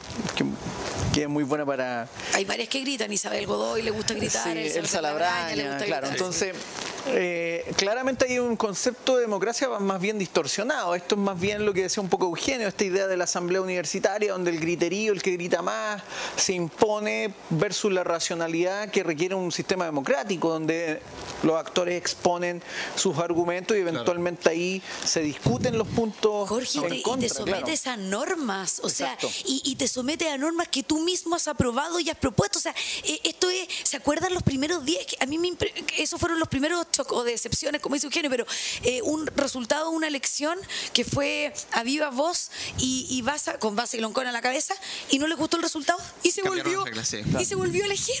que 1.13 1.23
es 1.23 1.29
muy 1.29 1.43
buena 1.43 1.65
para... 1.65 2.07
Hay 2.33 2.45
varias 2.45 2.69
que 2.71 2.79
gritan, 2.79 3.11
Isabel 3.11 3.45
Godoy 3.45 3.81
le 3.81 3.91
gusta 3.91 4.13
gritar, 4.13 4.43
sí, 4.53 4.71
el 4.75 4.87
Salabraña, 4.87 5.55
le 5.55 5.69
gusta 5.69 5.85
claro. 5.85 6.07
Entonces, 6.07 6.55
eh, 7.07 7.71
claramente 7.77 8.25
hay 8.25 8.39
un 8.39 8.55
concepto 8.55 9.15
de 9.15 9.21
democracia 9.21 9.67
más 9.79 9.99
bien 9.99 10.19
distorsionado. 10.19 10.95
Esto 10.95 11.15
es 11.15 11.21
más 11.21 11.39
bien 11.39 11.65
lo 11.65 11.73
que 11.73 11.83
decía 11.83 12.01
un 12.01 12.09
poco 12.09 12.25
Eugenio, 12.25 12.67
esta 12.67 12.83
idea 12.83 13.07
de 13.07 13.17
la 13.17 13.23
asamblea 13.23 13.61
universitaria, 13.61 14.33
donde 14.33 14.51
el 14.51 14.59
griterío, 14.59 15.13
el 15.13 15.21
que 15.21 15.31
grita 15.31 15.61
más, 15.61 16.03
se 16.35 16.53
impone 16.53 17.33
versus 17.49 17.91
la 17.91 18.03
racionalidad 18.03 18.89
que 18.89 19.03
requiere 19.03 19.35
un 19.35 19.51
sistema 19.51 19.85
democrático, 19.85 20.49
donde 20.49 21.01
los 21.43 21.57
actores 21.57 21.97
exponen 21.97 22.61
sus 22.95 23.17
argumentos 23.17 23.75
y 23.77 23.79
eventualmente 23.79 24.49
ahí 24.49 24.81
se 25.03 25.21
discuten 25.21 25.77
los 25.77 25.87
puntos. 25.87 26.49
Jorge, 26.49 26.79
en 26.79 26.93
y 26.93 27.03
te 27.19 27.29
sometes 27.29 27.87
a 27.87 27.97
normas, 27.97 28.79
o 28.83 28.89
sea, 28.89 29.17
y, 29.45 29.61
y, 29.65 29.75
te 29.75 29.87
sometes 29.87 30.27
a 30.27 30.37
normas 30.37 30.67
que 30.67 30.83
tú 30.83 30.99
mismo 30.99 31.35
has 31.35 31.47
aprobado 31.47 31.99
y 31.99 32.09
has 32.09 32.17
propuesto. 32.17 32.59
O 32.59 32.61
sea, 32.61 32.75
eh, 33.03 33.19
esto 33.23 33.49
es, 33.49 33.67
¿se 33.83 33.97
acuerdan 33.97 34.33
los 34.33 34.43
primeros 34.43 34.85
días? 34.85 35.05
A 35.19 35.25
mí 35.25 35.37
me 35.37 35.51
esos 35.97 36.19
fueron 36.19 36.39
los 36.39 36.47
primeros 36.47 36.90
o 36.99 37.23
decepciones, 37.23 37.81
como 37.81 37.95
dice 37.95 38.07
Eugenio, 38.07 38.29
pero 38.29 38.45
eh, 38.83 39.01
un 39.03 39.27
resultado 39.27 39.89
de 39.89 39.95
una 39.95 40.07
elección 40.07 40.57
que 40.93 41.05
fue 41.05 41.53
a 41.71 41.83
viva 41.83 42.09
voz 42.09 42.51
y, 42.77 43.07
y 43.09 43.21
basa, 43.21 43.59
con 43.59 43.75
base 43.75 43.97
y 43.97 44.01
loncón 44.01 44.27
a 44.27 44.31
la 44.31 44.41
cabeza 44.41 44.73
y 45.09 45.19
no 45.19 45.27
le 45.27 45.35
gustó 45.35 45.57
el 45.57 45.63
resultado 45.63 45.99
y 46.23 46.31
se 46.31 46.41
volvió 46.41 46.85
y 47.39 47.45
se 47.45 47.55
volvió 47.55 47.83
a 47.83 47.85
elegir. 47.85 48.15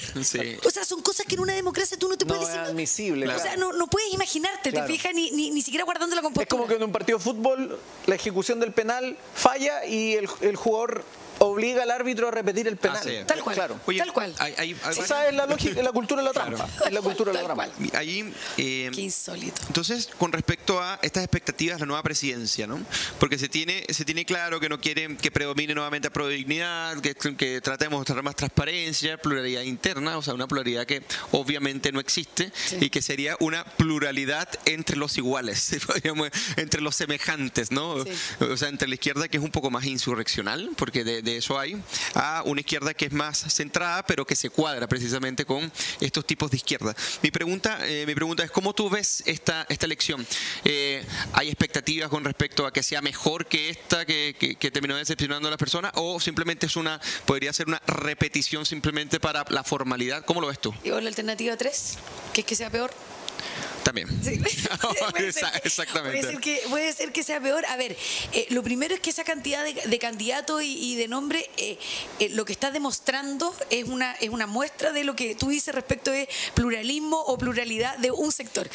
O 0.65 0.69
sea, 0.69 0.85
son 0.85 1.01
cosas 1.01 1.25
que 1.25 1.35
en 1.35 1.41
una 1.41 1.53
democracia 1.53 1.97
tú 1.97 2.07
no 2.07 2.17
te 2.17 2.25
puedes 2.25 2.47
no 2.49 2.61
admisible. 2.61 3.27
O 3.27 3.39
sea, 3.39 3.55
no, 3.57 3.73
no, 3.73 3.87
puedes 3.87 4.13
imaginarte, 4.13 4.71
te 4.71 4.83
fijas 4.83 5.13
ni, 5.13 5.31
ni, 5.31 5.51
ni, 5.51 5.61
siquiera 5.61 5.85
guardando 5.85 6.15
la 6.15 6.21
compostura. 6.21 6.43
Es 6.43 6.49
como 6.49 6.67
que 6.67 6.75
en 6.75 6.83
un 6.83 6.91
partido 6.91 7.17
de 7.17 7.23
fútbol 7.23 7.79
la 8.05 8.15
ejecución 8.15 8.59
del 8.59 8.73
penal 8.73 9.17
falla 9.35 9.85
y 9.85 10.13
el, 10.13 10.29
el 10.41 10.55
jugador 10.55 11.03
obliga 11.41 11.83
al 11.83 11.91
árbitro 11.91 12.27
a 12.27 12.31
repetir 12.31 12.67
el 12.67 12.77
penal. 12.77 13.25
Tal 13.25 13.41
cual. 13.41 13.55
Claro. 13.55 13.79
tal 13.97 14.13
cual. 14.13 14.35
Esa 14.91 15.27
es 15.27 15.33
la 15.33 15.45
lógica, 15.45 15.81
la 15.81 15.91
cultura 15.91 16.21
de 16.21 16.27
la 16.27 16.33
trampa. 16.33 16.67
Es 16.85 16.93
la 16.93 17.01
cultura 17.01 17.31
de 17.31 17.39
la 17.39 17.45
trampa. 17.45 17.67
Allí, 17.93 18.31
eh, 18.57 18.91
Qué 18.93 19.01
insólito. 19.01 19.61
Entonces, 19.67 20.09
con 20.17 20.31
respecto 20.31 20.79
a 20.81 20.99
estas 21.01 21.23
expectativas 21.23 21.77
de 21.77 21.81
la 21.81 21.85
nueva 21.87 22.03
presidencia, 22.03 22.67
¿no? 22.67 22.79
Porque 23.19 23.39
se 23.39 23.49
tiene, 23.49 23.85
se 23.89 24.05
tiene 24.05 24.23
claro 24.25 24.59
que 24.59 24.69
no 24.69 24.79
quieren 24.79 25.17
que 25.17 25.31
predomine 25.31 25.73
nuevamente 25.73 26.09
la 26.09 26.13
prodignidad, 26.13 26.99
que, 26.99 27.15
que 27.15 27.61
tratemos 27.61 27.91
de 27.91 27.97
mostrar 27.97 28.23
más 28.23 28.35
transparencia, 28.35 29.17
pluralidad 29.17 29.63
interna, 29.63 30.17
o 30.17 30.21
sea, 30.21 30.35
una 30.35 30.47
pluralidad 30.47 30.85
que 30.85 31.01
obviamente 31.31 31.91
no 31.91 31.99
existe 31.99 32.51
y 32.79 32.89
que 32.89 33.01
sería 33.01 33.35
una 33.39 33.63
pluralidad 33.65 34.47
entre 34.65 34.95
los 34.95 35.17
iguales, 35.17 35.75
entre 36.57 36.81
los 36.81 36.95
semejantes, 36.95 37.71
¿no? 37.71 37.95
O 38.39 38.57
sea, 38.57 38.69
entre 38.69 38.87
la 38.87 38.95
izquierda 38.95 39.27
que 39.27 39.37
es 39.37 39.43
un 39.43 39.51
poco 39.51 39.71
más 39.71 39.85
insurreccional, 39.85 40.69
porque 40.75 41.03
de 41.03 41.30
eso 41.37 41.59
hay, 41.59 41.81
a 42.13 42.43
una 42.45 42.61
izquierda 42.61 42.93
que 42.93 43.05
es 43.05 43.11
más 43.11 43.37
centrada, 43.53 44.05
pero 44.05 44.25
que 44.25 44.35
se 44.35 44.49
cuadra 44.49 44.87
precisamente 44.87 45.45
con 45.45 45.71
estos 45.99 46.25
tipos 46.25 46.51
de 46.51 46.57
izquierda. 46.57 46.95
Mi 47.21 47.31
pregunta, 47.31 47.79
eh, 47.87 48.05
mi 48.05 48.15
pregunta 48.15 48.43
es, 48.43 48.51
¿cómo 48.51 48.73
tú 48.73 48.89
ves 48.89 49.23
esta, 49.25 49.65
esta 49.69 49.85
elección? 49.85 50.25
Eh, 50.63 51.03
¿Hay 51.33 51.47
expectativas 51.47 52.09
con 52.09 52.23
respecto 52.23 52.65
a 52.65 52.73
que 52.73 52.83
sea 52.83 53.01
mejor 53.01 53.45
que 53.45 53.69
esta 53.69 54.05
que, 54.05 54.35
que, 54.37 54.71
terminó 54.71 54.95
decepcionando 54.95 55.47
a 55.47 55.51
las 55.51 55.59
personas? 55.59 55.91
¿O 55.95 56.19
simplemente 56.19 56.65
es 56.65 56.75
una, 56.75 56.99
podría 57.25 57.53
ser 57.53 57.67
una 57.67 57.81
repetición 57.87 58.65
simplemente 58.65 59.19
para 59.19 59.45
la 59.49 59.63
formalidad? 59.63 60.23
¿Cómo 60.25 60.41
lo 60.41 60.47
ves 60.47 60.59
tú? 60.59 60.73
¿Y 60.83 60.89
la 60.89 60.97
alternativa 60.97 61.57
3? 61.57 61.97
¿Que 62.33 62.41
es 62.41 62.47
que 62.47 62.55
sea 62.55 62.69
peor? 62.69 62.91
También. 63.83 64.07
Exactamente. 65.63 66.39
Puede 66.69 66.93
ser, 66.93 67.11
que, 67.11 67.23
sea 67.23 67.39
peor. 67.39 67.65
A 67.65 67.77
ver, 67.77 67.97
eh, 68.33 68.47
lo 68.49 68.63
primero 68.63 68.93
es 68.93 69.01
que 69.01 69.09
esa 69.09 69.23
cantidad 69.23 69.63
de, 69.63 69.99
candidatos 69.99 70.61
y, 70.63 70.95
de 70.95 71.07
nombres, 71.07 71.43
eh, 71.57 71.77
eh, 72.19 72.29
lo 72.29 72.45
que 72.45 72.53
está 72.53 72.71
demostrando 72.71 73.55
es 73.69 73.85
una, 73.85 74.13
es 74.13 74.29
una 74.29 74.47
muestra 74.47 74.91
de 74.91 75.03
lo 75.03 75.15
que 75.15 75.35
tú 75.35 75.49
dices 75.49 75.73
respecto 75.73 76.11
de 76.11 76.29
pluralismo 76.53 77.19
o 77.19 77.37
pluralidad 77.37 77.97
de 77.97 78.11
un 78.11 78.31
sector. 78.31 78.69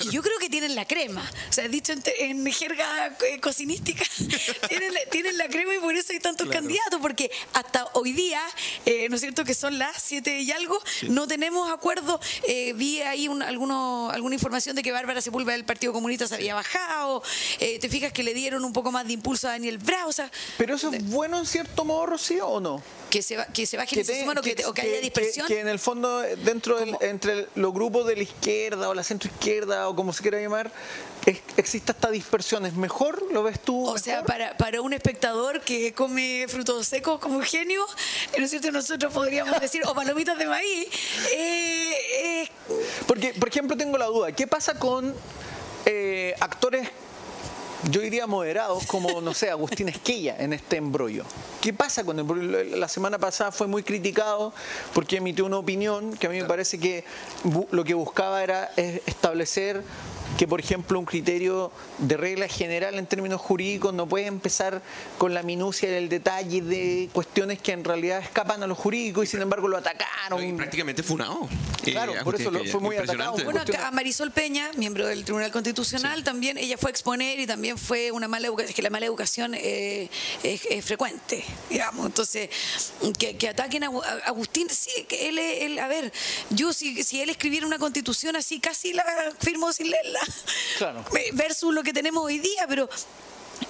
Y, 0.00 0.10
yo 0.10 0.22
creo 0.22 0.38
que 0.38 0.48
tienen 0.48 0.74
la 0.74 0.86
crema. 0.86 1.28
O 1.48 1.52
sea, 1.52 1.68
dicho 1.68 1.92
en, 1.92 2.52
jerga 2.52 3.16
cocinística, 3.40 4.04
tienen, 5.10 5.36
la 5.36 5.48
crema 5.48 5.74
y 5.74 5.78
por 5.78 5.94
eso 5.96 6.12
hay 6.12 6.20
tantos 6.20 6.48
candidatos, 6.48 7.00
porque 7.00 7.30
hasta 7.54 7.88
hoy 7.94 8.12
día, 8.12 8.42
¿no 9.08 9.16
es 9.16 9.20
cierto? 9.20 9.44
Que 9.44 9.54
son 9.54 9.78
las 9.78 10.02
siete 10.02 10.40
y 10.40 10.52
algo, 10.52 10.80
no 11.08 11.26
tenemos 11.26 11.70
acuerdo. 11.70 12.20
vi 12.74 13.00
ahí 13.00 13.28
un, 13.28 13.42
alguno, 13.42 14.11
alguna 14.12 14.34
información 14.34 14.76
de 14.76 14.82
que 14.82 14.92
Bárbara 14.92 15.20
Sepúlveda 15.20 15.56
del 15.56 15.64
Partido 15.64 15.92
Comunista 15.92 16.26
se 16.26 16.34
había 16.34 16.54
bajado, 16.54 17.22
eh, 17.58 17.78
te 17.78 17.88
fijas 17.88 18.12
que 18.12 18.22
le 18.22 18.34
dieron 18.34 18.64
un 18.64 18.72
poco 18.72 18.92
más 18.92 19.06
de 19.06 19.12
impulso 19.14 19.48
a 19.48 19.52
Daniel 19.52 19.78
Brau. 19.78 20.02
Pero 20.58 20.74
eso 20.74 20.92
es 20.92 21.04
bueno 21.08 21.38
en 21.38 21.46
cierto 21.46 21.84
modo, 21.84 22.06
Rocío, 22.06 22.48
¿o 22.48 22.60
no? 22.60 22.82
Que 23.10 23.22
se, 23.22 23.38
que 23.52 23.66
se 23.66 23.76
baje 23.76 24.00
el 24.00 24.06
sistema 24.06 24.32
o 24.32 24.74
que, 24.74 24.82
haya 24.82 25.00
dispersión. 25.00 25.46
Que, 25.46 25.60
en 25.60 25.68
el 25.68 25.78
fondo, 25.78 26.20
dentro 26.20 26.78
del, 26.78 26.96
entre 27.00 27.46
los 27.54 27.72
grupos 27.72 28.06
de 28.06 28.16
la 28.16 28.22
izquierda 28.22 28.88
o 28.88 28.94
la 28.94 29.04
centroizquierda 29.04 29.88
o 29.88 29.96
como 29.96 30.12
se 30.12 30.22
quiera 30.22 30.40
llamar, 30.40 30.72
exista 31.56 31.92
esta 31.92 32.10
dispersión. 32.10 32.66
¿Es 32.66 32.74
mejor? 32.74 33.22
¿Lo 33.32 33.42
ves 33.42 33.60
tú? 33.60 33.86
O 33.86 33.98
sea, 33.98 34.24
para, 34.24 34.56
para 34.56 34.80
un 34.80 34.92
espectador 34.92 35.60
que 35.60 35.92
come 35.92 36.46
frutos 36.48 36.86
secos 36.86 37.20
como 37.20 37.40
genio, 37.42 37.86
¿no 38.38 38.44
es 38.44 38.50
cierto? 38.50 38.70
Nosotros 38.72 39.12
podríamos 39.12 39.60
decir, 39.60 39.82
o 39.86 39.94
palomitas 39.94 40.38
de 40.38 40.46
maíz. 40.46 40.88
Eh, 41.34 41.81
eh. 42.42 42.86
Porque, 43.06 43.34
por 43.34 43.48
ejemplo, 43.48 43.76
tengo 43.76 43.98
la 43.98 44.06
duda. 44.06 44.32
¿Qué 44.32 44.46
pasa 44.46 44.78
con 44.78 45.14
eh, 45.86 46.34
actores 46.40 46.88
yo 47.90 48.00
diría 48.00 48.26
moderados, 48.26 48.86
como, 48.86 49.20
no 49.20 49.34
sé, 49.34 49.50
Agustín 49.50 49.88
Esquella 49.88 50.36
en 50.38 50.52
este 50.52 50.76
embrollo. 50.76 51.24
¿Qué 51.60 51.72
pasa 51.72 52.04
con 52.04 52.18
el 52.18 52.80
La 52.80 52.88
semana 52.88 53.18
pasada 53.18 53.50
fue 53.50 53.66
muy 53.66 53.82
criticado 53.82 54.52
porque 54.92 55.16
emitió 55.16 55.44
una 55.44 55.58
opinión 55.58 56.16
que 56.16 56.28
a 56.28 56.30
mí 56.30 56.40
me 56.40 56.46
parece 56.46 56.78
que 56.78 57.04
lo 57.70 57.84
que 57.84 57.94
buscaba 57.94 58.42
era 58.44 58.70
establecer 58.76 59.82
que, 60.38 60.48
por 60.48 60.60
ejemplo, 60.60 60.98
un 60.98 61.04
criterio 61.04 61.70
de 61.98 62.16
regla 62.16 62.48
general 62.48 62.98
en 62.98 63.06
términos 63.06 63.40
jurídicos 63.40 63.94
no 63.94 64.06
puede 64.06 64.26
empezar 64.26 64.82
con 65.18 65.34
la 65.34 65.42
minucia 65.42 65.90
del 65.90 66.08
detalle 66.08 66.62
de 66.62 67.08
cuestiones 67.12 67.60
que 67.60 67.72
en 67.72 67.84
realidad 67.84 68.20
escapan 68.20 68.62
a 68.62 68.66
lo 68.66 68.74
jurídico 68.74 69.22
y 69.22 69.26
sin 69.26 69.42
embargo 69.42 69.68
lo 69.68 69.76
atacaron. 69.76 70.42
Y 70.42 70.52
prácticamente 70.52 71.02
funado. 71.02 71.48
Claro, 71.82 72.14
por 72.24 72.40
eso 72.40 72.50
fue 72.70 72.80
muy 72.80 72.96
atacado. 72.96 73.36
Bueno, 73.44 73.60
a 73.60 73.90
Marisol 73.90 74.30
Peña, 74.30 74.70
miembro 74.76 75.06
del 75.06 75.24
Tribunal 75.24 75.50
Constitucional, 75.50 76.22
también 76.24 76.56
ella 76.58 76.78
fue 76.78 76.90
a 76.90 76.92
exponer 76.92 77.40
y 77.40 77.46
también 77.46 77.76
fue 77.76 78.10
una 78.12 78.28
mala 78.28 78.46
educación, 78.46 78.74
que 78.74 78.82
la 78.82 78.90
mala 78.90 79.06
educación 79.06 79.54
eh, 79.54 80.08
es, 80.42 80.84
frecuente, 80.84 81.44
digamos. 81.68 82.06
Entonces, 82.06 82.50
que, 83.18 83.48
ataquen 83.48 83.84
a 83.84 83.90
Agustín, 84.26 84.68
sí, 84.70 85.04
que 85.08 85.28
él, 85.28 85.38
él, 85.38 85.78
a 85.78 85.88
ver, 85.88 86.12
yo 86.50 86.72
si, 86.72 87.02
si 87.02 87.20
él 87.20 87.30
escribiera 87.30 87.66
una 87.66 87.78
constitución 87.78 88.36
así, 88.36 88.60
casi 88.60 88.92
la 88.92 89.04
firmo 89.40 89.72
sin 89.72 89.90
leerla. 89.90 90.20
Claro. 90.78 91.04
Versus 91.34 91.72
lo 91.74 91.82
que 91.82 91.92
tenemos 91.92 92.24
hoy 92.24 92.38
día, 92.38 92.66
pero 92.68 92.88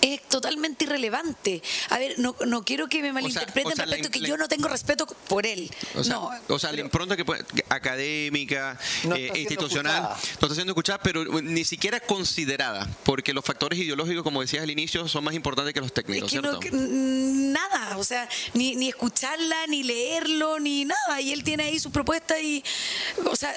es 0.01 0.23
totalmente 0.29 0.85
irrelevante. 0.85 1.63
A 1.91 1.99
ver, 1.99 2.19
no, 2.19 2.35
no 2.47 2.65
quiero 2.65 2.89
que 2.89 3.03
me 3.03 3.13
malinterpreten 3.13 3.73
o 3.73 3.77
sea, 3.77 3.87
la 3.87 3.93
respecto 3.97 4.09
in- 4.09 4.13
que 4.13 4.21
la- 4.21 4.29
yo 4.29 4.37
no 4.37 4.49
tengo 4.49 4.69
respeto 4.69 5.07
por 5.29 5.47
él. 5.47 5.71
O 5.95 6.05
sea, 6.05 6.15
no. 6.15 6.31
o 6.49 6.59
sea 6.59 6.73
la 6.73 6.81
impronta 6.81 7.17
que 7.17 7.25
académica, 7.69 8.79
No 9.05 9.17
eh, 9.17 9.31
institucional, 9.37 9.95
escuchada. 10.03 10.37
no 10.41 10.47
está 10.47 10.55
siendo 10.55 10.73
escuchada, 10.73 10.99
pero 11.03 11.23
uh, 11.23 11.41
ni 11.43 11.65
siquiera 11.65 12.01
considerada, 12.01 12.89
porque 13.05 13.33
los 13.33 13.45
factores 13.45 13.79
ideológicos, 13.79 14.23
como 14.23 14.41
decías 14.41 14.63
al 14.63 14.71
inicio, 14.71 15.07
son 15.09 15.25
más 15.25 15.35
importantes 15.35 15.75
que 15.75 15.81
los 15.81 15.89
Es 15.89 15.95
técnicos, 15.95 16.31
que 16.31 16.39
¿cierto? 16.41 16.53
no, 16.53 16.61
que- 16.61 16.71
mm, 16.71 17.53
nada, 17.53 17.97
o 17.99 18.05
sea, 18.05 18.29
ni, 18.55 18.77
ni 18.77 18.89
escucharla, 18.89 19.67
ni 19.67 19.83
leerlo, 19.83 20.59
ni 20.61 20.85
nada. 20.85 21.21
Y 21.21 21.33
él 21.33 21.43
tiene 21.45 21.65
ahí 21.65 21.79
su 21.79 21.91
propuesta 21.91 22.41
y, 22.41 22.63
o 23.27 23.37
sea, 23.37 23.55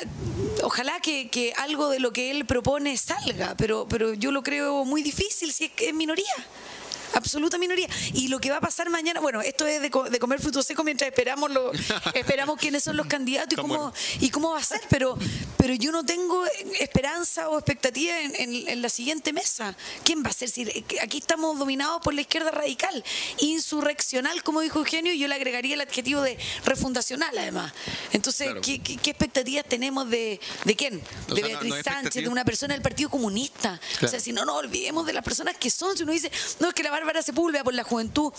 ojalá 0.63 0.99
que, 0.99 1.29
que 1.29 1.53
algo 1.57 1.89
de 1.89 1.99
lo 1.99 2.11
que 2.11 2.31
él 2.31 2.45
propone 2.45 2.97
salga, 2.97 3.55
pero, 3.57 3.87
pero 3.89 4.13
yo 4.13 4.31
lo 4.31 4.43
creo 4.43 4.85
muy 4.85 5.01
difícil 5.03 5.51
si 5.53 5.65
es 5.65 5.71
que 5.71 5.89
es 5.89 5.93
minoría. 5.93 6.24
Maria. 6.25 6.74
Absoluta 7.15 7.57
minoría. 7.57 7.87
Y 8.13 8.27
lo 8.27 8.39
que 8.39 8.51
va 8.51 8.57
a 8.57 8.61
pasar 8.61 8.89
mañana, 8.89 9.19
bueno, 9.19 9.41
esto 9.41 9.65
es 9.65 9.81
de, 9.81 9.89
co- 9.89 10.09
de 10.09 10.19
comer 10.19 10.39
frutos 10.39 10.65
secos 10.65 10.85
mientras 10.85 11.07
esperamos 11.09 11.49
lo, 11.51 11.71
esperamos 12.13 12.59
quiénes 12.59 12.83
son 12.83 12.95
los 12.97 13.07
candidatos 13.07 13.53
y 13.53 13.55
cómo, 13.55 13.93
y 14.19 14.29
cómo 14.29 14.51
va 14.51 14.59
a 14.59 14.63
ser, 14.63 14.81
pero, 14.89 15.17
pero 15.57 15.73
yo 15.73 15.91
no 15.91 16.05
tengo 16.05 16.45
esperanza 16.79 17.49
o 17.49 17.57
expectativa 17.57 18.19
en, 18.19 18.35
en- 18.35 18.67
en 18.69 18.81
la 18.81 18.89
siguiente 18.89 19.33
mesa. 19.33 19.75
¿Quién 20.03 20.23
va 20.23 20.29
a 20.29 20.33
ser? 20.33 20.49
Si 20.49 20.63
aquí 21.01 21.17
estamos 21.17 21.57
dominados 21.57 22.01
por 22.01 22.13
la 22.13 22.21
izquierda 22.21 22.51
radical, 22.51 23.03
insurreccional, 23.39 24.43
como 24.43 24.61
dijo 24.61 24.79
Eugenio, 24.79 25.13
y 25.13 25.19
yo 25.19 25.27
le 25.27 25.35
agregaría 25.35 25.75
el 25.75 25.81
adjetivo 25.81 26.21
de 26.21 26.37
refundacional, 26.65 27.35
además. 27.37 27.73
Entonces, 28.11 28.45
Claro. 28.47 28.61
¿qué, 28.61 28.79
qué- 28.79 28.97
qué 28.97 29.09
expectativas 29.11 29.65
tenemos 29.67 30.09
de, 30.09 30.39
de 30.65 30.75
quién? 30.75 31.01
De 31.29 31.35
sea, 31.35 31.45
Beatriz 31.47 31.73
no 31.75 31.83
Sánchez, 31.83 32.23
de 32.23 32.29
una 32.29 32.43
persona 32.45 32.73
del 32.73 32.81
Partido 32.83 33.09
Comunista. 33.09 33.79
O 34.03 34.07
sea, 34.07 34.19
si 34.19 34.31
no 34.33 34.45
nos 34.45 34.55
olvidemos 34.57 35.05
de 35.05 35.13
las 35.13 35.23
personas 35.23 35.55
que 35.57 35.69
son, 35.69 35.95
si 35.97 36.03
uno 36.03 36.11
dice, 36.11 36.31
no, 36.59 36.67
es 36.69 36.73
que 36.73 36.83
la 36.83 36.91
Bárbara 37.05 37.21
Sepúlveda 37.21 37.63
por 37.63 37.75
la 37.75 37.83
juventud. 37.83 38.33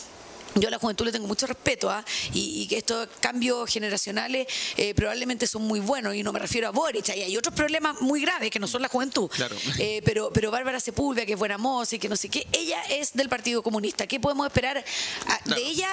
Yo 0.54 0.68
a 0.68 0.70
la 0.70 0.78
juventud 0.78 1.04
le 1.04 1.12
tengo 1.12 1.26
mucho 1.26 1.46
respeto 1.46 1.90
¿ah? 1.90 2.04
y, 2.32 2.62
y 2.62 2.66
que 2.66 2.78
estos 2.78 3.08
cambios 3.20 3.70
generacionales 3.70 4.46
eh, 4.76 4.94
probablemente 4.94 5.46
son 5.46 5.62
muy 5.62 5.80
buenos 5.80 6.14
y 6.14 6.22
no 6.22 6.32
me 6.32 6.38
refiero 6.38 6.68
a 6.68 6.70
Boric, 6.70 7.10
ahí 7.10 7.22
hay 7.22 7.36
otros 7.36 7.54
problemas 7.54 8.00
muy 8.00 8.20
graves 8.22 8.50
que 8.50 8.58
no 8.58 8.66
son 8.66 8.80
la 8.82 8.88
juventud. 8.88 9.28
Claro. 9.28 9.56
Eh, 9.78 10.00
pero, 10.04 10.30
pero 10.32 10.50
Bárbara 10.50 10.80
Sepúlveda, 10.80 11.26
que 11.26 11.32
es 11.34 11.38
buena 11.38 11.58
moza 11.58 11.96
y 11.96 11.98
que 11.98 12.08
no 12.08 12.16
sé 12.16 12.28
qué, 12.28 12.46
ella 12.52 12.82
es 12.90 13.12
del 13.12 13.28
Partido 13.28 13.62
Comunista. 13.62 14.06
¿Qué 14.06 14.18
podemos 14.20 14.46
esperar 14.46 14.82
ah, 15.26 15.40
Claro. 15.44 15.60
de 15.62 15.68
ella 15.68 15.88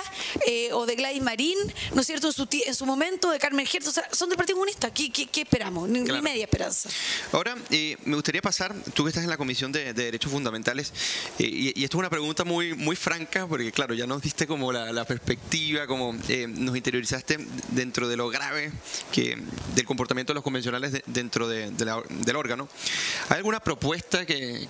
eh, 0.48 0.70
o 0.74 0.86
de 0.86 0.96
Gladys 0.96 1.22
Marín, 1.22 1.58
¿no 1.94 2.02
es 2.02 2.08
cierto? 2.08 2.28
En 2.28 2.34
su, 2.34 2.46
ti- 2.46 2.64
en 2.66 2.74
su 2.76 2.86
momento, 2.86 3.30
de 3.32 3.40
Carmen 3.40 3.68
Hertz, 3.72 3.88
o 3.88 3.92
sea, 3.92 4.08
son 4.12 4.30
del 4.30 4.38
Partido 4.38 4.56
Comunista. 4.58 4.92
¿Qué, 4.94 5.12
qué- 5.12 5.28
qué 5.28 5.42
esperamos? 5.42 5.90
Ni, 5.90 6.00
media 6.22 6.44
esperanza. 6.46 6.90
Ahora, 7.32 7.56
eh, 7.70 7.98
me 8.06 8.16
gustaría 8.16 8.42
pasar, 8.42 8.74
tú 8.94 9.04
que 9.04 9.10
estás 9.10 9.24
en 9.24 9.30
la 9.30 9.38
Comisión 9.38 9.72
de, 9.72 9.94
de 9.94 10.06
Derechos 10.06 10.32
Fundamentales, 10.32 10.92
eh, 11.40 11.44
y, 11.44 11.80
y 11.82 11.84
esto 11.84 11.98
es 11.98 12.00
una 12.00 12.10
pregunta 12.10 12.44
muy, 12.44 12.74
muy 12.76 12.96
franca, 12.96 13.46
porque 13.48 13.72
claro, 13.72 13.94
ya 13.94 14.08
nos 14.08 14.22
diste 14.22 14.48
como 14.54 14.72
la, 14.72 14.92
perspectiva, 15.06 15.88
como 15.88 16.16
eh, 16.30 16.46
nos 16.48 16.78
interiorizaste 16.78 17.40
dentro 17.70 18.08
de 18.08 18.16
lo 18.18 18.30
grave 18.30 18.72
que 19.12 19.36
del 19.74 19.86
comportamiento 19.88 20.32
de 20.32 20.36
los 20.36 20.44
convencionales 20.44 20.92
de- 20.92 21.04
dentro 21.08 21.48
del 21.48 22.36
órgano. 22.36 22.70
¿Hay 23.30 23.38
alguna 23.38 23.60
propuesta 23.60 24.28
que- 24.28 24.68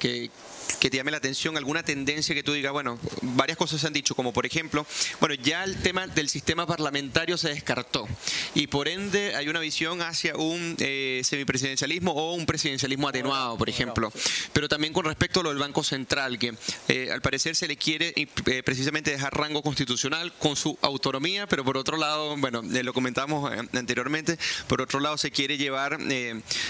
que 0.79 0.89
te 0.89 0.97
llame 0.97 1.11
la 1.11 1.17
atención, 1.17 1.57
alguna 1.57 1.83
tendencia 1.83 2.35
que 2.35 2.43
tú 2.43 2.53
digas, 2.53 2.71
bueno, 2.71 2.99
varias 3.21 3.57
cosas 3.57 3.81
se 3.81 3.87
han 3.87 3.93
dicho, 3.93 4.15
como 4.15 4.33
por 4.33 4.45
ejemplo, 4.45 4.85
bueno, 5.19 5.35
ya 5.35 5.63
el 5.63 5.81
tema 5.81 6.07
del 6.07 6.29
sistema 6.29 6.65
parlamentario 6.65 7.37
se 7.37 7.49
descartó 7.49 8.07
y 8.55 8.67
por 8.67 8.87
ende 8.87 9.35
hay 9.35 9.49
una 9.49 9.59
visión 9.59 10.01
hacia 10.01 10.35
un 10.35 10.75
eh, 10.79 11.21
semipresidencialismo 11.23 12.11
o 12.11 12.33
un 12.33 12.45
presidencialismo 12.45 13.07
atenuado, 13.07 13.57
por 13.57 13.69
ejemplo. 13.69 14.11
Pero 14.51 14.67
también 14.67 14.93
con 14.93 15.05
respecto 15.05 15.39
a 15.39 15.43
lo 15.43 15.49
del 15.49 15.59
Banco 15.59 15.83
Central, 15.83 16.37
que 16.39 16.53
eh, 16.87 17.09
al 17.11 17.21
parecer 17.21 17.55
se 17.55 17.67
le 17.67 17.77
quiere 17.77 18.13
eh, 18.15 18.63
precisamente 18.63 19.11
dejar 19.11 19.35
rango 19.35 19.61
constitucional 19.61 20.33
con 20.37 20.55
su 20.55 20.77
autonomía, 20.81 21.47
pero 21.47 21.63
por 21.63 21.77
otro 21.77 21.97
lado, 21.97 22.35
bueno, 22.37 22.61
lo 22.61 22.93
comentamos 22.93 23.51
anteriormente, 23.73 24.37
por 24.67 24.81
otro 24.81 24.99
lado 24.99 25.17
se 25.17 25.31
quiere 25.31 25.57
llevar, 25.57 25.97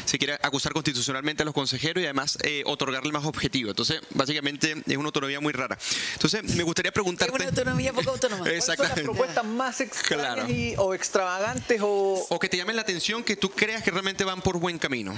se 0.06 0.18
quiere 0.18 0.34
acusar 0.42 0.74
constitucionalmente 0.74 1.44
a 1.44 1.46
los 1.46 1.54
consejeros 1.54 2.02
y 2.02 2.06
además 2.06 2.38
otorgarle 2.66 3.12
más 3.12 3.26
objetivo. 3.26 3.70
Entonces, 3.70 3.93
básicamente 4.12 4.76
es 4.86 4.98
una 4.98 5.08
autonomía 5.08 5.40
muy 5.40 5.54
rara. 5.54 5.78
Entonces, 6.14 6.44
me 6.56 6.64
gustaría 6.64 6.90
Es 6.90 6.94
preguntarte... 6.94 7.34
una 7.34 7.46
autonomía 7.46 7.94
poco 7.94 8.12
autónoma. 8.12 8.42
¿Cuáles 8.44 8.66
son 8.66 8.76
las 8.80 9.00
propuestas 9.00 9.46
más 9.46 9.82
extrañas 9.82 10.36
Claro. 10.36 10.50
y- 10.50 10.76
o 10.78 10.94
extravagantes 10.94 11.80
o, 11.82 12.26
O 12.30 12.40
que 12.40 12.50
te 12.50 12.58
llamen 12.58 12.76
la 12.76 12.82
atención 12.84 13.24
que 13.24 13.36
tú 13.36 13.50
creas 13.52 13.84
que 13.84 13.92
realmente 13.92 14.24
van 14.24 14.42
por 14.42 14.58
buen 14.60 14.78
camino. 14.80 15.16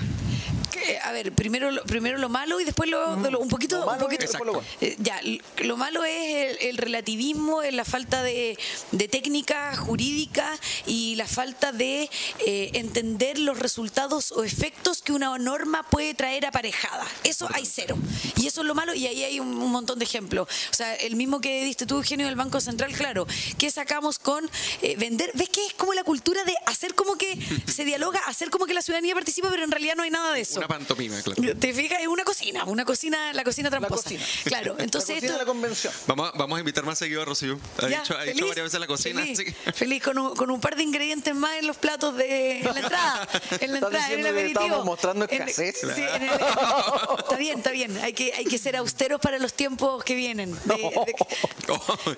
A 1.04 1.12
ver, 1.12 1.32
primero, 1.32 1.72
lo- 1.72 1.84
primero 1.84 2.18
lo 2.18 2.30
malo 2.30 2.60
y 2.60 2.64
después 2.66 2.90
lo, 2.90 3.16
de 3.18 3.32
lo- 3.32 3.40
un 3.40 3.50
poquito. 3.50 3.80
Lo 3.80 3.86
malo 3.86 3.98
un 3.98 4.04
poquito- 4.04 4.24
y 4.24 4.28
después 4.28 4.46
lo 4.46 4.54
bueno. 4.54 4.68
Eh, 4.82 4.96
ya, 5.00 5.20
lo 5.64 5.78
malo 5.78 6.04
es 6.06 6.60
el, 6.62 6.70
el 6.70 6.78
relativismo, 6.78 7.62
es 7.62 7.74
la 7.74 7.86
falta 7.86 8.24
de, 8.24 8.58
de 8.92 9.08
técnica 9.08 9.76
jurídica 9.76 10.52
y 10.86 11.16
la 11.16 11.28
falta 11.28 11.72
de 11.72 12.10
eh, 12.46 12.72
entender 12.74 13.40
los 13.40 13.60
resultados 13.60 14.32
o 14.32 14.44
efectos 14.44 15.02
que 15.02 15.12
una 15.14 15.38
norma 15.38 15.84
puede 15.90 16.14
traer 16.14 16.46
aparejada. 16.46 17.06
Eso 17.24 17.48
hay 17.54 17.66
cero. 17.66 17.98
Y 18.38 18.48
eso 18.48 18.62
es 18.62 18.68
lo 18.68 18.76
malo 18.76 18.94
y 18.94 19.08
ahí 19.08 19.24
hay 19.24 19.40
un, 19.40 19.48
un 19.48 19.72
montón 19.72 20.00
de 20.00 20.06
ejemplos. 20.06 20.48
O 20.72 20.74
sea, 20.74 20.96
el 20.96 21.16
mismo 21.16 21.42
que 21.42 21.64
diste 21.66 21.86
tú, 21.86 21.96
Eugenio, 21.96 22.26
del 22.28 22.36
Banco 22.36 22.60
Central, 22.62 22.94
claro, 22.94 23.26
que 23.58 23.72
sacamos 23.72 24.20
con 24.20 24.50
eh, 24.82 24.96
vender? 24.98 25.32
¿Ves 25.34 25.50
que 25.50 25.66
es 25.66 25.74
como 25.74 25.94
la 25.94 26.04
cultura 26.04 26.44
de 26.44 26.54
hacer 26.66 26.96
como 26.96 27.16
que 27.16 27.38
se 27.74 27.86
dialoga, 27.86 28.20
hacer 28.28 28.50
como 28.50 28.66
que 28.66 28.74
la 28.74 28.82
ciudadanía 28.82 29.14
participa, 29.14 29.50
pero 29.50 29.64
en 29.64 29.72
realidad 29.72 29.96
no 29.96 30.04
hay 30.04 30.12
nada 30.12 30.34
de 30.34 30.42
eso? 30.42 30.60
Una 30.60 30.68
pantomima, 30.88 31.22
claro. 31.22 31.56
¿Te 31.60 31.74
fijas? 31.74 32.02
Es 32.02 32.08
una 32.08 32.24
cocina, 32.24 32.64
una 32.66 32.86
cocina, 32.86 33.34
la 33.34 33.44
cocina 33.44 33.70
la 33.70 33.78
tramposa. 33.80 34.04
cocina? 34.04 34.24
Claro, 34.46 34.76
la 34.78 34.84
entonces 34.84 35.16
cocina 35.16 35.22
de 35.32 35.38
la 35.38 35.44
esto. 35.44 35.46
convención. 35.52 35.94
Vamos, 36.08 36.30
a- 36.34 36.38
vamos 36.38 36.58
a 36.58 36.60
invitar 36.60 36.84
más 36.86 36.98
seguido 37.00 37.22
a 37.22 37.26
Rocío. 37.26 37.60
Ha, 37.78 37.82
ya, 37.90 38.02
dicho, 38.02 38.18
ha 38.18 38.24
dicho 38.24 38.36
feliz, 38.36 38.48
varias 38.50 38.64
veces 38.66 38.80
la 38.80 38.88
cocina. 38.88 39.22
Feliz, 39.22 39.40
así 39.40 39.46
que- 39.54 39.72
feliz, 39.74 40.04
con, 40.04 40.18
un, 40.18 40.36
con 40.36 40.52
un 40.52 40.62
par 40.62 40.76
de 40.76 40.84
ingredientes 40.84 41.34
más 41.36 41.58
en 41.58 41.68
los 41.68 41.78
platos 41.78 42.16
de 42.16 42.60
en 42.60 42.66
la 42.66 42.80
entrada. 42.80 43.28
En 43.60 43.72
la 43.72 43.78
entrada, 43.80 44.12
en 44.14 44.20
el 44.20 44.28
aperitivo. 44.28 44.62
estamos 44.66 44.86
mostrando 44.86 45.26
En- 45.30 45.42
escasez. 45.50 45.78
sí, 45.96 46.02
en 46.02 46.24
el- 46.24 46.30
está 47.20 47.36
bien, 47.38 47.58
está 47.58 47.72
bien. 47.72 47.98
Hay 47.98 48.14
que, 48.14 48.34
hay 48.34 48.46
que 48.46 48.58
ser 48.58 48.76
austeros 48.76 49.20
para 49.22 49.40
los 49.40 49.54
tiempos 49.54 50.04
que 50.04 50.16
vienen. 50.16 50.54
De- 50.66 50.76
de- 50.76 51.16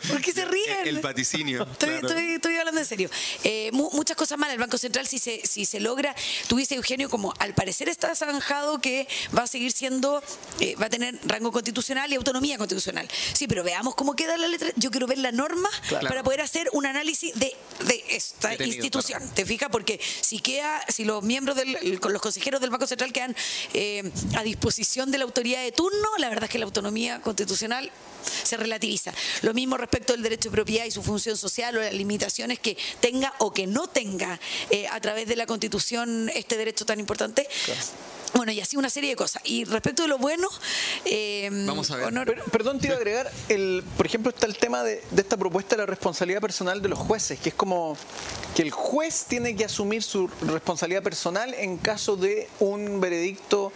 ¿Por 0.09 0.21
qué 0.21 0.31
se 0.33 0.45
ríen? 0.45 0.85
El 0.87 0.99
vaticinio. 0.99 1.63
Estoy, 1.63 1.89
claro. 1.89 2.07
estoy- 2.07 2.33
estoy 2.33 2.55
hablando 2.57 2.81
en 2.81 2.85
serio. 2.87 3.09
Eh, 3.43 3.69
mu- 3.73 3.89
muchas 3.93 4.17
cosas 4.17 4.37
malas. 4.37 4.53
El 4.53 4.59
Banco 4.59 4.77
Central, 4.77 5.07
si 5.07 5.19
se, 5.19 5.41
si 5.45 5.65
se 5.65 5.79
logra, 5.79 6.15
tú 6.47 6.57
dices, 6.57 6.75
Eugenio, 6.77 7.09
como 7.09 7.33
al 7.39 7.53
parecer 7.53 7.89
está 7.89 8.13
zanjado 8.15 8.56
que 8.81 9.07
va 9.37 9.43
a 9.43 9.47
seguir 9.47 9.71
siendo, 9.71 10.21
eh, 10.59 10.75
va 10.75 10.87
a 10.87 10.89
tener 10.89 11.19
rango 11.25 11.51
constitucional 11.51 12.11
y 12.11 12.15
autonomía 12.15 12.57
constitucional. 12.57 13.07
Sí, 13.33 13.47
pero 13.47 13.63
veamos 13.63 13.95
cómo 13.95 14.15
queda 14.15 14.37
la 14.37 14.47
letra. 14.47 14.69
Yo 14.75 14.91
quiero 14.91 15.07
ver 15.07 15.17
la 15.19 15.31
norma 15.31 15.69
Claro. 15.87 16.07
para 16.07 16.23
poder 16.23 16.41
hacer 16.41 16.69
un 16.73 16.85
análisis 16.85 17.33
de, 17.35 17.55
de 17.85 18.03
esta 18.09 18.49
Detenido, 18.49 18.75
institución. 18.75 19.23
¿Te 19.33 19.45
fijas? 19.45 19.69
Porque 19.71 19.99
si 20.21 20.39
queda, 20.39 20.83
si 20.89 21.05
los 21.05 21.23
miembros 21.23 21.55
del, 21.55 21.99
los 22.01 22.21
consejeros 22.21 22.59
del 22.61 22.69
Banco 22.69 22.87
Central 22.87 23.13
quedan 23.13 23.35
eh, 23.73 24.11
a 24.35 24.43
disposición 24.43 25.11
de 25.11 25.17
la 25.19 25.23
autoridad 25.25 25.61
de 25.63 25.71
turno, 25.71 26.07
la 26.17 26.29
verdad 26.29 26.45
es 26.45 26.49
que 26.49 26.59
la 26.59 26.65
autonomía 26.65 27.21
constitucional 27.21 27.91
se 28.43 28.57
relativiza. 28.57 29.13
Lo 29.41 29.53
mismo 29.53 29.77
respecto 29.77 30.13
del 30.13 30.23
derecho 30.23 30.49
de 30.49 30.55
propiedad 30.55 30.85
y 30.85 30.91
su 30.91 31.03
función 31.03 31.37
social 31.37 31.77
o 31.77 31.81
las 31.81 31.93
limitaciones 31.93 32.59
que 32.59 32.77
tenga 32.99 33.33
o 33.39 33.53
que 33.53 33.67
no 33.67 33.87
tenga 33.87 34.39
eh, 34.69 34.87
a 34.87 34.99
través 34.99 35.27
de 35.27 35.35
la 35.35 35.45
Constitución 35.45 36.29
este 36.33 36.57
derecho 36.57 36.85
tan 36.85 36.99
importante. 36.99 37.47
Bueno, 38.33 38.51
y 38.51 38.59
así 38.61 38.77
una 38.77 38.89
serie 38.89 39.09
de 39.11 39.15
cosas. 39.15 39.41
Y 39.45 39.63
respecto 39.65 40.03
de 40.03 40.09
lo 40.09 40.17
bueno, 40.17 40.47
eh, 41.05 41.49
Vamos 41.65 41.89
a 41.91 41.95
ver. 41.95 42.05
honor- 42.05 42.25
Per- 42.27 42.43
perdón, 42.45 42.79
te 42.79 42.87
iba 42.87 42.95
a 42.95 42.97
agregar, 42.99 43.31
el, 43.49 43.83
por 43.95 44.05
ejemplo, 44.05 44.29
está 44.29 44.45
el 44.45 44.57
tema 44.57 44.83
de, 44.83 45.01
de 45.11 45.21
esta 45.21 45.37
propuesta 45.37 45.75
de 45.75 45.81
la 45.83 45.85
responsabilidad 45.85 46.41
personal 46.41 46.81
de 46.81 46.89
los 46.89 46.99
jueces, 46.99 47.39
que 47.39 47.49
es 47.49 47.55
como 47.55 47.97
que 48.55 48.61
el 48.63 48.71
juez 48.71 49.25
tiene 49.27 49.55
que 49.55 49.65
asumir 49.65 50.03
su 50.03 50.27
responsabilidad 50.41 51.03
personal 51.03 51.53
en 51.55 51.77
caso 51.77 52.15
de 52.15 52.47
un 52.59 52.99
veredicto 52.99 53.71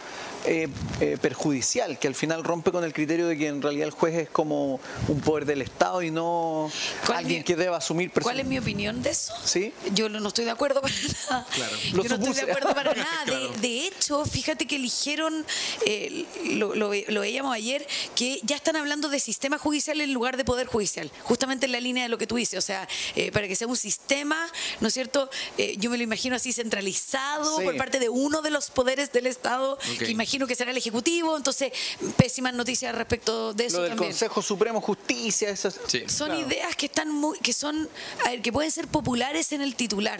eh, 0.45 0.67
eh, 0.99 1.17
perjudicial, 1.21 1.99
que 1.99 2.07
al 2.07 2.15
final 2.15 2.43
rompe 2.43 2.71
con 2.71 2.83
el 2.83 2.93
criterio 2.93 3.27
de 3.27 3.37
que 3.37 3.47
en 3.47 3.61
realidad 3.61 3.85
el 3.87 3.91
juez 3.93 4.15
es 4.15 4.29
como 4.29 4.79
un 5.07 5.21
poder 5.21 5.45
del 5.45 5.61
Estado 5.61 6.01
y 6.01 6.11
no 6.11 6.71
¿Cuál 7.05 7.19
es 7.19 7.23
alguien 7.25 7.39
mi- 7.39 7.43
que 7.45 7.55
deba 7.55 7.77
asumir 7.77 8.11
¿Cuál 8.11 8.39
es 8.39 8.45
mi 8.45 8.57
opinión 8.57 9.01
de 9.03 9.11
eso? 9.11 9.33
¿Sí? 9.43 9.73
Yo 9.93 10.09
no 10.09 10.27
estoy 10.27 10.45
de 10.45 10.51
acuerdo 10.51 10.81
para 10.81 10.93
nada. 11.29 11.47
Claro. 11.53 11.75
Yo 11.77 12.03
no 12.03 12.15
estoy 12.15 12.33
de 12.33 12.41
acuerdo 12.51 12.73
para 12.73 12.93
nada. 12.95 13.25
De- 13.25 13.31
Claro. 13.31 13.51
De, 13.61 13.87
hecho, 13.87 14.25
fíjate 14.25 14.65
que 14.67 14.75
eligieron, 14.77 15.45
eh, 15.85 16.25
lo, 16.55 16.75
lo 16.75 16.91
lo 17.07 17.21
veíamos 17.21 17.53
ayer, 17.55 17.85
que 18.15 18.39
ya 18.43 18.55
están 18.55 18.75
hablando 18.75 19.09
de 19.09 19.19
sistema 19.19 19.57
judicial 19.57 20.01
en 20.01 20.13
lugar 20.13 20.37
de 20.37 20.43
poder 20.45 20.67
judicial. 20.67 21.11
Justamente 21.23 21.65
en 21.67 21.71
la 21.71 21.79
línea 21.79 22.03
de 22.03 22.09
lo 22.09 22.17
que 22.17 22.27
tú 22.27 22.35
dices. 22.35 22.57
O 22.57 22.61
sea, 22.61 22.87
para 23.33 23.47
que 23.47 23.55
sea 23.55 23.67
un 23.67 23.77
sistema, 23.77 24.37
¿no 24.79 24.87
es 24.87 24.93
cierto? 24.93 25.29
Yo 25.77 25.89
me 25.89 25.97
lo 25.97 26.03
imagino 26.03 26.35
así 26.35 26.51
centralizado 26.53 27.57
Sí. 27.59 27.63
por 27.63 27.77
parte 27.77 27.99
de 27.99 28.09
uno 28.09 28.41
de 28.41 28.49
los 28.51 28.69
poderes 28.69 29.11
del 29.11 29.27
Estado, 29.27 29.73
Ok. 29.73 29.99
que 29.99 30.11
imagino 30.31 30.47
que 30.47 30.55
será 30.55 30.71
el 30.71 30.77
Ejecutivo. 30.77 31.35
Entonces, 31.35 31.71
pésimas 32.15 32.53
noticias 32.53 32.95
respecto 32.95 33.53
de 33.53 33.65
eso 33.65 33.77
Lo 33.77 33.83
del 33.83 33.91
también. 33.91 34.11
Consejo 34.11 34.41
Supremo 34.41 34.79
Justicia, 34.79 35.49
esas, 35.49 35.77
Sí. 35.87 36.03
Son 36.07 36.27
Claro. 36.29 36.47
ideas 36.47 36.75
que 36.77 36.85
están 36.85 37.09
muy, 37.11 37.37
que 37.39 37.51
son, 37.53 37.89
a 38.25 38.29
ver, 38.29 38.41
que 38.41 38.51
pueden 38.53 38.71
ser 38.71 38.87
populares 38.87 39.51
en 39.51 39.61
el 39.61 39.75
titular. 39.75 40.19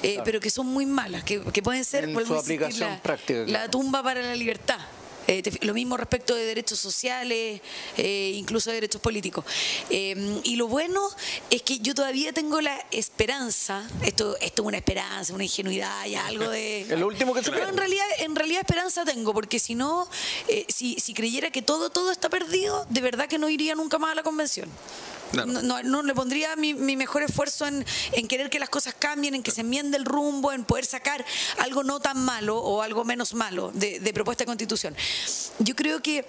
eh, 0.00 0.20
pero 0.24 0.38
que 0.38 0.48
son 0.48 0.64
muy 0.68 0.86
malas, 0.86 1.24
que, 1.24 1.42
que 1.52 1.60
pueden 1.60 1.84
ser 1.84 2.04
En 2.04 2.24
su 2.24 2.32
aplicación 2.34 2.88
la, 2.90 3.02
práctica, 3.02 3.40
la 3.48 3.68
tumba 3.68 4.00
para 4.00 4.22
la 4.22 4.36
libertad. 4.36 4.78
Eh, 5.28 5.42
te- 5.42 5.64
lo 5.66 5.74
mismo 5.74 5.96
respecto 5.98 6.34
de 6.34 6.44
derechos 6.46 6.78
sociales, 6.78 7.60
eh, 7.98 8.32
incluso 8.34 8.70
de 8.70 8.76
derechos 8.76 9.00
políticos. 9.02 9.44
Eh, 9.90 10.40
y 10.42 10.56
lo 10.56 10.66
bueno 10.68 11.06
es 11.50 11.60
que 11.62 11.78
yo 11.80 11.94
todavía 11.94 12.32
tengo 12.32 12.60
la 12.62 12.76
esperanza, 12.90 13.86
esto, 14.02 14.36
esto 14.40 14.62
es 14.62 14.66
una 14.66 14.78
esperanza, 14.78 15.34
una 15.34 15.44
ingenuidad 15.44 16.06
y 16.06 16.14
algo 16.14 16.48
de... 16.48 16.80
Es 16.88 16.98
lo 16.98 17.06
último 17.06 17.34
que 17.34 17.42
se 17.44 17.50
Pero 17.50 17.68
en 17.68 17.76
realidad, 17.76 18.06
en 18.20 18.34
realidad 18.34 18.60
esperanza 18.62 19.04
tengo, 19.04 19.34
porque 19.34 19.58
si 19.58 19.74
no, 19.74 20.08
eh, 20.48 20.64
si, 20.68 20.94
si 20.98 21.12
creyera 21.12 21.50
que 21.50 21.60
todo, 21.60 21.90
todo 21.90 22.10
está 22.10 22.30
perdido, 22.30 22.86
de 22.88 23.00
verdad 23.02 23.28
que 23.28 23.38
no 23.38 23.50
iría 23.50 23.74
nunca 23.74 23.98
más 23.98 24.12
a 24.12 24.14
la 24.14 24.22
convención. 24.22 24.68
Claro. 25.32 25.46
No, 25.52 25.62
no- 25.62 25.82
no 25.82 26.02
le 26.02 26.14
pondría 26.14 26.56
mi, 26.56 26.74
mi 26.74 26.96
mejor 26.96 27.22
esfuerzo 27.22 27.66
en, 27.66 27.84
en 28.12 28.28
querer 28.28 28.48
que 28.50 28.58
las 28.58 28.68
cosas 28.68 28.94
cambien, 28.98 29.34
en 29.34 29.42
que 29.42 29.50
se 29.50 29.60
enmiende 29.60 29.96
el 29.96 30.04
rumbo, 30.04 30.52
en 30.52 30.64
poder 30.64 30.86
sacar 30.86 31.24
algo 31.58 31.82
no 31.84 32.00
tan 32.00 32.18
malo 32.24 32.58
o 32.58 32.82
algo 32.82 33.04
menos 33.04 33.34
malo 33.34 33.70
de, 33.74 34.00
de 34.00 34.12
propuesta 34.12 34.42
de 34.44 34.46
constitución. 34.46 34.96
Yo 35.58 35.74
creo 35.76 36.00
que 36.02 36.24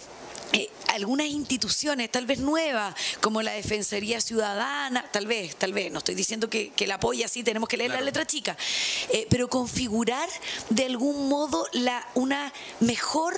eh, 0.51 0.69
algunas 0.87 1.27
instituciones, 1.27 2.11
tal 2.11 2.25
vez 2.25 2.39
nuevas, 2.39 2.95
como 3.21 3.41
la 3.43 3.51
Defensoría 3.51 4.19
Ciudadana, 4.19 5.05
tal 5.11 5.27
vez, 5.27 5.55
tal 5.55 5.73
vez, 5.73 5.91
no 5.91 5.99
estoy 5.99 6.15
diciendo 6.15 6.49
que, 6.49 6.71
que 6.71 6.87
la 6.87 6.95
apoya 6.95 7.27
así, 7.27 7.43
tenemos 7.43 7.69
que 7.69 7.77
leer 7.77 7.91
la 7.91 8.01
letra 8.01 8.25
chica, 8.25 8.57
eh, 9.11 9.27
pero 9.29 9.47
configurar 9.47 10.27
de 10.71 10.85
algún 10.85 11.29
modo 11.29 11.67
la, 11.73 12.05
una 12.15 12.51
mejor 12.79 13.35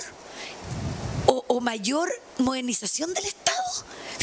o, 1.26 1.44
o 1.48 1.60
mayor 1.60 2.10
modernización 2.38 3.12
del 3.14 3.26
Estado. 3.26 3.58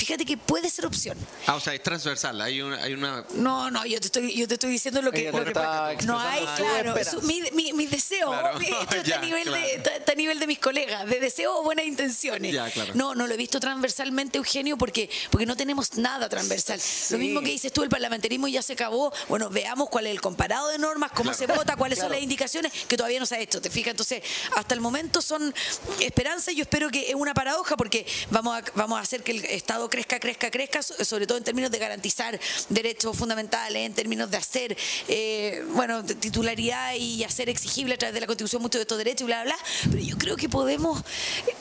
Fíjate 0.10 0.26
que 0.26 0.38
puede 0.38 0.72
ser 0.72 0.88
opción. 0.88 1.16
Ah, 1.46 1.54
o 1.54 1.60
sea, 1.60 1.76
es 1.76 1.84
transversal. 1.84 2.42
Hay 2.42 2.64
una, 2.64 2.82
hay 2.82 2.94
una 2.94 3.24
No, 3.36 3.70
no, 3.70 3.86
yo 3.86 4.00
te 4.00 4.08
estoy, 4.08 4.34
yo 4.36 4.48
te 4.48 4.56
estoy 4.56 4.72
diciendo 4.72 5.04
lo 5.04 5.12
que, 5.12 5.32
lo 5.32 5.46
que 5.46 5.54
no 5.54 6.20
hay, 6.20 6.44
claro, 6.58 6.96
su- 7.06 7.22
mi, 7.22 7.44
mi, 7.54 7.74
mi 7.74 7.86
deseo, 7.86 8.30
Claro. 8.32 8.60
esto 8.60 8.80
está, 8.82 9.04
Ya, 9.04 9.18
a 9.20 9.22
nivel 9.22 9.44
de, 9.46 9.52
claro. 9.52 9.68
está- 9.68 9.96
está 9.98 10.12
a 10.14 10.16
nivel 10.16 10.40
de 10.40 10.48
mis 10.48 10.58
colegas, 10.58 11.06
de 11.08 11.20
deseo 11.20 11.60
o 11.60 11.62
buenas 11.62 11.86
intenciones. 11.86 12.52
Ya, 12.52 12.72
claro. 12.72 12.94
No, 12.96 13.14
no 13.14 13.28
lo 13.28 13.36
he 13.36 13.38
visto 13.38 13.60
transversalmente, 13.60 14.40
Eugenio, 14.40 14.80
porque, 14.80 15.12
porque 15.30 15.46
no 15.46 15.56
tenemos 15.56 15.94
nada 15.96 16.28
transversal. 16.28 16.82
Lo 17.12 17.20
mismo 17.20 17.42
que 17.42 17.50
dices 17.52 17.72
tú, 17.72 17.84
el 17.84 17.90
parlamentarismo 17.90 18.48
ya 18.48 18.64
se 18.64 18.74
acabó. 18.74 19.14
Bueno, 19.28 19.52
veamos 19.52 19.90
cuál 19.90 20.08
es 20.08 20.12
el 20.12 20.22
comparado 20.22 20.70
de 20.70 20.80
normas, 20.80 21.12
cómo 21.12 21.36
se 21.36 21.46
vota, 21.46 21.76
cuáles 21.76 22.00
son 22.00 22.10
las 22.12 22.20
indicaciones, 22.20 22.72
que 22.88 22.98
todavía 22.98 23.20
no 23.20 23.28
se 23.28 23.36
ha 23.36 23.40
hecho. 23.40 23.62
¿Te 23.62 23.70
fijas? 23.70 23.92
Entonces, 23.92 24.24
hasta 24.56 24.74
el 24.74 24.82
momento 24.82 25.22
son 25.22 25.54
esperanzas. 26.00 26.56
Yo 26.56 26.64
espero 26.64 26.90
que 26.90 27.10
es 27.10 27.16
una 27.16 27.36
paradoja 27.36 27.78
porque 27.78 28.08
vamos 28.32 28.58
a, 28.58 28.64
vamos 28.74 28.98
a 28.98 29.02
hacer 29.04 29.22
que 29.22 29.34
el 29.34 29.46
Estado 29.46 29.88
crezca, 29.88 29.99
crezca, 30.08 30.52
crezca, 30.52 30.84
so- 30.84 31.04
sobre 31.04 31.26
todo 31.28 31.38
en 31.38 31.44
términos 31.44 31.72
de 31.72 31.80
garantizar 31.80 32.40
derechos 32.70 33.18
fundamentales, 33.18 33.86
en 33.86 33.94
términos 33.94 34.30
de 34.32 34.38
hacer, 34.38 34.78
eh, 35.08 35.66
bueno, 35.74 36.04
de 36.04 36.16
titularidad 36.16 36.94
y 36.96 37.24
hacer 37.24 37.50
exigible 37.50 37.96
a 37.96 37.98
través 37.98 38.14
de 38.14 38.22
la 38.22 38.28
Constitución 38.28 38.62
muchos 38.62 38.80
de 38.80 38.84
estos 38.84 38.98
derechos 38.98 39.22
y 39.22 39.26
bla, 39.26 39.44
bla, 39.44 39.56
bla. 39.56 39.66
Pero 39.92 40.04
yo 40.04 40.18
creo 40.18 40.36
que 40.38 40.48
podemos 40.48 41.02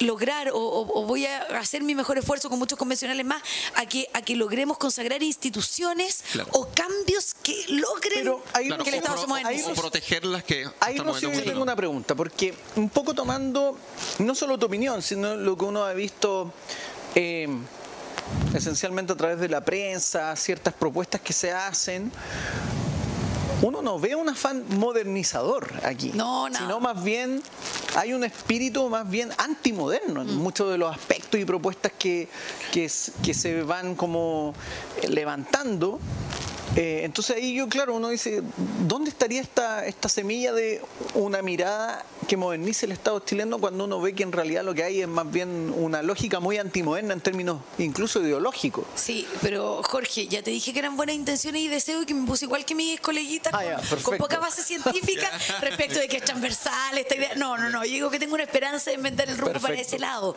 lograr, 0.01 0.51
o, 0.51 0.59
o- 0.59 1.01
o 1.03 1.07
voy 1.07 1.26
a 1.26 1.39
hacer 1.59 1.82
mi 1.82 1.95
mejor 1.95 2.18
esfuerzo 2.18 2.49
con 2.49 2.59
muchos 2.59 2.78
convencionales 2.78 3.24
más, 3.26 3.43
a 3.74 3.86
que, 3.86 4.09
a 4.12 4.22
que 4.22 4.36
logremos 4.36 4.78
consagrar 4.78 5.22
instituciones 5.22 6.22
Claro. 6.32 6.49
o 6.53 6.68
cambios 6.68 7.34
que 7.43 7.64
logren 7.68 8.12
Pero 8.22 8.45
ahí 8.53 8.66
Claro, 8.68 8.84
que 8.84 8.91
el 8.91 8.97
Estado 8.97 9.14
pro- 9.14 9.22
se 9.22 9.28
modernice. 9.28 9.70
o 9.70 9.74
protegerlas 9.74 10.45
que 10.45 10.66
Ahí, 10.80 10.97
el 10.97 11.05
Rocío, 11.05 11.28
momento 11.28 11.45
yo 11.45 11.51
tengo 11.51 11.62
una 11.62 11.76
pregunta, 11.76 12.14
porque 12.14 12.55
un 12.76 12.89
poco 12.91 13.14
tomando 13.14 13.78
no 14.18 14.34
solo 14.34 14.59
tu 14.59 14.66
opinión, 14.66 15.03
sino 15.03 15.34
lo 15.36 15.57
que 15.57 15.64
uno 15.64 15.84
ha 15.84 15.93
visto 15.93 16.53
eh, 17.14 17.49
esencialmente 18.55 19.12
a 19.12 19.16
través 19.16 19.39
de 19.41 19.49
la 19.49 19.61
prensa, 19.64 20.35
ciertas 20.37 20.74
propuestas 20.74 21.20
que 21.20 21.33
se 21.33 21.53
hacen, 21.53 22.11
uno 23.61 23.83
no 23.83 23.99
ve 23.99 24.14
un 24.14 24.29
afán 24.29 24.64
modernizador 24.79 25.68
aquí, 25.83 26.12
No, 26.14 26.49
no. 26.49 26.57
sino 26.57 26.79
más 26.79 27.03
bien 27.03 27.43
hay 27.97 28.12
un 28.12 28.22
espíritu 28.22 28.89
más 28.89 29.09
bien 29.11 29.31
antimoderno 29.37 30.22
en 30.22 30.37
muchos 30.37 30.70
de 30.70 30.79
los 30.79 30.95
aspectos 30.95 31.41
y 31.41 31.45
propuestas 31.45 31.91
que, 31.99 32.29
que, 32.72 32.89
que 33.22 33.35
se 33.35 33.62
van 33.64 33.97
como 33.97 34.55
levantando. 35.09 35.99
Eh, 36.77 37.01
entonces 37.05 37.37
ahí 37.37 37.55
yo, 37.55 37.69
claro, 37.69 37.95
uno 37.95 38.09
dice, 38.09 38.43
¿dónde 38.87 39.11
estaría 39.11 39.41
esta, 39.41 39.87
esta 39.87 40.09
semilla 40.09 40.53
de 40.53 40.81
una 41.14 41.43
mirada 41.43 42.05
que 42.29 42.37
modernice 42.37 42.87
el 42.87 42.93
Estado 42.93 43.21
chileno 43.21 43.59
cuando 43.59 43.85
uno 43.85 44.01
ve 44.01 44.12
que 44.14 44.23
en 44.23 44.33
realidad 44.33 44.64
lo 44.64 44.75
que 44.75 44.83
hay 44.83 45.01
es 45.01 45.09
más 45.09 45.31
bien 45.31 45.73
una 45.77 46.03
lógica 46.03 46.41
muy 46.41 46.59
antimoderna 46.59 47.14
en 47.14 47.21
términos 47.21 47.61
incluso 47.79 48.21
ideológicos? 48.21 48.85
Sí, 48.95 49.27
pero 49.41 49.83
Jorge, 49.83 50.29
ya 50.29 50.43
te 50.43 50.51
dije 50.51 50.73
que 50.73 50.79
eran 50.79 50.97
buenas 50.97 51.16
intenciones 51.16 51.62
y 51.62 51.69
deseo 51.69 52.03
y 52.03 52.07
que 52.07 52.14
me 52.14 52.27
puse 52.27 52.45
igual 52.45 52.64
que 52.64 52.75
mis 52.75 53.01
coleguitas 53.01 53.53
Ah, 53.53 53.81
con, 54.03 54.19
poca 54.19 54.39
base 54.39 54.62
científica 54.62 55.31
respecto 55.61 55.99
de 55.99 56.09
que 56.09 56.19
es 56.19 56.25
transversal 56.25 56.99
esta 56.99 57.16
idea. 57.16 57.35
No, 57.37 57.57
no, 57.57 57.71
no, 57.71 57.85
yo 57.85 57.93
digo 57.93 58.11
que 58.11 58.19
tengo 58.19 58.35
una 58.35 58.45
esperanza 58.45 58.91
de 58.91 58.97
inventar 58.97 59.29
el 59.29 59.39
rumbo 59.39 59.59
para 59.61 59.75
ese 59.75 59.99
lado. 59.99 60.37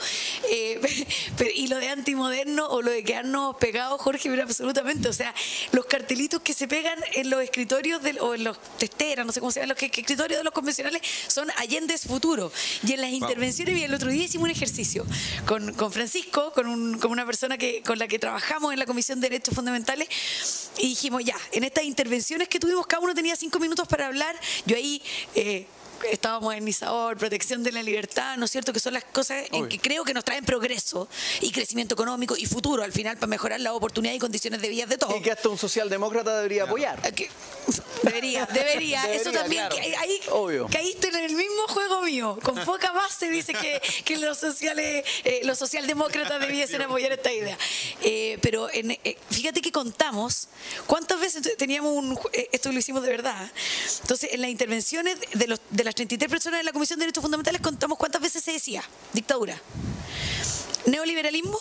Eh, 0.50 0.80
pero, 1.38 1.50
y 1.54 1.68
lo 1.68 1.78
de 1.78 1.90
antimoderno 1.90 2.68
o 2.68 2.82
lo 2.82 2.92
de 2.92 3.04
quedarnos 3.04 3.56
pegados, 3.58 4.00
Jorge, 4.02 4.30
pero 4.30 4.44
absolutamente. 4.44 5.10
O 5.10 5.14
sea, 5.14 5.34
los 5.72 5.86
cartelitos 5.86 6.21
que 6.30 6.54
se 6.54 6.68
pegan 6.68 7.00
en 7.14 7.30
los 7.30 7.42
escritorios 7.42 8.02
del- 8.04 8.20
o 8.20 8.36
en 8.36 8.44
los 8.44 8.60
testeras, 8.78 9.26
no 9.26 9.32
sé 9.32 9.40
cómo 9.40 9.52
se 9.52 9.60
llaman, 9.60 9.70
los 9.70 9.78
que, 9.78 9.90
que 9.90 10.02
escritorios 10.02 10.40
de 10.40 10.44
los 10.44 10.54
convencionales 10.54 11.02
son 11.28 11.50
Allende 11.58 11.94
es 11.94 12.04
futuro. 12.06 12.52
Y 12.88 12.94
en 12.94 13.02
las 13.02 13.10
intervenciones, 13.12 13.78
y 13.78 13.84
el 13.84 13.94
otro 13.94 14.10
día 14.10 14.24
hicimos 14.24 14.46
un 14.46 14.52
ejercicio 14.52 15.06
con, 15.48 15.74
con 15.74 15.92
Francisco, 15.92 16.52
con, 16.54 16.68
un- 16.68 17.00
con 17.00 17.12
una 17.12 17.26
persona 17.26 17.58
que, 17.58 17.82
con 17.84 17.98
la 18.00 18.08
que 18.08 18.20
trabajamos 18.20 18.72
en 18.74 18.80
la 18.80 18.86
Comisión 18.86 19.20
de 19.20 19.30
Derechos 19.30 19.56
Fundamentales, 19.56 20.08
y 20.78 20.90
dijimos, 20.90 21.24
ya, 21.26 21.36
en 21.52 21.64
estas 21.64 21.84
intervenciones 21.84 22.48
que 22.48 22.60
tuvimos, 22.60 22.86
cada 22.88 23.02
uno 23.04 23.14
tenía 23.14 23.36
cinco 23.36 23.60
minutos 23.60 23.88
para 23.88 24.08
hablar, 24.08 24.36
yo 24.66 24.76
ahí... 24.76 25.02
eh, 25.36 25.66
Estado 26.10 26.42
modernizador, 26.42 27.18
protección 27.18 27.64
de 27.64 27.72
la 27.72 27.84
libertad, 27.84 28.38
¿no 28.38 28.46
es 28.46 28.52
cierto? 28.52 28.74
Que 28.74 28.80
son 28.80 28.94
las 28.94 29.04
cosas 29.06 29.46
en 29.52 29.56
Obvio. 29.56 29.70
que 29.70 29.80
creo 29.80 30.04
que 30.04 30.14
nos 30.14 30.24
traen 30.24 30.44
progreso 30.46 31.08
y 31.42 31.52
crecimiento 31.52 31.94
económico 31.96 32.36
y 32.38 32.46
futuro 32.46 32.84
al 32.84 32.92
final 32.92 33.18
para 33.18 33.28
mejorar 33.28 33.60
la 33.60 33.74
oportunidad 33.74 34.14
y 34.14 34.20
condiciones 34.20 34.62
de 34.62 34.70
vida 34.70 34.86
de 34.86 34.98
todos. 34.98 35.16
Y 35.18 35.22
que 35.22 35.32
hasta 35.32 35.50
un 35.50 35.58
socialdemócrata 35.58 36.36
debería 36.38 36.64
apoyar. 36.64 37.00
Eh, 37.06 37.12
que- 37.12 37.30
Debería, 38.04 38.48
debería, 38.48 39.04
Eso 39.14 39.32
también. 39.32 39.68
claro. 39.70 39.76
que 39.76 39.96
ahí 39.96 40.20
Obvio. 40.32 40.68
caíste 40.72 41.10
en 41.10 41.16
el 41.18 41.36
mismo 41.36 41.68
juego 41.68 42.02
mío. 42.02 42.38
Con 42.42 42.56
poca 42.66 42.92
base 42.92 43.30
dice 43.30 43.54
que, 43.54 43.80
que 44.04 44.18
los 44.18 44.38
sociales, 44.40 45.06
eh, 45.24 45.42
los 45.44 45.60
socialdemócratas 45.60 46.40
debiesen 46.42 46.82
apoyar 46.82 47.12
esta 47.12 47.32
idea. 47.32 47.58
Eh, 48.02 48.40
pero 48.42 48.70
en- 48.74 48.92
eh, 48.92 49.18
fíjate 49.30 49.62
que 49.62 49.72
contamos 49.72 50.48
cuántas 50.88 51.20
veces 51.20 51.56
teníamos 51.58 51.94
un. 51.94 52.18
eh, 52.34 52.50
esto 52.52 52.72
lo 52.72 52.80
hicimos 52.80 53.04
de 53.04 53.10
verdad. 53.10 53.52
Entonces, 54.02 54.32
en 54.34 54.42
las 54.42 54.50
intervenciones 54.50 55.18
de, 55.34 55.48
los, 55.48 55.60
de 55.70 55.84
las 55.84 55.91
33 55.96 56.30
personas 56.30 56.60
de 56.60 56.64
la 56.64 56.72
Comisión 56.74 57.00
de 57.00 57.06
Derechos 57.06 57.22
Fundamentales, 57.22 57.62
contamos 57.62 57.98
cuántas 57.98 58.22
veces 58.22 58.44
se 58.44 58.52
decía 58.54 58.84
dictadura. 59.14 59.60
Neoliberalismo, 60.86 61.58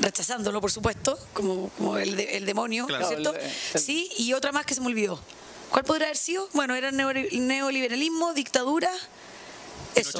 rechazándolo, 0.00 0.60
por 0.60 0.70
supuesto, 0.70 1.18
como, 1.32 1.68
como 1.70 1.96
el, 1.98 2.16
de- 2.16 2.36
el 2.36 2.46
demonio, 2.46 2.86
¿no 2.88 2.98
es 3.00 3.08
cierto? 3.08 3.34
El- 3.34 3.40
el- 3.74 3.80
Sí, 3.80 4.10
y 4.18 4.32
otra 4.32 4.52
más 4.52 4.66
que 4.66 4.74
se 4.74 4.80
me 4.80 4.88
olvidó. 4.88 5.20
¿Cuál 5.70 5.84
podrá 5.84 6.06
haber 6.06 6.16
sido? 6.16 6.48
Bueno, 6.54 6.74
era 6.74 6.90
neoli- 6.90 7.30
neoliberalismo, 7.38 8.32
dictadura. 8.34 8.90
Eso. 9.94 10.18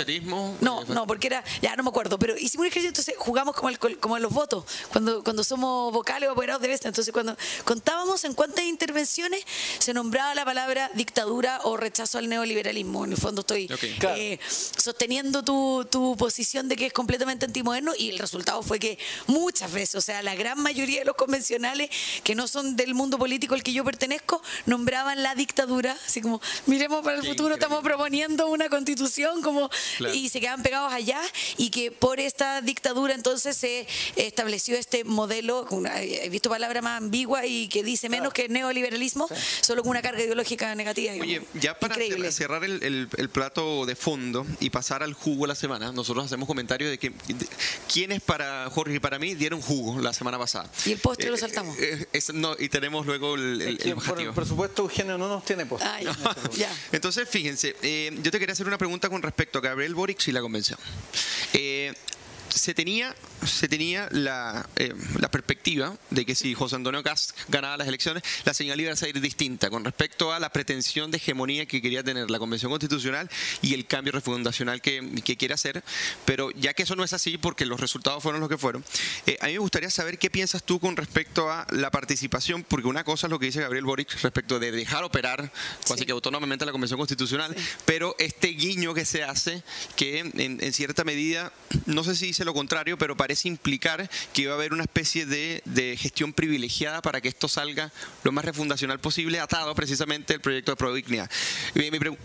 No, 0.60 0.82
eh, 0.82 0.86
no, 0.88 1.06
porque 1.06 1.28
era, 1.28 1.44
ya 1.62 1.76
no 1.76 1.82
me 1.82 1.90
acuerdo, 1.90 2.18
pero 2.18 2.36
hicimos 2.36 2.62
un 2.62 2.66
ejercicio, 2.66 2.88
entonces 2.88 3.14
jugamos 3.18 3.54
como, 3.54 3.68
el, 3.68 3.78
como 3.78 4.16
en 4.16 4.22
los 4.22 4.32
votos, 4.32 4.64
cuando, 4.92 5.22
cuando 5.22 5.44
somos 5.44 5.92
vocales 5.92 6.28
o 6.28 6.32
apoderados 6.32 6.62
de 6.62 6.68
Vesta. 6.68 6.88
Entonces, 6.88 7.12
cuando 7.12 7.36
contábamos 7.64 8.24
en 8.24 8.34
cuántas 8.34 8.64
intervenciones 8.64 9.44
se 9.78 9.94
nombraba 9.94 10.34
la 10.34 10.44
palabra 10.44 10.90
dictadura 10.94 11.60
o 11.64 11.76
rechazo 11.76 12.18
al 12.18 12.28
neoliberalismo. 12.28 13.04
En 13.04 13.12
el 13.12 13.18
fondo 13.18 13.40
estoy. 13.40 13.68
Claro. 13.98 14.16
eh, 14.16 14.38
sosteniendo 14.48 15.42
tu, 15.42 15.86
tu 15.90 16.16
posición 16.16 16.68
de 16.68 16.76
que 16.76 16.86
es 16.86 16.92
completamente 16.92 17.46
antimoderno 17.46 17.92
y 17.96 18.10
el 18.10 18.18
resultado 18.18 18.62
fue 18.62 18.78
que 18.78 18.98
muchas 19.26 19.72
veces, 19.72 19.94
o 19.96 20.00
sea, 20.00 20.22
la 20.22 20.34
gran 20.34 20.60
mayoría 20.60 21.00
de 21.00 21.04
los 21.04 21.16
convencionales 21.16 21.90
que 22.22 22.34
no 22.34 22.48
son 22.48 22.76
del 22.76 22.94
mundo 22.94 23.18
político 23.18 23.54
al 23.54 23.62
que 23.62 23.72
yo 23.72 23.84
pertenezco, 23.84 24.42
nombraban 24.66 25.22
la 25.22 25.34
dictadura, 25.34 25.96
así 26.06 26.20
como, 26.20 26.40
miremos 26.66 27.02
para 27.02 27.16
el 27.16 27.22
Qué 27.22 27.28
futuro, 27.28 27.54
estamos 27.54 27.82
proponiendo 27.82 28.48
una 28.48 28.68
constitución 28.68 29.42
como 29.42 29.67
Claro. 29.98 30.14
y 30.14 30.28
se 30.28 30.40
quedaban 30.40 30.62
pegados 30.62 30.92
allá 30.92 31.20
y 31.56 31.70
que 31.70 31.90
por 31.90 32.20
esta 32.20 32.60
dictadura 32.60 33.14
entonces 33.14 33.56
se 33.56 33.86
estableció 34.16 34.76
este 34.76 35.04
modelo, 35.04 35.66
una- 35.70 36.00
he 36.02 36.28
visto 36.28 36.50
palabra 36.50 36.82
más 36.82 36.98
ambigua 36.98 37.46
y 37.46 37.68
que 37.68 37.82
dice 37.82 38.08
menos 38.08 38.32
que 38.32 38.48
neoliberalismo, 38.48 39.28
solo 39.60 39.82
con 39.82 39.90
una 39.90 40.02
carga 40.02 40.22
ideológica 40.22 40.74
negativa. 40.74 41.12
Oye, 41.12 41.22
digamos. 41.24 41.48
ya 41.54 41.78
para 41.78 41.94
Increíble. 41.94 42.32
cerrar 42.32 42.64
el, 42.64 42.82
el- 42.82 43.08
el 43.16 43.28
plato 43.30 43.86
de 43.86 43.96
fondo 43.96 44.46
y 44.60 44.70
pasar 44.70 45.02
al 45.02 45.14
jugo 45.14 45.44
de 45.44 45.48
la 45.48 45.54
semana, 45.54 45.92
nosotros 45.92 46.24
hacemos 46.24 46.46
comentarios 46.46 46.90
de 46.90 46.98
que 46.98 47.10
de- 47.10 47.48
quienes 47.92 48.20
para 48.20 48.68
Jorge 48.70 48.94
y 48.96 48.98
para 49.00 49.18
mí 49.18 49.34
dieron 49.34 49.60
jugo 49.60 50.00
la 50.00 50.12
semana 50.12 50.38
pasada. 50.38 50.70
Y 50.86 50.92
el 50.92 50.98
postre 50.98 51.28
lo 51.30 51.36
Eh, 51.36 51.38
saltamos. 51.38 51.76
eh, 51.78 52.06
es- 52.12 52.32
no, 52.34 52.54
y 52.58 52.68
tenemos 52.68 53.06
luego 53.06 53.34
el, 53.34 53.60
el, 53.62 53.94
por, 54.34 54.46
supuesto, 54.46 54.82
Eugenio 54.82 55.16
no 55.18 55.28
nos 55.28 55.44
tiene 55.44 55.66
post. 55.66 55.84
Ya, 56.02 56.16
ya. 56.56 56.76
Entonces, 56.92 57.28
fíjense, 57.28 57.74
eh, 57.82 58.10
yo 58.22 58.30
te 58.30 58.38
quería 58.38 58.52
hacer 58.52 58.66
una 58.66 58.78
pregunta 58.78 59.08
con 59.08 59.22
respecto 59.22 59.47
a 59.57 59.61
Gabriel 59.61 59.94
Boric 59.94 60.28
y 60.28 60.32
la 60.32 60.40
convención. 60.40 60.78
Eh, 61.55 61.94
se 62.59 62.74
tenía, 62.74 63.14
se 63.46 63.68
tenía 63.68 64.09
la, 64.11 64.68
eh, 64.76 64.94
la 65.18 65.30
perspectiva 65.30 65.96
de 66.11 66.26
que 66.26 66.34
si 66.34 66.54
José 66.54 66.76
Antonio 66.76 67.02
Cast 67.02 67.36
ganaba 67.48 67.76
las 67.76 67.88
elecciones, 67.88 68.22
la 68.44 68.54
señal 68.54 68.80
iba 68.80 68.92
a 68.92 68.96
ser 68.96 69.18
distinta 69.20 69.70
con 69.70 69.84
respecto 69.84 70.32
a 70.32 70.40
la 70.40 70.50
pretensión 70.50 71.11
de 71.11 71.18
hegemonía 71.18 71.66
que 71.66 71.80
quería 71.80 72.02
tener 72.02 72.30
la 72.30 72.38
Convención 72.38 72.70
Constitucional 72.70 73.30
y 73.62 73.74
el 73.74 73.86
cambio 73.86 74.12
refundacional 74.12 74.80
que, 74.80 75.22
que 75.24 75.36
quiere 75.36 75.54
hacer. 75.54 75.82
Pero 76.24 76.50
ya 76.50 76.74
que 76.74 76.82
eso 76.82 76.96
no 76.96 77.04
es 77.04 77.12
así, 77.12 77.38
porque 77.38 77.64
los 77.64 77.80
resultados 77.80 78.22
fueron 78.22 78.40
los 78.40 78.48
que 78.48 78.59
fueron, 78.59 78.84
eh, 79.26 79.38
a 79.40 79.46
mí 79.46 79.52
me 79.52 79.59
gustaría 79.59 79.90
saber 79.90 80.18
qué 80.18 80.30
piensas 80.30 80.62
tú 80.62 80.80
con 80.80 80.96
respecto 80.96 81.50
a 81.50 81.66
la 81.70 81.90
participación, 81.90 82.64
porque 82.64 82.88
una 82.88 83.04
cosa 83.04 83.26
es 83.26 83.30
lo 83.30 83.38
que 83.38 83.46
dice 83.46 83.61
Gabriel 83.61 83.84
Boric 83.84 84.20
respecto 84.22 84.59
de 84.59 84.70
dejar 84.70 85.04
operar, 85.04 85.52
casi 85.86 86.04
que 86.04 86.12
autónomamente 86.12 86.66
la 86.66 86.72
Convención 86.72 86.98
Constitucional, 86.98 87.54
pero 87.84 88.16
este 88.18 88.48
guiño 88.48 88.94
que 88.94 89.04
se 89.04 89.22
hace, 89.22 89.62
que 89.96 90.18
en, 90.18 90.59
en 90.61 90.72
cierta 90.72 91.04
medida, 91.04 91.52
no 91.86 92.04
sé 92.04 92.16
si 92.16 92.26
dice 92.26 92.44
lo 92.49 92.55
contrario, 92.55 92.96
pero 92.96 93.14
parece 93.14 93.46
implicar 93.49 94.09
que 94.32 94.42
iba 94.42 94.53
a 94.53 94.57
haber 94.57 94.72
una 94.72 94.82
especie 94.84 95.26
de, 95.26 95.61
de 95.66 95.96
gestión 95.99 96.32
privilegiada 96.32 97.03
para 97.03 97.20
que 97.20 97.28
esto 97.28 97.46
salga 97.46 97.92
lo 98.24 98.32
más 98.32 98.42
refundacional 98.44 98.99
posible, 99.01 99.38
atado 99.38 99.74
precisamente 99.74 100.32
al 100.34 100.40
proyecto 100.40 100.72
de 100.72 100.76
Prodignidad. 100.76 101.30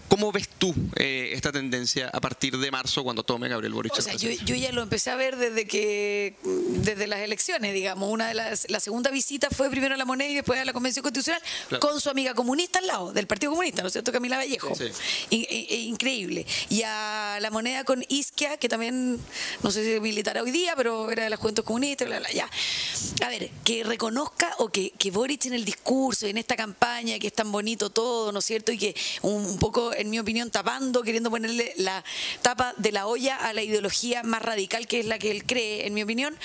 ¿Cómo 0.07 0.31
ves 0.31 0.47
tú 0.57 0.73
eh, 0.95 1.31
esta 1.33 1.51
tendencia 1.51 2.09
a 2.13 2.21
partir 2.21 2.57
de 2.57 2.71
marzo 2.71 3.03
cuando 3.03 3.23
tome 3.23 3.49
Gabriel 3.49 3.73
Boric? 3.73 3.91
O 3.91 3.95
la 3.97 4.01
sea, 4.01 4.13
yo, 4.15 4.55
ya 4.55 4.71
lo 4.71 4.81
empecé 4.81 5.09
a 5.09 5.15
ver 5.15 5.35
desde 5.35 5.67
que 5.67 6.35
desde 6.43 7.05
las 7.07 7.19
elecciones, 7.19 7.73
digamos. 7.73 8.09
Una 8.09 8.27
de 8.29 8.33
las 8.35 8.69
la 8.69 8.79
segunda 8.79 9.11
visita 9.11 9.49
fue 9.49 9.69
primero 9.69 9.93
a 9.95 9.97
la 9.97 10.05
moneda 10.05 10.29
y 10.29 10.35
después 10.35 10.57
a 10.59 10.65
la 10.65 10.71
Convención 10.73 11.03
Constitucional 11.03 11.41
Claro. 11.67 11.79
con 11.85 11.99
su 11.99 12.09
amiga 12.09 12.33
comunista 12.33 12.79
al 12.79 12.87
lado, 12.87 13.11
del 13.13 13.27
Partido 13.27 13.51
Comunista, 13.51 13.81
¿no 13.81 13.87
es 13.87 13.93
cierto? 13.93 14.11
Camila 14.11 14.37
Vallejo. 14.37 14.73
Sí, 14.75 14.85
In- 15.31 15.45
in- 15.49 15.89
increíble. 15.89 16.45
Y 16.69 16.83
a 16.83 17.37
la 17.41 17.49
moneda 17.51 17.83
con 17.83 18.03
Isquia, 18.07 18.57
que 18.57 18.69
también, 18.69 19.19
no 19.63 19.71
sé 19.71 19.83
si 19.83 19.99
militar 20.13 20.37
hoy 20.37 20.51
día, 20.51 20.73
pero 20.75 21.09
era 21.09 21.23
de 21.23 21.29
las 21.31 21.39
Juventud 21.39 21.63
Comunistas, 21.63 22.07
bla, 22.07 22.19
bla, 22.19 22.31
ya. 22.31 22.47
A 23.25 23.29
ver, 23.29 23.49
que 23.63 23.83
reconozca 23.83 24.53
o 24.59 24.69
que, 24.69 24.91
que 24.91 25.09
Boric 25.09 25.45
en 25.45 25.53
el 25.53 25.65
discurso, 25.65 26.27
en 26.27 26.37
esta 26.37 26.55
campaña, 26.55 27.17
que 27.17 27.27
es 27.27 27.33
tan 27.33 27.51
bonito 27.51 27.89
todo, 27.89 28.31
¿no 28.31 28.39
es 28.39 28.45
cierto? 28.45 28.71
Y 28.71 28.77
que 28.77 28.95
un, 29.23 29.43
un 29.45 29.57
poco, 29.57 29.91
en 29.93 30.09
mi 30.11 30.19
opinión, 30.19 30.51
tapando, 30.51 31.01
queriendo 31.01 31.31
ponerle 31.31 31.73
la 31.77 32.03
tapa 32.43 32.73
de 32.77 32.91
la 32.91 33.07
olla 33.07 33.37
a 33.37 33.53
la 33.53 33.63
ideología 33.63 34.21
más 34.23 34.41
radical 34.43 34.85
que 34.87 34.99
es 34.99 35.05
la 35.07 35.17
que 35.17 35.31
él 35.31 35.45
cree, 35.45 35.87
en 35.87 35.93
mi 35.95 36.03
opinión, 36.03 36.37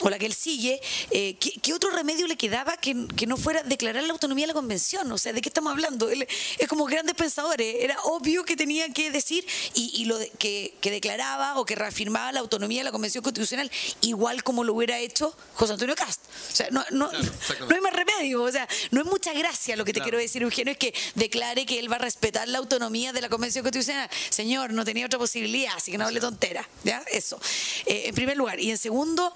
o 0.00 0.08
la 0.08 0.18
que 0.18 0.24
él 0.26 0.34
sigue, 0.34 0.80
eh, 1.10 1.34
¿qué, 1.38 1.52
qué 1.60 1.74
otro 1.74 1.90
remedio 1.90 2.26
le 2.26 2.36
quedaba 2.36 2.76
que, 2.78 3.06
que 3.16 3.26
no 3.26 3.36
fuera 3.36 3.62
declarar 3.62 4.02
la 4.04 4.12
autonomía 4.12 4.44
de 4.44 4.48
la 4.48 4.54
convención? 4.54 5.10
O 5.12 5.18
sea, 5.18 5.34
¿de 5.34 5.42
qué 5.42 5.50
estamos 5.50 5.72
hablando? 5.72 6.08
Él 6.08 6.26
es 6.58 6.68
como 6.68 6.86
grandes 6.86 7.14
pensadores, 7.16 7.76
era 7.80 8.00
obvio 8.04 8.44
que 8.44 8.56
tenía 8.56 8.88
que 8.94 9.10
decir 9.10 9.44
y, 9.74 9.92
y 10.00 10.04
lo 10.06 10.16
de- 10.16 10.30
que, 10.38 10.72
que 10.80 10.90
declaraba 10.90 11.58
o 11.58 11.66
que 11.66 11.74
reafirmaba 11.74 12.32
la 12.32 12.40
autonomía 12.40 12.80
de 12.80 12.84
la 12.84 12.92
convención 12.92 12.99
constitucional, 13.00 13.70
igual 14.02 14.42
como 14.42 14.64
lo 14.64 14.74
hubiera 14.74 14.98
hecho 14.98 15.34
José 15.54 15.72
Antonio 15.74 15.94
Cast. 15.96 16.20
O 16.52 16.54
sea, 16.56 16.68
no, 16.70 16.84
no, 16.90 17.08
Claro, 17.10 17.24
exactamente. 17.24 17.66
no 17.68 17.74
hay 17.74 17.80
más 17.80 17.92
remedio, 17.92 18.42
o 18.42 18.50
sea, 18.52 18.68
no 18.90 19.00
es 19.00 19.06
mucha 19.06 19.32
gracia 19.32 19.76
lo 19.76 19.84
que 19.84 19.92
te 19.92 20.00
Claro. 20.00 20.10
quiero 20.10 20.18
decir, 20.18 20.42
Eugenio, 20.42 20.72
es 20.72 20.78
que 20.78 20.94
declare 21.14 21.66
que 21.66 21.78
él 21.78 21.90
va 21.90 21.96
a 21.96 22.00
respetar 22.00 22.48
la 22.48 22.58
autonomía 22.58 23.12
de 23.12 23.20
la 23.20 23.28
Convención 23.28 23.62
Constitucional. 23.62 24.08
Señor, 24.30 24.72
no 24.72 24.84
tenía 24.84 25.06
otra 25.06 25.18
posibilidad, 25.18 25.74
así 25.76 25.90
que 25.92 25.98
no 25.98 26.06
hable 26.06 26.20
tontera, 26.20 26.68
¿ya? 26.84 27.02
Eso. 27.12 27.40
Eh, 27.86 28.04
en 28.06 28.14
primer 28.14 28.36
lugar. 28.36 28.60
Y 28.60 28.70
en 28.70 28.78
segundo, 28.78 29.32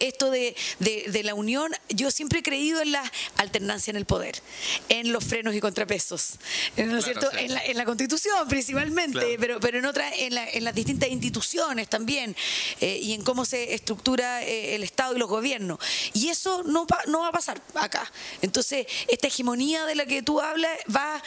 esto 0.00 0.30
de, 0.30 0.56
de- 0.78 1.04
de 1.08 1.22
la 1.22 1.34
unión, 1.34 1.72
yo 1.90 2.10
siempre 2.10 2.38
he 2.38 2.42
creído 2.42 2.80
en 2.80 2.92
la 2.92 3.12
alternancia 3.36 3.90
en 3.90 3.96
el 3.96 4.06
poder, 4.06 4.40
en 4.88 5.12
los 5.12 5.24
frenos 5.24 5.54
y 5.54 5.60
contrapesos, 5.60 6.32
¿no 6.76 6.84
Claro, 6.84 6.98
es 6.98 7.04
cierto? 7.04 7.30
En, 7.36 7.52
la, 7.54 7.64
en 7.64 7.76
la 7.76 7.84
Constitución 7.84 8.48
principalmente, 8.48 9.18
Claro. 9.18 9.36
pero, 9.38 9.60
pero 9.60 9.78
en 9.78 9.86
otras, 9.86 10.12
en, 10.18 10.34
la- 10.34 10.48
en 10.48 10.64
las 10.64 10.74
distintas 10.74 11.10
instituciones 11.10 11.88
también, 11.88 12.34
eh, 12.80 12.98
y 13.02 13.12
en 13.12 13.22
cómo 13.22 13.44
se 13.44 13.74
estructura 13.74 14.42
eh, 14.42 14.74
el 14.74 14.82
Estado 14.82 15.14
y 15.14 15.18
los 15.18 15.28
gobiernos. 15.28 15.78
Y 16.14 16.28
eso 16.28 16.62
no, 16.64 16.86
va- 16.86 17.02
no 17.06 17.20
va 17.20 17.28
a 17.28 17.32
pasar 17.32 17.60
acá. 17.74 18.10
Entonces, 18.42 18.86
esta 19.08 19.26
hegemonía 19.28 19.84
de 19.86 19.94
la 19.94 20.06
que 20.06 20.22
tú 20.22 20.40
hablas 20.40 20.76
va 20.94 21.22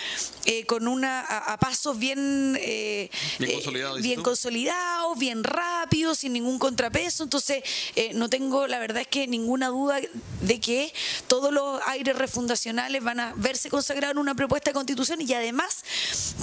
eh, 0.46 0.66
con 0.66 0.88
una 0.88 1.22
a, 1.22 1.54
a 1.54 1.58
pasos 1.60 1.98
bien, 2.00 2.58
eh, 2.60 3.10
Bien 3.38 3.52
eh, 3.52 3.54
consolidado, 3.56 3.96
dices 3.96 4.08
bien 4.10 4.24
consolidado, 4.24 5.16
bien 5.16 5.44
rápido, 5.44 6.16
sin 6.16 6.34
ningún 6.34 6.58
contrapeso. 6.60 7.24
Entonces, 7.24 7.64
eh, 7.96 8.12
no 8.30 8.38
tengo, 8.38 8.68
la 8.68 8.78
verdad 8.78 9.02
es 9.02 9.08
que 9.08 9.26
ninguna 9.28 9.70
duda 9.70 10.00
de 10.42 10.60
que 10.62 10.94
todos 11.28 11.52
los 11.52 11.82
aires 11.88 12.16
refundacionales 12.16 13.04
van 13.04 13.20
a 13.20 13.34
verse 13.36 13.70
consagrados 13.72 14.14
en 14.14 14.20
una 14.20 14.36
propuesta 14.36 14.70
de 14.70 14.76
constitución 14.76 15.20
y 15.22 15.34
además 15.34 15.84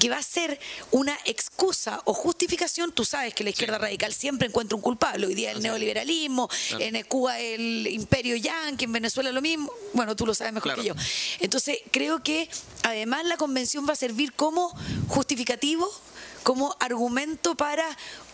que 0.01 0.09
va 0.11 0.19
a 0.19 0.23
ser 0.23 0.59
una 0.91 1.17
excusa 1.27 2.01
o 2.05 2.13
justificación. 2.13 2.91
Tú 2.91 3.05
sabes 3.05 3.35
que 3.35 3.45
la 3.45 3.51
izquierda 3.51 3.79
radical 3.79 4.13
siempre 4.13 4.49
encuentra 4.49 4.75
un 4.75 4.83
culpable. 4.83 5.27
Hoy 5.29 5.35
día 5.37 5.53
el 5.53 5.63
neoliberalismo, 5.63 6.49
Claro. 6.69 6.85
en 6.85 7.03
Cuba 7.05 7.39
el 7.39 7.87
imperio 7.87 8.35
yanqui, 8.37 8.87
en 8.87 8.93
Venezuela 8.93 9.31
lo 9.31 9.41
mismo. 9.41 9.73
Bueno, 9.93 10.17
tú 10.17 10.27
lo 10.27 10.35
sabes 10.35 10.53
mejor 10.53 10.75
Claro. 10.75 10.83
que 10.83 10.89
yo. 10.89 10.95
Entonces, 11.39 11.79
creo 11.93 12.21
que 12.23 12.49
además 12.83 13.25
la 13.27 13.37
convención 13.37 13.87
va 13.89 13.93
a 13.93 13.97
servir 13.97 14.33
como 14.33 14.77
justificativo 15.09 15.89
como 16.43 16.77
argumento 16.79 17.57
para, 17.57 17.85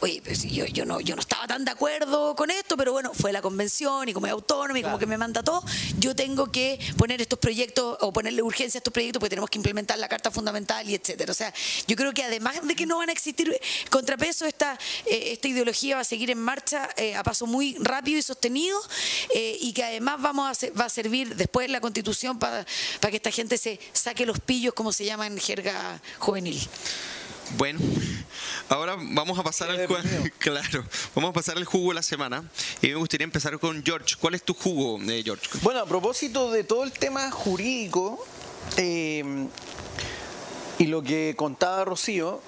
oye, 0.01 0.21
pues 0.23 0.43
yo, 0.43 0.67
yo, 0.67 0.85
no, 0.85 1.01
yo 1.01 1.17
no 1.17 1.23
estaba 1.43 1.59
tan 1.59 1.65
de 1.65 1.71
acuerdo 1.73 2.37
con 2.37 2.51
esto, 2.51 2.77
pero 2.77 2.93
bueno, 2.93 3.13
fue 3.15 3.33
la 3.33 3.43
convención 3.43 4.09
y 4.09 4.13
como 4.13 4.27
es 4.27 4.33
autónoma 4.33 4.79
y 4.79 4.83
como 4.83 4.99
que 4.99 5.07
me 5.07 5.19
manda 5.19 5.43
todo, 5.43 5.63
yo 5.99 6.15
tengo 6.15 6.53
que 6.53 6.79
poner 6.97 7.21
estos 7.21 7.39
proyectos 7.39 7.97
o 8.01 8.13
ponerle 8.13 8.43
urgencia 8.43 8.79
a 8.79 8.81
estos 8.81 8.93
proyectos 8.93 9.19
porque 9.19 9.31
tenemos 9.31 9.51
que 9.51 9.59
implementar 9.59 9.99
la 9.99 10.09
Carta 10.09 10.31
Fundamental 10.31 10.89
y 10.89 10.95
etcétera. 10.95 11.33
O 11.33 11.35
sea, 11.35 11.53
yo 11.89 11.97
creo 11.97 12.13
que 12.13 12.23
además 12.23 12.57
de 12.63 12.77
que 12.77 12.87
no 12.87 12.99
van 12.99 13.09
a 13.09 13.13
existir 13.13 13.59
contrapesos, 13.91 14.47
esta, 14.47 14.79
eh, 15.07 15.33
esta 15.33 15.49
ideología 15.49 15.97
va 15.97 16.03
a 16.03 16.05
seguir 16.05 16.31
en 16.31 16.39
marcha 16.39 16.89
eh, 16.97 17.17
a 17.17 17.25
paso 17.25 17.47
muy 17.47 17.77
rápido 17.81 18.19
y 18.19 18.23
sostenido 18.23 18.79
eh, 19.35 19.57
y 19.61 19.73
que 19.73 19.83
además 19.83 20.21
vamos 20.23 20.49
a 20.49 20.55
ser- 20.55 20.79
va 20.79 20.85
a 20.85 20.89
servir 20.91 21.35
después 21.35 21.69
la 21.71 21.81
constitución 21.81 22.39
para 22.39 22.65
que 23.11 23.17
esta 23.17 23.31
gente 23.33 23.59
se 23.59 23.81
saque 23.93 24.27
los 24.27 24.39
pillos, 24.39 24.75
como 24.75 24.93
se 24.93 25.05
llama 25.05 25.27
en 25.27 25.39
jerga 25.39 26.01
juvenil. 26.19 26.61
Bueno, 27.57 27.81
ahora 28.69 28.97
vamos 28.99 29.39
a 29.39 29.43
pasar 29.43 29.71
al 29.71 29.87
claro, 30.39 30.85
vamos 31.15 31.31
a 31.31 31.33
pasar 31.33 31.57
al 31.57 31.65
jugo 31.65 31.91
de 31.91 31.97
la 31.97 32.03
semana 32.03 32.45
y 32.81 32.89
me 32.89 32.95
gustaría 32.95 33.25
empezar 33.25 33.59
con 33.59 33.85
George. 33.85 34.17
¿Cuál 34.19 34.35
es 34.35 34.43
tu 34.43 34.55
jugo, 34.55 35.01
eh, 35.03 35.23
George? 35.25 35.47
Bueno, 35.63 35.81
a 35.81 35.87
propósito 35.87 36.51
de 36.51 36.65
todo 36.65 36.85
el 36.85 36.93
tema 36.93 37.31
jurídico 37.31 38.25
eh, 38.77 39.47
y 40.79 40.87
lo 40.87 41.03
que 41.03 41.35
contaba 41.37 41.85
Rocío, 41.85 42.41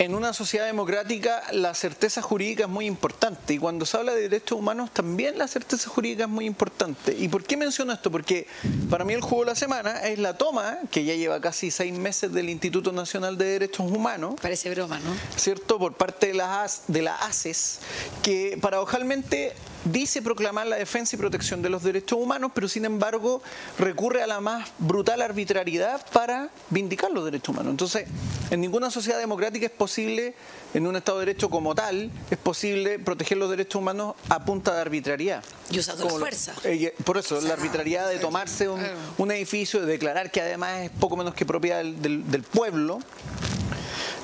en 0.00 0.14
una 0.14 0.32
sociedad 0.32 0.64
democrática 0.64 1.42
la 1.52 1.74
certeza 1.74 2.22
jurídica 2.22 2.64
es 2.64 2.70
muy 2.70 2.86
importante 2.86 3.52
y 3.52 3.58
cuando 3.58 3.84
se 3.84 3.98
habla 3.98 4.14
de 4.14 4.22
derechos 4.22 4.58
humanos 4.58 4.90
también 4.90 5.36
la 5.36 5.46
certeza 5.46 5.90
jurídica 5.90 6.24
es 6.24 6.30
muy 6.30 6.46
importante. 6.46 7.14
¿Y 7.14 7.28
por 7.28 7.44
qué 7.44 7.58
menciono 7.58 7.92
esto? 7.92 8.10
Porque 8.10 8.46
para 8.88 9.04
mí 9.04 9.12
el 9.12 9.20
juego 9.20 9.44
de 9.44 9.50
la 9.50 9.54
semana 9.54 10.06
es 10.08 10.18
la 10.18 10.38
toma, 10.38 10.78
que 10.90 11.04
ya 11.04 11.14
lleva 11.14 11.38
casi 11.42 11.70
seis 11.70 11.92
meses 11.92 12.32
del 12.32 12.48
Instituto 12.48 12.92
Nacional 12.92 13.36
de 13.36 13.44
Derechos 13.44 13.90
Humanos, 13.92 14.36
Parece 14.40 14.70
broma, 14.70 14.98
¿no? 15.00 15.14
¿cierto? 15.36 15.78
Por 15.78 15.92
parte 15.92 16.28
de 16.28 16.34
la, 16.34 16.62
AS 16.62 16.84
de 16.88 17.02
la 17.02 17.16
ACES, 17.16 17.80
que 18.22 18.58
paradojalmente 18.58 19.52
dice 19.84 20.20
proclamar 20.22 20.66
la 20.66 20.76
defensa 20.76 21.16
y 21.16 21.18
protección 21.18 21.62
de 21.62 21.68
los 21.70 21.82
derechos 21.82 22.18
humanos, 22.18 22.52
pero 22.54 22.68
sin 22.68 22.84
embargo 22.84 23.42
recurre 23.78 24.22
a 24.22 24.26
la 24.26 24.40
más 24.40 24.70
brutal 24.78 25.22
arbitrariedad 25.22 26.04
para 26.12 26.50
vindicar 26.68 27.10
los 27.10 27.24
derechos 27.24 27.48
humanos. 27.50 27.70
Entonces, 27.70 28.06
en 28.50 28.60
ninguna 28.60 28.90
sociedad 28.90 29.18
democrática 29.18 29.66
es 29.66 29.72
posible, 29.72 30.34
en 30.74 30.86
un 30.86 30.96
Estado 30.96 31.18
de 31.20 31.26
Derecho 31.26 31.48
como 31.50 31.74
tal, 31.74 32.10
es 32.30 32.38
posible 32.38 32.98
proteger 32.98 33.38
los 33.38 33.50
derechos 33.50 33.76
humanos 33.80 34.14
a 34.28 34.44
punta 34.44 34.74
de 34.74 34.80
arbitrariedad. 34.80 35.42
Y 35.70 35.78
usando 35.78 36.04
la 36.04 36.10
fuerza. 36.10 36.52
eh, 36.64 36.94
por 37.04 37.16
eso, 37.18 37.36
O 37.36 37.40
sea, 37.40 37.48
la 37.48 37.54
arbitrariedad 37.54 38.08
de 38.08 38.18
tomarse 38.18 38.68
un, 38.68 39.30
edificio, 39.30 39.80
de 39.80 39.86
declarar 39.86 40.30
que 40.30 40.40
además 40.40 40.80
es 40.80 40.90
poco 40.90 41.16
menos 41.16 41.34
que 41.34 41.46
propiedad 41.46 41.78
del- 41.78 42.00
del- 42.02 42.30
del 42.30 42.42
pueblo, 42.42 42.98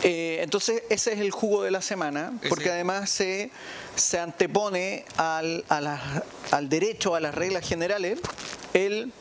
eh, 0.03 0.41
entonces, 0.43 0.83
ese 0.91 1.13
es 1.15 1.21
el 1.21 1.31
jugo 1.31 1.63
de 1.63 1.71
la 1.71 1.81
semana, 1.83 2.33
porque 2.49 2.71
además 2.71 3.11
se, 3.11 3.51
se 3.95 4.19
antepone 4.19 5.05
al, 5.17 5.65
a 5.69 5.81
la- 5.81 6.23
al 6.51 6.69
derecho, 6.69 7.15
a 7.15 7.21
las 7.21 7.35
reglas 7.35 7.67
generales, 7.67 8.19
el, 8.75 9.13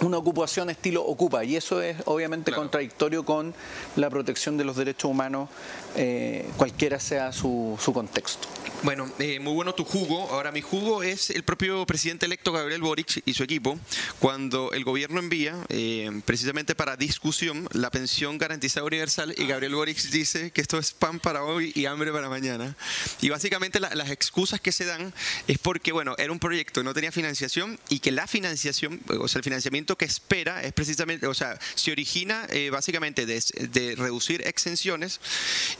una 0.00 0.18
ocupación 0.18 0.70
estilo 0.70 1.02
ocupa, 1.04 1.44
y 1.44 1.56
eso 1.56 1.80
es 1.80 1.96
obviamente 2.04 2.50
Claro. 2.50 2.62
contradictorio 2.62 3.24
con 3.24 3.54
la 3.96 4.10
protección 4.10 4.56
de 4.56 4.64
los 4.64 4.76
derechos 4.76 5.10
humanos, 5.10 5.48
eh, 5.96 6.48
cualquiera 6.56 7.00
sea 7.00 7.32
su, 7.32 7.78
su 7.82 7.92
contexto. 7.92 8.46
Bueno, 8.82 9.10
eh, 9.18 9.40
muy 9.40 9.54
bueno 9.54 9.74
tu 9.74 9.84
jugo. 9.84 10.28
Ahora, 10.30 10.52
mi 10.52 10.60
jugo 10.60 11.02
es 11.02 11.30
el 11.30 11.42
propio 11.44 11.86
presidente 11.86 12.26
electo 12.26 12.52
Gabriel 12.52 12.82
Boric 12.82 13.22
y 13.24 13.32
su 13.34 13.42
equipo, 13.42 13.78
cuando 14.18 14.72
el 14.72 14.84
gobierno 14.84 15.18
envía 15.18 15.56
eh, 15.70 16.10
precisamente 16.26 16.74
para 16.74 16.96
discusión 16.96 17.68
la 17.72 17.90
pensión 17.90 18.36
garantizada 18.38 18.84
universal 18.86 19.34
y 19.36 19.46
Gabriel 19.46 19.74
Boric 19.74 19.96
dice 20.10 20.50
que 20.50 20.60
esto 20.60 20.78
es 20.78 20.92
pan 20.92 21.20
para 21.20 21.42
hoy 21.44 21.72
y 21.74 21.86
hambre 21.86 22.12
para 22.12 22.28
mañana. 22.28 22.76
Y 23.22 23.30
básicamente 23.30 23.80
la- 23.80 23.94
las 23.94 24.10
excusas 24.10 24.60
que 24.60 24.72
se 24.72 24.84
dan 24.84 25.14
es 25.48 25.58
porque, 25.58 25.92
bueno, 25.92 26.14
era 26.18 26.30
un 26.30 26.38
proyecto, 26.38 26.82
no 26.82 26.92
tenía 26.92 27.10
financiación 27.12 27.78
y 27.88 28.00
que 28.00 28.12
la 28.12 28.26
financiación, 28.26 29.00
o 29.20 29.26
sea, 29.28 29.38
el 29.38 29.44
financiamiento 29.44 29.85
que 29.94 30.04
espera 30.06 30.64
es 30.64 30.72
precisamente, 30.72 31.28
o 31.28 31.34
sea, 31.34 31.56
se 31.76 31.92
origina 31.92 32.46
eh, 32.50 32.70
básicamente 32.70 33.26
de, 33.26 33.40
de, 33.70 33.94
reducir 33.94 34.42
exenciones 34.46 35.20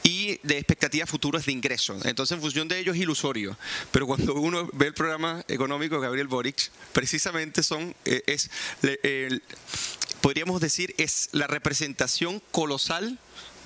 y 0.05 0.39
de 0.45 0.59
expectativas 0.59 1.11
futuras 1.11 1.47
de 1.47 1.53
ingresos. 1.53 2.05
Entonces, 2.05 2.37
en 2.37 2.41
función 2.41 2.69
de 2.69 2.79
ello 2.79 2.93
es 2.93 2.99
ilusorio. 2.99 3.59
Pero 3.91 4.07
cuando 4.07 4.35
uno 4.35 4.69
ve 4.73 4.87
el 4.87 4.95
programa 4.95 5.45
económico 5.49 5.97
de 5.97 6.03
Gabriel 6.03 6.29
Boric, 6.29 6.71
precisamente 6.93 7.63
son, 7.65 7.97
eh, 8.05 8.23
es, 8.27 8.51
podríamos 10.21 10.61
decir, 10.61 10.95
es 10.99 11.31
la 11.33 11.49
representación 11.49 12.41
colosal 12.53 13.19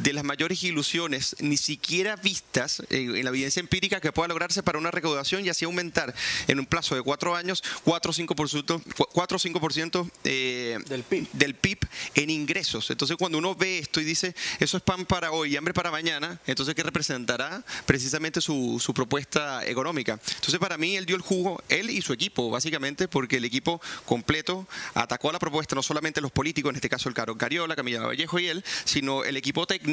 de 0.03 0.12
las 0.12 0.24
mayores 0.24 0.62
ilusiones, 0.64 1.36
ni 1.40 1.57
siquiera 1.57 2.16
vistas 2.16 2.82
en, 2.90 3.22
la 3.22 3.30
evidencia 3.30 3.61
empírica 3.61 4.01
que 4.01 4.12
pueda 4.12 4.28
lograrse 4.28 4.62
para 4.62 4.78
una 4.78 4.90
recaudación 4.90 5.44
y 5.44 5.48
así 5.51 5.64
aumentar 5.64 6.14
en 6.48 6.59
un 6.59 6.66
plazo 6.66 6.94
de 6.94 7.03
cuatro 7.03 7.36
años 7.36 7.62
4 7.84 8.11
o 8.11 8.14
5%, 8.14 8.82
4 9.12 9.38
5% 9.38 10.11
eh, 10.24 10.78
del, 10.88 11.03
PIB. 11.03 11.28
del 11.32 11.55
PIB 11.55 11.78
en 12.14 12.30
ingresos. 12.30 12.90
Entonces 12.90 13.16
cuando 13.16 13.38
uno 13.38 13.55
ve 13.55 13.78
esto 13.78 14.01
y 14.01 14.05
dice, 14.05 14.34
eso 14.59 14.76
es 14.76 14.82
pan 14.82 15.05
para 15.05 15.32
hoy 15.32 15.53
y 15.53 15.57
hambre 15.57 15.74
para 15.74 15.90
mañana, 15.90 16.40
entonces 16.46 16.74
¿qué 16.74 16.82
representará 16.82 17.62
precisamente 17.84 18.40
su, 18.40 18.80
su 18.82 18.94
propuesta 18.94 19.66
económica? 19.66 20.18
Entonces 20.36 20.59
para 20.59 20.78
mí 20.78 20.96
él 20.96 21.05
dio 21.05 21.16
el 21.16 21.22
jugo, 21.22 21.62
él 21.68 21.90
y 21.90 22.01
su 22.01 22.12
equipo, 22.12 22.51
básicamente, 22.51 23.09
porque 23.09 23.36
el 23.36 23.44
equipo 23.44 23.80
completo 24.07 24.66
atacó 24.94 25.30
a 25.30 25.32
la 25.32 25.38
propuesta, 25.38 25.74
no 25.74 25.82
solamente 25.82 26.20
los 26.20 26.32
políticos, 26.32 26.70
en 26.70 26.76
este 26.76 26.88
caso 26.88 27.09
el 27.09 27.14
Caro 27.14 27.36
Cariola, 27.36 27.76
Camila 27.76 28.07
Vallejo 28.07 28.38
y 28.38 28.48
él, 28.48 28.64
sino 28.84 29.24
el 29.24 29.36
equipo 29.36 29.66
técnico 29.66 29.89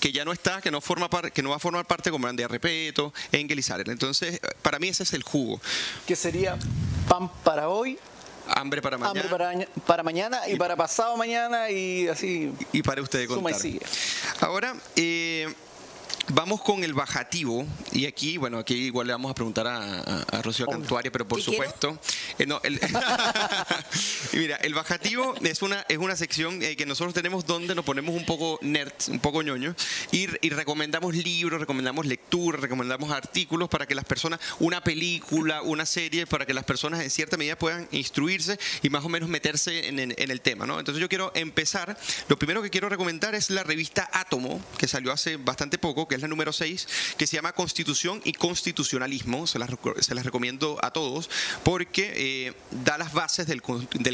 que 0.00 0.12
ya 0.12 0.24
no 0.24 0.32
está, 0.32 0.60
que 0.60 0.70
no, 0.70 0.80
forma 0.80 1.08
que 1.32 1.42
no 1.42 1.50
va 1.50 1.56
a 1.56 1.58
formar 1.58 1.86
parte 1.86 2.10
como 2.10 2.26
Andrea 2.26 2.48
Repeto, 2.48 3.12
Engel 3.32 3.58
y 3.58 3.90
Entonces, 3.90 4.40
para 4.62 4.78
mí 4.78 4.88
ese 4.88 5.02
es 5.02 5.12
el 5.12 5.22
jugo. 5.22 5.60
Que 6.06 6.16
sería 6.16 6.58
pan 7.08 7.30
para 7.42 7.68
hoy, 7.68 7.98
Hambre 8.46 8.82
para 8.82 8.98
mañana. 8.98 9.20
Hambre 9.20 9.66
para, 9.86 10.02
mañana 10.02 10.48
y, 10.48 10.56
para 10.56 10.76
pasado 10.76 11.16
mañana 11.16 11.70
y 11.70 12.08
así. 12.08 12.52
Y 12.72 12.82
para 12.82 13.00
ustedes 13.00 13.26
contar. 13.26 13.58
Ahora, 14.40 14.74
eh, 14.96 15.52
Vamos 16.28 16.62
con 16.62 16.82
el 16.84 16.94
bajativo, 16.94 17.66
y 17.92 18.06
aquí, 18.06 18.38
bueno, 18.38 18.58
aquí 18.58 18.74
igual 18.74 19.06
le 19.06 19.12
vamos 19.12 19.30
a 19.30 19.34
preguntar 19.34 19.66
a, 19.66 20.42
Rocío 20.42 20.66
Cantuaria, 20.66 21.12
pero 21.12 21.28
por 21.28 21.42
supuesto. 21.42 21.98
Eh, 22.38 22.46
no, 22.46 22.60
el, 22.64 22.80
mira, 24.32 24.56
el 24.56 24.72
bajativo 24.72 25.34
es 25.42 25.60
una, 25.60 25.84
es 25.86 25.98
una 25.98 26.16
sección 26.16 26.62
eh, 26.62 26.76
que 26.76 26.86
nosotros 26.86 27.12
tenemos 27.12 27.44
donde 27.44 27.74
nos 27.74 27.84
ponemos 27.84 28.16
un 28.16 28.24
poco 28.24 28.58
nerd, 28.62 28.92
un 29.08 29.20
poco 29.20 29.42
ñoño, 29.42 29.76
y, 30.12 30.26
recomendamos 30.48 31.14
libros, 31.14 31.60
recomendamos 31.60 32.06
lecturas, 32.06 32.62
recomendamos 32.62 33.10
artículos 33.10 33.68
para 33.68 33.86
que 33.86 33.94
las 33.94 34.06
personas, 34.06 34.40
una 34.60 34.82
película, 34.82 35.60
una 35.60 35.84
serie, 35.84 36.26
para 36.26 36.46
que 36.46 36.54
las 36.54 36.64
personas 36.64 37.02
en 37.02 37.10
cierta 37.10 37.36
medida 37.36 37.58
puedan 37.58 37.86
instruirse 37.92 38.58
y 38.82 38.88
más 38.88 39.04
o 39.04 39.10
menos 39.10 39.28
meterse 39.28 39.88
en, 39.88 39.98
en 39.98 40.30
el 40.30 40.40
tema, 40.40 40.66
¿no? 40.66 40.78
Entonces 40.78 41.02
yo 41.02 41.08
quiero 41.08 41.32
empezar, 41.34 41.98
lo 42.28 42.38
primero 42.38 42.62
que 42.62 42.70
quiero 42.70 42.88
recomendar 42.88 43.34
es 43.34 43.50
la 43.50 43.62
revista 43.62 44.08
Átomo, 44.10 44.64
que 44.78 44.88
salió 44.88 45.12
hace 45.12 45.36
bastante 45.36 45.76
poco, 45.76 46.08
es 46.14 46.22
la 46.22 46.28
número 46.28 46.52
6, 46.52 46.88
que 47.16 47.26
se 47.26 47.36
llama 47.36 47.52
Constitución 47.52 48.20
y 48.24 48.32
Constitucionalismo. 48.32 49.46
Se 49.46 49.58
las, 49.58 49.70
se 50.00 50.14
las 50.14 50.24
recomiendo 50.24 50.78
a 50.82 50.92
todos 50.92 51.30
porque 51.62 52.12
eh, 52.14 52.52
da 52.84 52.98
las 52.98 53.12
bases 53.12 53.46
del, 53.46 53.62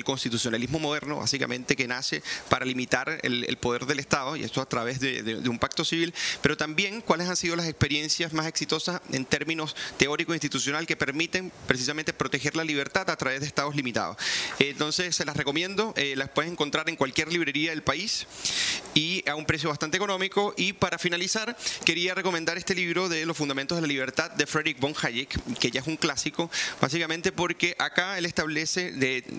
constitucionalismo 0.04 0.78
moderno, 0.78 1.16
básicamente 1.16 1.76
que 1.76 1.86
nace 1.86 2.22
para 2.48 2.64
limitar 2.64 3.18
el, 3.22 3.56
poder 3.58 3.86
del 3.86 3.98
Estado, 3.98 4.36
y 4.36 4.44
esto 4.44 4.60
a 4.60 4.66
través 4.66 5.00
de, 5.00 5.48
un 5.48 5.58
pacto 5.58 5.84
civil, 5.84 6.14
pero 6.42 6.56
también 6.56 7.00
cuáles 7.00 7.28
han 7.28 7.36
sido 7.36 7.56
las 7.56 7.66
experiencias 7.66 8.32
más 8.32 8.46
exitosas 8.46 9.00
en 9.12 9.24
términos 9.24 9.74
teórico 9.96 10.32
institucional 10.32 10.86
que 10.86 10.96
permiten 10.96 11.52
precisamente 11.66 12.12
proteger 12.12 12.56
la 12.56 12.64
libertad 12.64 13.08
a 13.10 13.16
través 13.16 13.40
de 13.40 13.46
estados 13.46 13.74
limitados. 13.74 14.16
entonces, 14.58 15.14
se 15.14 15.24
las 15.24 15.36
recomiendo, 15.36 15.92
eh, 15.96 16.14
las 16.16 16.28
puedes 16.28 16.50
encontrar 16.50 16.88
en 16.88 16.96
cualquier 16.96 17.32
librería 17.32 17.70
del 17.70 17.82
país 17.82 18.26
y 18.94 19.28
a 19.28 19.34
un 19.34 19.44
precio 19.44 19.68
bastante 19.68 19.96
económico. 19.96 20.54
Y 20.56 20.72
para 20.72 20.98
finalizar, 20.98 21.56
quería 21.90 22.14
recomendar 22.14 22.56
este 22.56 22.76
libro 22.76 23.08
de 23.08 23.26
Los 23.26 23.36
Fundamentos 23.36 23.76
de 23.76 23.82
la 23.82 23.88
Libertad 23.88 24.30
de 24.30 24.46
Friedrich 24.46 24.78
von 24.78 24.94
Hayek, 25.02 25.58
que 25.58 25.72
ya 25.72 25.80
es 25.80 25.88
un 25.88 25.96
clásico, 25.96 26.48
básicamente 26.80 27.32
porque 27.32 27.74
acá 27.80 28.16
él 28.16 28.26
establece 28.26 28.92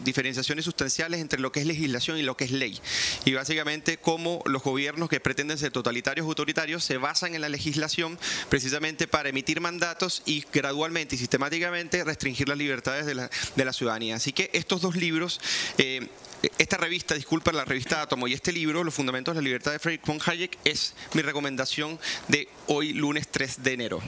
diferenciaciones 0.03 0.65
sustanciales 0.65 1.21
entre 1.21 1.39
lo 1.39 1.53
que 1.53 1.61
es 1.61 1.65
legislación 1.65 2.17
y 2.17 2.23
lo 2.23 2.35
que 2.35 2.43
es 2.43 2.51
ley. 2.51 2.77
Y 3.23 3.31
básicamente 3.35 3.99
cómo 3.99 4.43
los 4.45 4.63
gobiernos 4.63 5.07
que 5.07 5.21
pretenden 5.21 5.57
ser 5.57 5.71
totalitarios 5.71 6.25
o 6.25 6.29
autoritarios 6.29 6.83
se 6.83 6.97
basan 6.97 7.35
en 7.35 7.39
la 7.39 7.47
legislación 7.47 8.19
precisamente 8.49 9.07
para 9.07 9.29
emitir 9.29 9.61
mandatos 9.61 10.21
y 10.25 10.43
gradualmente 10.51 11.15
y 11.15 11.19
sistemáticamente 11.19 12.03
restringir 12.03 12.49
las 12.49 12.57
libertades 12.57 13.05
de 13.05 13.15
la, 13.15 13.29
de 13.55 13.63
la 13.63 13.71
ciudadanía. 13.71 14.17
Así 14.17 14.33
que 14.33 14.49
estos 14.51 14.81
dos 14.81 14.97
libros... 14.97 15.39
Eh, 15.77 16.09
esta 16.57 16.77
revista, 16.77 17.15
disculpa, 17.15 17.51
la 17.51 17.65
revista 17.65 18.01
Átomo 18.01 18.27
y 18.27 18.33
este 18.33 18.51
libro, 18.51 18.83
Los 18.83 18.93
Fundamentos 18.93 19.35
de 19.35 19.41
la 19.41 19.45
Libertad 19.45 19.71
de 19.71 19.79
Friedrich 19.79 20.05
von 20.05 20.19
Hayek, 20.25 20.57
es 20.63 20.93
mi 21.13 21.21
recomendación 21.21 21.99
de 22.27 22.47
hoy, 22.67 22.93
lunes 22.93 23.27
3 23.29 23.63
de 23.63 23.73
enero. 23.73 23.99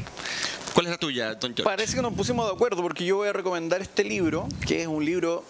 ¿Cuál 0.73 0.87
es 0.87 0.91
la 0.91 0.97
tuya, 0.97 1.35
Don 1.35 1.51
George? 1.55 1.63
Parece 1.63 1.95
que 1.95 2.01
nos 2.01 2.13
pusimos 2.13 2.47
de 2.47 2.53
acuerdo 2.53 2.81
porque 2.81 3.05
yo 3.05 3.17
voy 3.17 3.27
a 3.27 3.33
recomendar 3.33 3.81
este 3.81 4.03
libro, 4.03 4.47
que 4.65 4.81
es 4.81 4.87
un 4.87 5.05
libro 5.05 5.43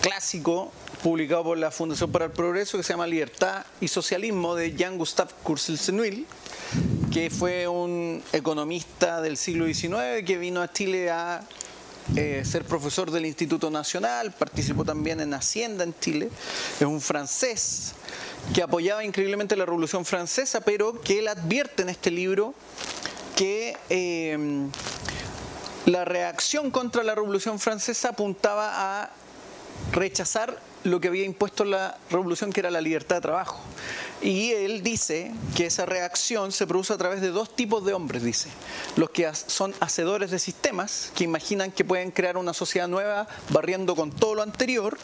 clásico 0.00 0.72
publicado 1.02 1.44
por 1.44 1.58
la 1.58 1.70
Fundación 1.70 2.10
para 2.10 2.26
el 2.26 2.32
Progreso 2.32 2.76
que 2.76 2.84
se 2.84 2.92
llama 2.92 3.06
Libertad 3.06 3.64
y 3.80 3.88
Socialismo 3.88 4.54
de 4.54 4.74
Jean 4.74 4.98
Gustave 4.98 5.30
Courcelles-Senuil, 5.42 6.26
que 7.12 7.30
fue 7.30 7.68
un 7.68 8.22
economista 8.32 9.20
del 9.20 9.36
siglo 9.36 9.66
XIX 9.66 10.24
que 10.24 10.38
vino 10.38 10.62
a 10.62 10.72
Chile 10.72 11.10
a 11.10 11.46
eh, 12.16 12.42
ser 12.44 12.64
profesor 12.64 13.10
del 13.10 13.26
Instituto 13.26 13.70
Nacional, 13.70 14.32
participó 14.32 14.84
también 14.84 15.20
en 15.20 15.34
Hacienda 15.34 15.84
en 15.84 15.94
Chile, 15.98 16.30
es 16.78 16.86
un 16.86 17.00
francés 17.00 17.94
que 18.54 18.62
apoyaba 18.62 19.04
increíblemente 19.04 19.56
la 19.56 19.64
Revolución 19.64 20.04
Francesa, 20.04 20.60
pero 20.60 21.00
que 21.00 21.20
él 21.20 21.28
advierte 21.28 21.82
en 21.82 21.88
este 21.88 22.10
libro 22.10 22.54
que 23.36 23.76
eh, 23.88 24.36
la 25.86 26.04
reacción 26.04 26.70
contra 26.70 27.02
la 27.02 27.14
Revolución 27.14 27.58
Francesa 27.58 28.10
apuntaba 28.10 29.02
a 29.02 29.10
rechazar 29.92 30.60
lo 30.84 31.00
que 31.00 31.08
había 31.08 31.24
impuesto 31.24 31.64
la 31.64 31.96
revolución, 32.10 32.52
que 32.52 32.60
era 32.60 32.70
la 32.70 32.80
libertad 32.80 33.16
de 33.16 33.22
trabajo. 33.22 33.60
Y 34.20 34.52
él 34.52 34.82
dice 34.82 35.32
que 35.56 35.66
esa 35.66 35.86
reacción 35.86 36.52
se 36.52 36.66
produce 36.66 36.92
a 36.92 36.98
través 36.98 37.20
de 37.20 37.30
dos 37.30 37.54
tipos 37.54 37.84
de 37.84 37.92
hombres, 37.92 38.22
dice. 38.22 38.48
Los 38.96 39.10
que 39.10 39.30
son 39.34 39.74
hacedores 39.80 40.30
de 40.30 40.38
sistemas, 40.38 41.12
que 41.14 41.24
imaginan 41.24 41.72
que 41.72 41.84
pueden 41.84 42.10
crear 42.10 42.36
una 42.36 42.52
sociedad 42.52 42.88
nueva 42.88 43.26
barriendo 43.50 43.96
con 43.96 44.10
todo 44.10 44.34
lo 44.36 44.42
anterior, 44.42 44.98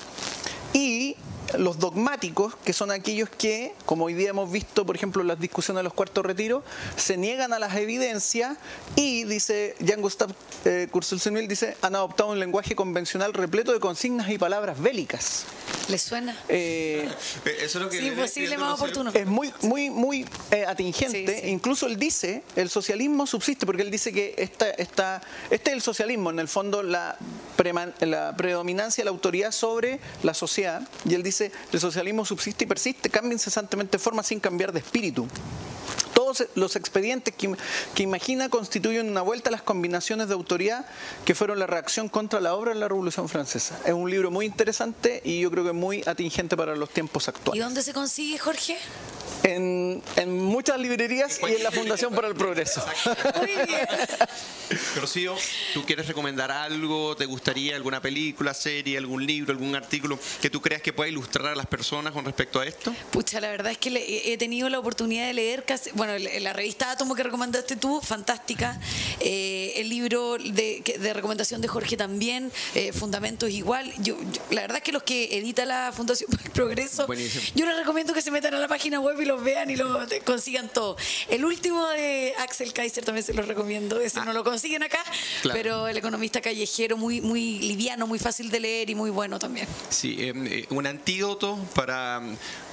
y 0.72 1.16
los 1.56 1.78
dogmáticos, 1.78 2.54
que 2.64 2.72
son 2.72 2.90
aquellos 2.90 3.28
que, 3.30 3.72
como 3.86 4.06
hoy 4.06 4.14
día 4.14 4.30
hemos 4.30 4.50
visto, 4.50 4.84
por 4.84 4.96
ejemplo, 4.96 5.22
en 5.22 5.28
las 5.28 5.40
discusiones 5.40 5.78
de 5.80 5.84
los 5.84 5.94
cuartos 5.94 6.24
retiros, 6.24 6.62
se 6.96 7.16
niegan 7.16 7.52
a 7.52 7.58
las 7.58 7.74
evidencias 7.76 8.56
y, 8.96 9.24
dice 9.24 9.74
Jean 9.80 10.02
Gustave 10.02 10.34
eh, 10.64 10.88
dice, 11.48 11.76
han 11.82 11.94
adoptado 11.94 12.30
un 12.30 12.38
lenguaje 12.38 12.74
convencional 12.74 13.32
repleto 13.32 13.72
de 13.72 13.80
consignas 13.80 14.28
y 14.30 14.38
palabras 14.38 14.80
bélicas. 14.80 15.44
¿Le 15.88 15.98
suena? 15.98 16.36
Eh, 16.48 17.08
Eso 17.60 17.78
es 17.78 17.84
lo 17.84 17.88
que 17.88 17.98
sí, 17.98 18.10
posible 18.10 18.58
más 18.58 18.74
oportuno. 18.74 19.10
Es 19.14 19.26
muy, 19.26 19.52
muy, 19.62 19.90
muy 19.90 20.26
eh, 20.50 20.66
atingente. 20.66 21.48
Incluso 21.48 21.86
él 21.86 21.98
dice, 21.98 22.42
el 22.56 22.68
socialismo 22.68 23.26
subsiste, 23.26 23.64
porque 23.64 23.82
él 23.82 23.90
dice 23.90 24.12
que 24.12 24.34
esta, 24.36 24.70
esta, 24.70 25.22
este 25.50 25.70
es 25.70 25.76
el 25.76 25.82
socialismo, 25.82 26.30
en 26.30 26.40
el 26.40 26.48
fondo 26.48 26.82
la, 26.82 27.16
la 28.00 28.36
predominancia 28.36 29.02
de 29.02 29.06
la 29.06 29.10
autoridad 29.10 29.52
sobre 29.52 30.00
la 30.22 30.34
sociedad. 30.34 30.86
Y 31.08 31.14
él 31.14 31.22
dice 31.22 31.37
el 31.40 31.80
socialismo 31.80 32.24
subsiste 32.24 32.64
y 32.64 32.66
persiste, 32.66 33.10
cambia 33.10 33.32
incesantemente 33.32 33.92
de 33.92 34.02
forma 34.02 34.22
sin 34.22 34.40
cambiar 34.40 34.72
de 34.72 34.80
espíritu. 34.80 35.26
Todos 36.28 36.46
los 36.56 36.76
expedientes 36.76 37.34
que, 37.34 37.56
que, 37.94 38.02
imagina 38.02 38.50
constituyen 38.50 39.08
una 39.08 39.22
vuelta 39.22 39.48
a 39.48 39.52
las 39.52 39.62
combinaciones 39.62 40.28
de 40.28 40.34
autoridad 40.34 40.84
que 41.24 41.34
fueron 41.34 41.58
la 41.58 41.66
reacción 41.66 42.10
contra 42.10 42.38
la 42.38 42.54
obra 42.54 42.74
de 42.74 42.80
la 42.80 42.86
Revolución 42.86 43.30
Francesa. 43.30 43.80
Es 43.86 43.94
un 43.94 44.10
libro 44.10 44.30
muy 44.30 44.44
interesante 44.44 45.22
y 45.24 45.40
yo 45.40 45.50
creo 45.50 45.64
que 45.64 45.72
muy 45.72 46.02
atingente 46.04 46.54
para 46.54 46.76
los 46.76 46.90
tiempos 46.90 47.28
actuales. 47.28 47.58
¿Y 47.58 47.64
dónde 47.64 47.82
se 47.82 47.94
consigue, 47.94 48.38
Jorge? 48.38 48.76
En, 49.42 50.02
en 50.16 50.38
muchas 50.38 50.78
librerías 50.78 51.40
y 51.40 51.54
en 51.54 51.62
la 51.62 51.70
Fundación 51.70 52.14
para 52.14 52.28
el 52.28 52.34
Progreso. 52.34 52.84
Muy 53.38 53.66
bien. 53.66 53.88
Rocío, 54.96 55.34
¿tú 55.72 55.84
quieres 55.86 56.06
recomendar 56.06 56.50
algo? 56.50 57.16
¿Te 57.16 57.24
gustaría 57.24 57.76
alguna 57.76 58.02
película, 58.02 58.52
serie, 58.52 58.98
algún 58.98 59.24
libro, 59.24 59.52
algún 59.52 59.74
artículo 59.74 60.18
que 60.42 60.50
tú 60.50 60.60
creas 60.60 60.82
que 60.82 60.92
pueda 60.92 61.08
ilustrar 61.08 61.46
a 61.46 61.54
las 61.54 61.66
personas 61.66 62.12
con 62.12 62.24
respecto 62.24 62.60
a 62.60 62.66
esto? 62.66 62.94
Pucha, 63.10 63.40
la 63.40 63.48
verdad 63.48 63.72
es 63.72 63.78
que 63.78 64.32
he 64.32 64.36
tenido 64.36 64.68
la 64.68 64.78
oportunidad 64.78 65.26
de 65.26 65.34
leer 65.34 65.64
casi, 65.64 65.90
bueno, 65.92 66.17
la 66.18 66.52
revista 66.52 66.90
Átomo 66.90 67.14
que 67.14 67.22
recomendaste 67.22 67.76
tú, 67.76 68.00
fantástica. 68.02 68.78
Eh, 69.20 69.72
el 69.76 69.88
libro 69.88 70.36
de, 70.38 71.12
recomendación 71.14 71.60
de 71.60 71.68
Jorge 71.68 71.96
también, 71.96 72.52
eh, 72.74 72.92
Fundamentos 72.92 73.50
igual. 73.50 73.92
Yo, 73.98 74.16
la 74.50 74.62
verdad 74.62 74.78
es 74.78 74.82
que 74.82 74.92
los 74.92 75.02
que 75.02 75.36
edita 75.38 75.64
la 75.64 75.92
Fundación 75.92 76.30
para 76.30 76.42
el 76.44 76.50
Progreso, 76.50 77.06
yo 77.54 77.66
les 77.66 77.76
recomiendo 77.76 78.12
que 78.14 78.22
se 78.22 78.30
metan 78.30 78.54
a 78.54 78.58
la 78.58 78.68
página 78.68 79.00
web 79.00 79.20
y 79.20 79.24
los 79.24 79.42
vean 79.42 79.70
y 79.70 79.76
lo 79.76 80.00
consigan 80.24 80.68
todo. 80.68 80.96
El 81.28 81.44
último 81.44 81.86
de 81.88 82.34
Axel 82.38 82.72
Kaiser 82.72 83.04
también 83.04 83.24
se 83.24 83.34
los 83.34 83.46
recomiendo. 83.46 84.00
Ese 84.00 84.20
Ah. 84.20 84.24
no 84.24 84.32
lo 84.32 84.42
consiguen 84.44 84.82
acá, 84.82 85.02
Claro. 85.42 85.58
pero 85.58 85.88
el 85.88 85.96
economista 85.96 86.40
callejero, 86.40 86.96
muy, 86.96 87.20
muy 87.20 87.58
liviano, 87.60 88.06
muy 88.06 88.18
fácil 88.18 88.50
de 88.50 88.60
leer 88.60 88.90
y 88.90 88.94
muy 88.94 89.10
bueno 89.10 89.38
también. 89.38 89.66
Sí, 89.90 90.16
eh, 90.18 90.32
eh, 90.36 90.66
un 90.70 90.86
antídoto 90.86 91.56
para, 91.74 92.20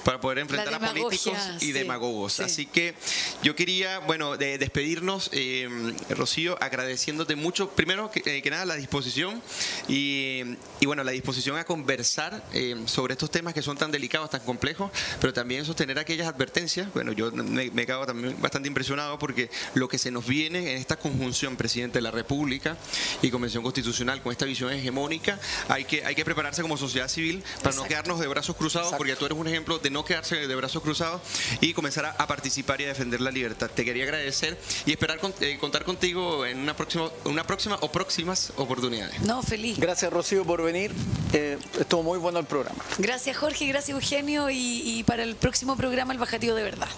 para 0.06 0.20
poder 0.20 0.38
enfrentar 0.38 0.72
a 0.72 0.78
políticos 0.78 1.36
y 1.56 1.66
sí, 1.66 1.72
demagogos. 1.72 2.34
sí. 2.34 2.42
Así 2.44 2.66
que 2.66 2.94
yo 3.42 3.56
quería, 3.56 3.98
bueno, 3.98 4.36
de 4.36 4.56
despedirnos, 4.56 5.30
eh, 5.32 5.68
Rocío, 6.10 6.56
agradeciéndote 6.62 7.34
mucho, 7.34 7.70
primero 7.70 8.08
que, 8.12 8.22
eh, 8.24 8.40
que 8.40 8.48
nada, 8.48 8.64
la 8.66 8.76
disposición 8.76 9.42
y, 9.88 10.42
y, 10.78 10.86
bueno, 10.86 11.02
la 11.02 11.10
disposición 11.10 11.58
a 11.58 11.64
conversar 11.64 12.44
eh, 12.52 12.80
sobre 12.86 13.14
estos 13.14 13.32
temas 13.32 13.52
que 13.52 13.62
son 13.62 13.76
tan 13.76 13.90
delicados, 13.90 14.30
tan 14.30 14.42
complejos, 14.42 14.92
pero 15.20 15.32
también 15.32 15.64
sostener 15.64 15.98
aquellas 15.98 16.28
advertencias. 16.28 16.86
Bueno, 16.94 17.10
yo 17.10 17.32
me, 17.32 17.72
me 17.72 17.84
quedo 17.84 18.06
también 18.06 18.40
bastante 18.40 18.68
impresionado 18.68 19.18
porque 19.18 19.50
lo 19.74 19.88
que 19.88 19.98
se 19.98 20.12
nos 20.12 20.24
viene 20.24 20.70
en 20.70 20.78
esta 20.78 20.94
conjunción, 20.94 21.56
presidente 21.56 21.98
de 21.98 22.02
la 22.02 22.12
República 22.12 22.76
y 23.22 23.30
Convención 23.32 23.64
Constitucional, 23.64 24.22
con 24.22 24.30
esta 24.30 24.44
visión 24.44 24.72
hegemónica, 24.72 25.40
hay 25.66 25.84
que, 25.84 26.04
hay 26.04 26.14
que 26.14 26.24
prepararse 26.24 26.62
como 26.62 26.76
sociedad 26.76 27.08
civil 27.08 27.42
para 27.64 27.74
no 27.74 27.82
quedarnos 27.82 28.20
de 28.20 28.28
brazos 28.28 28.54
cruzados, 28.54 28.86
Exacto. 28.86 28.98
porque 28.98 29.16
tú 29.16 29.26
eres 29.26 29.36
un 29.36 29.48
ejemplo 29.48 29.80
de 29.80 29.95
no 29.96 30.04
quedarse 30.04 30.36
de 30.46 30.54
brazos 30.54 30.82
cruzados 30.82 31.22
y 31.62 31.72
comenzar 31.72 32.04
a, 32.04 32.10
a 32.10 32.26
participar 32.26 32.78
y 32.82 32.84
a 32.84 32.88
defender 32.88 33.22
la 33.22 33.30
libertad. 33.30 33.70
Te 33.74 33.82
quería 33.82 34.04
agradecer 34.04 34.58
y 34.84 34.90
esperar 34.90 35.18
con- 35.18 35.32
eh, 35.40 35.56
contar 35.58 35.84
contigo 35.84 36.44
en 36.44 36.58
una 36.58 36.76
próxima, 36.76 37.08
una 37.24 37.46
próxima 37.46 37.78
o 37.80 37.90
próximas 37.90 38.52
oportunidades. 38.56 39.18
No, 39.22 39.42
feliz. 39.42 39.78
Gracias 39.78 40.12
Rocío 40.12 40.44
por 40.44 40.62
venir. 40.62 40.92
Eh, 41.32 41.56
estuvo 41.80 42.02
muy 42.02 42.18
bueno 42.18 42.38
el 42.40 42.44
programa. 42.44 42.84
Gracias 42.98 43.38
Jorge, 43.38 43.66
gracias 43.68 43.94
Eugenio 43.94 44.50
y, 44.50 44.82
y 44.84 45.02
para 45.04 45.22
el 45.22 45.34
próximo 45.34 45.78
programa 45.78 46.12
el 46.12 46.18
bajativo 46.18 46.54
de 46.54 46.62
verdad. 46.62 46.88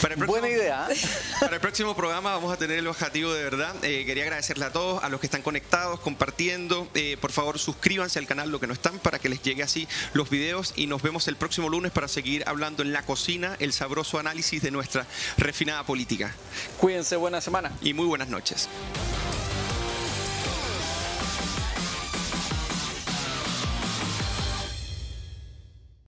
Para 0.00 0.14
el 0.14 0.18
próximo- 0.18 0.40
Buena 0.40 0.48
idea. 0.56 0.88
¿eh? 0.90 0.96
Para 1.40 1.54
el 1.56 1.60
próximo 1.60 1.94
programa 1.94 2.32
vamos 2.34 2.52
a 2.52 2.56
tener 2.56 2.76
el 2.78 2.86
bajativo 2.86 3.32
de 3.32 3.44
verdad. 3.44 3.74
Eh, 3.84 4.04
quería 4.04 4.24
agradecerle 4.24 4.64
a 4.64 4.72
todos, 4.72 5.02
a 5.02 5.08
los 5.08 5.20
que 5.20 5.26
están 5.26 5.42
conectados, 5.42 6.00
compartiendo. 6.00 6.88
Eh, 6.94 7.16
por 7.20 7.30
favor, 7.30 7.56
suscríbanse 7.60 8.18
al 8.18 8.26
canal, 8.26 8.50
lo 8.50 8.58
que 8.58 8.66
no 8.66 8.72
están, 8.74 8.98
para 8.98 9.20
que 9.20 9.28
les 9.28 9.42
llegue 9.42 9.62
así 9.62 9.86
los 10.12 10.28
videos. 10.28 10.72
Y 10.74 10.86
nos 10.88 11.02
vemos 11.02 11.28
el 11.28 11.36
próximo 11.36 11.68
lunes 11.68 11.92
para 11.92 12.08
seguir 12.12 12.44
hablando 12.46 12.82
en 12.82 12.92
la 12.92 13.02
cocina, 13.02 13.56
el 13.58 13.72
sabroso 13.72 14.18
análisis 14.18 14.62
de 14.62 14.70
nuestra 14.70 15.06
refinada 15.36 15.84
política. 15.84 16.34
Cuídense, 16.78 17.16
buena 17.16 17.40
semana. 17.40 17.72
Y 17.80 17.94
muy 17.94 18.06
buenas 18.06 18.28
noches. 18.28 18.68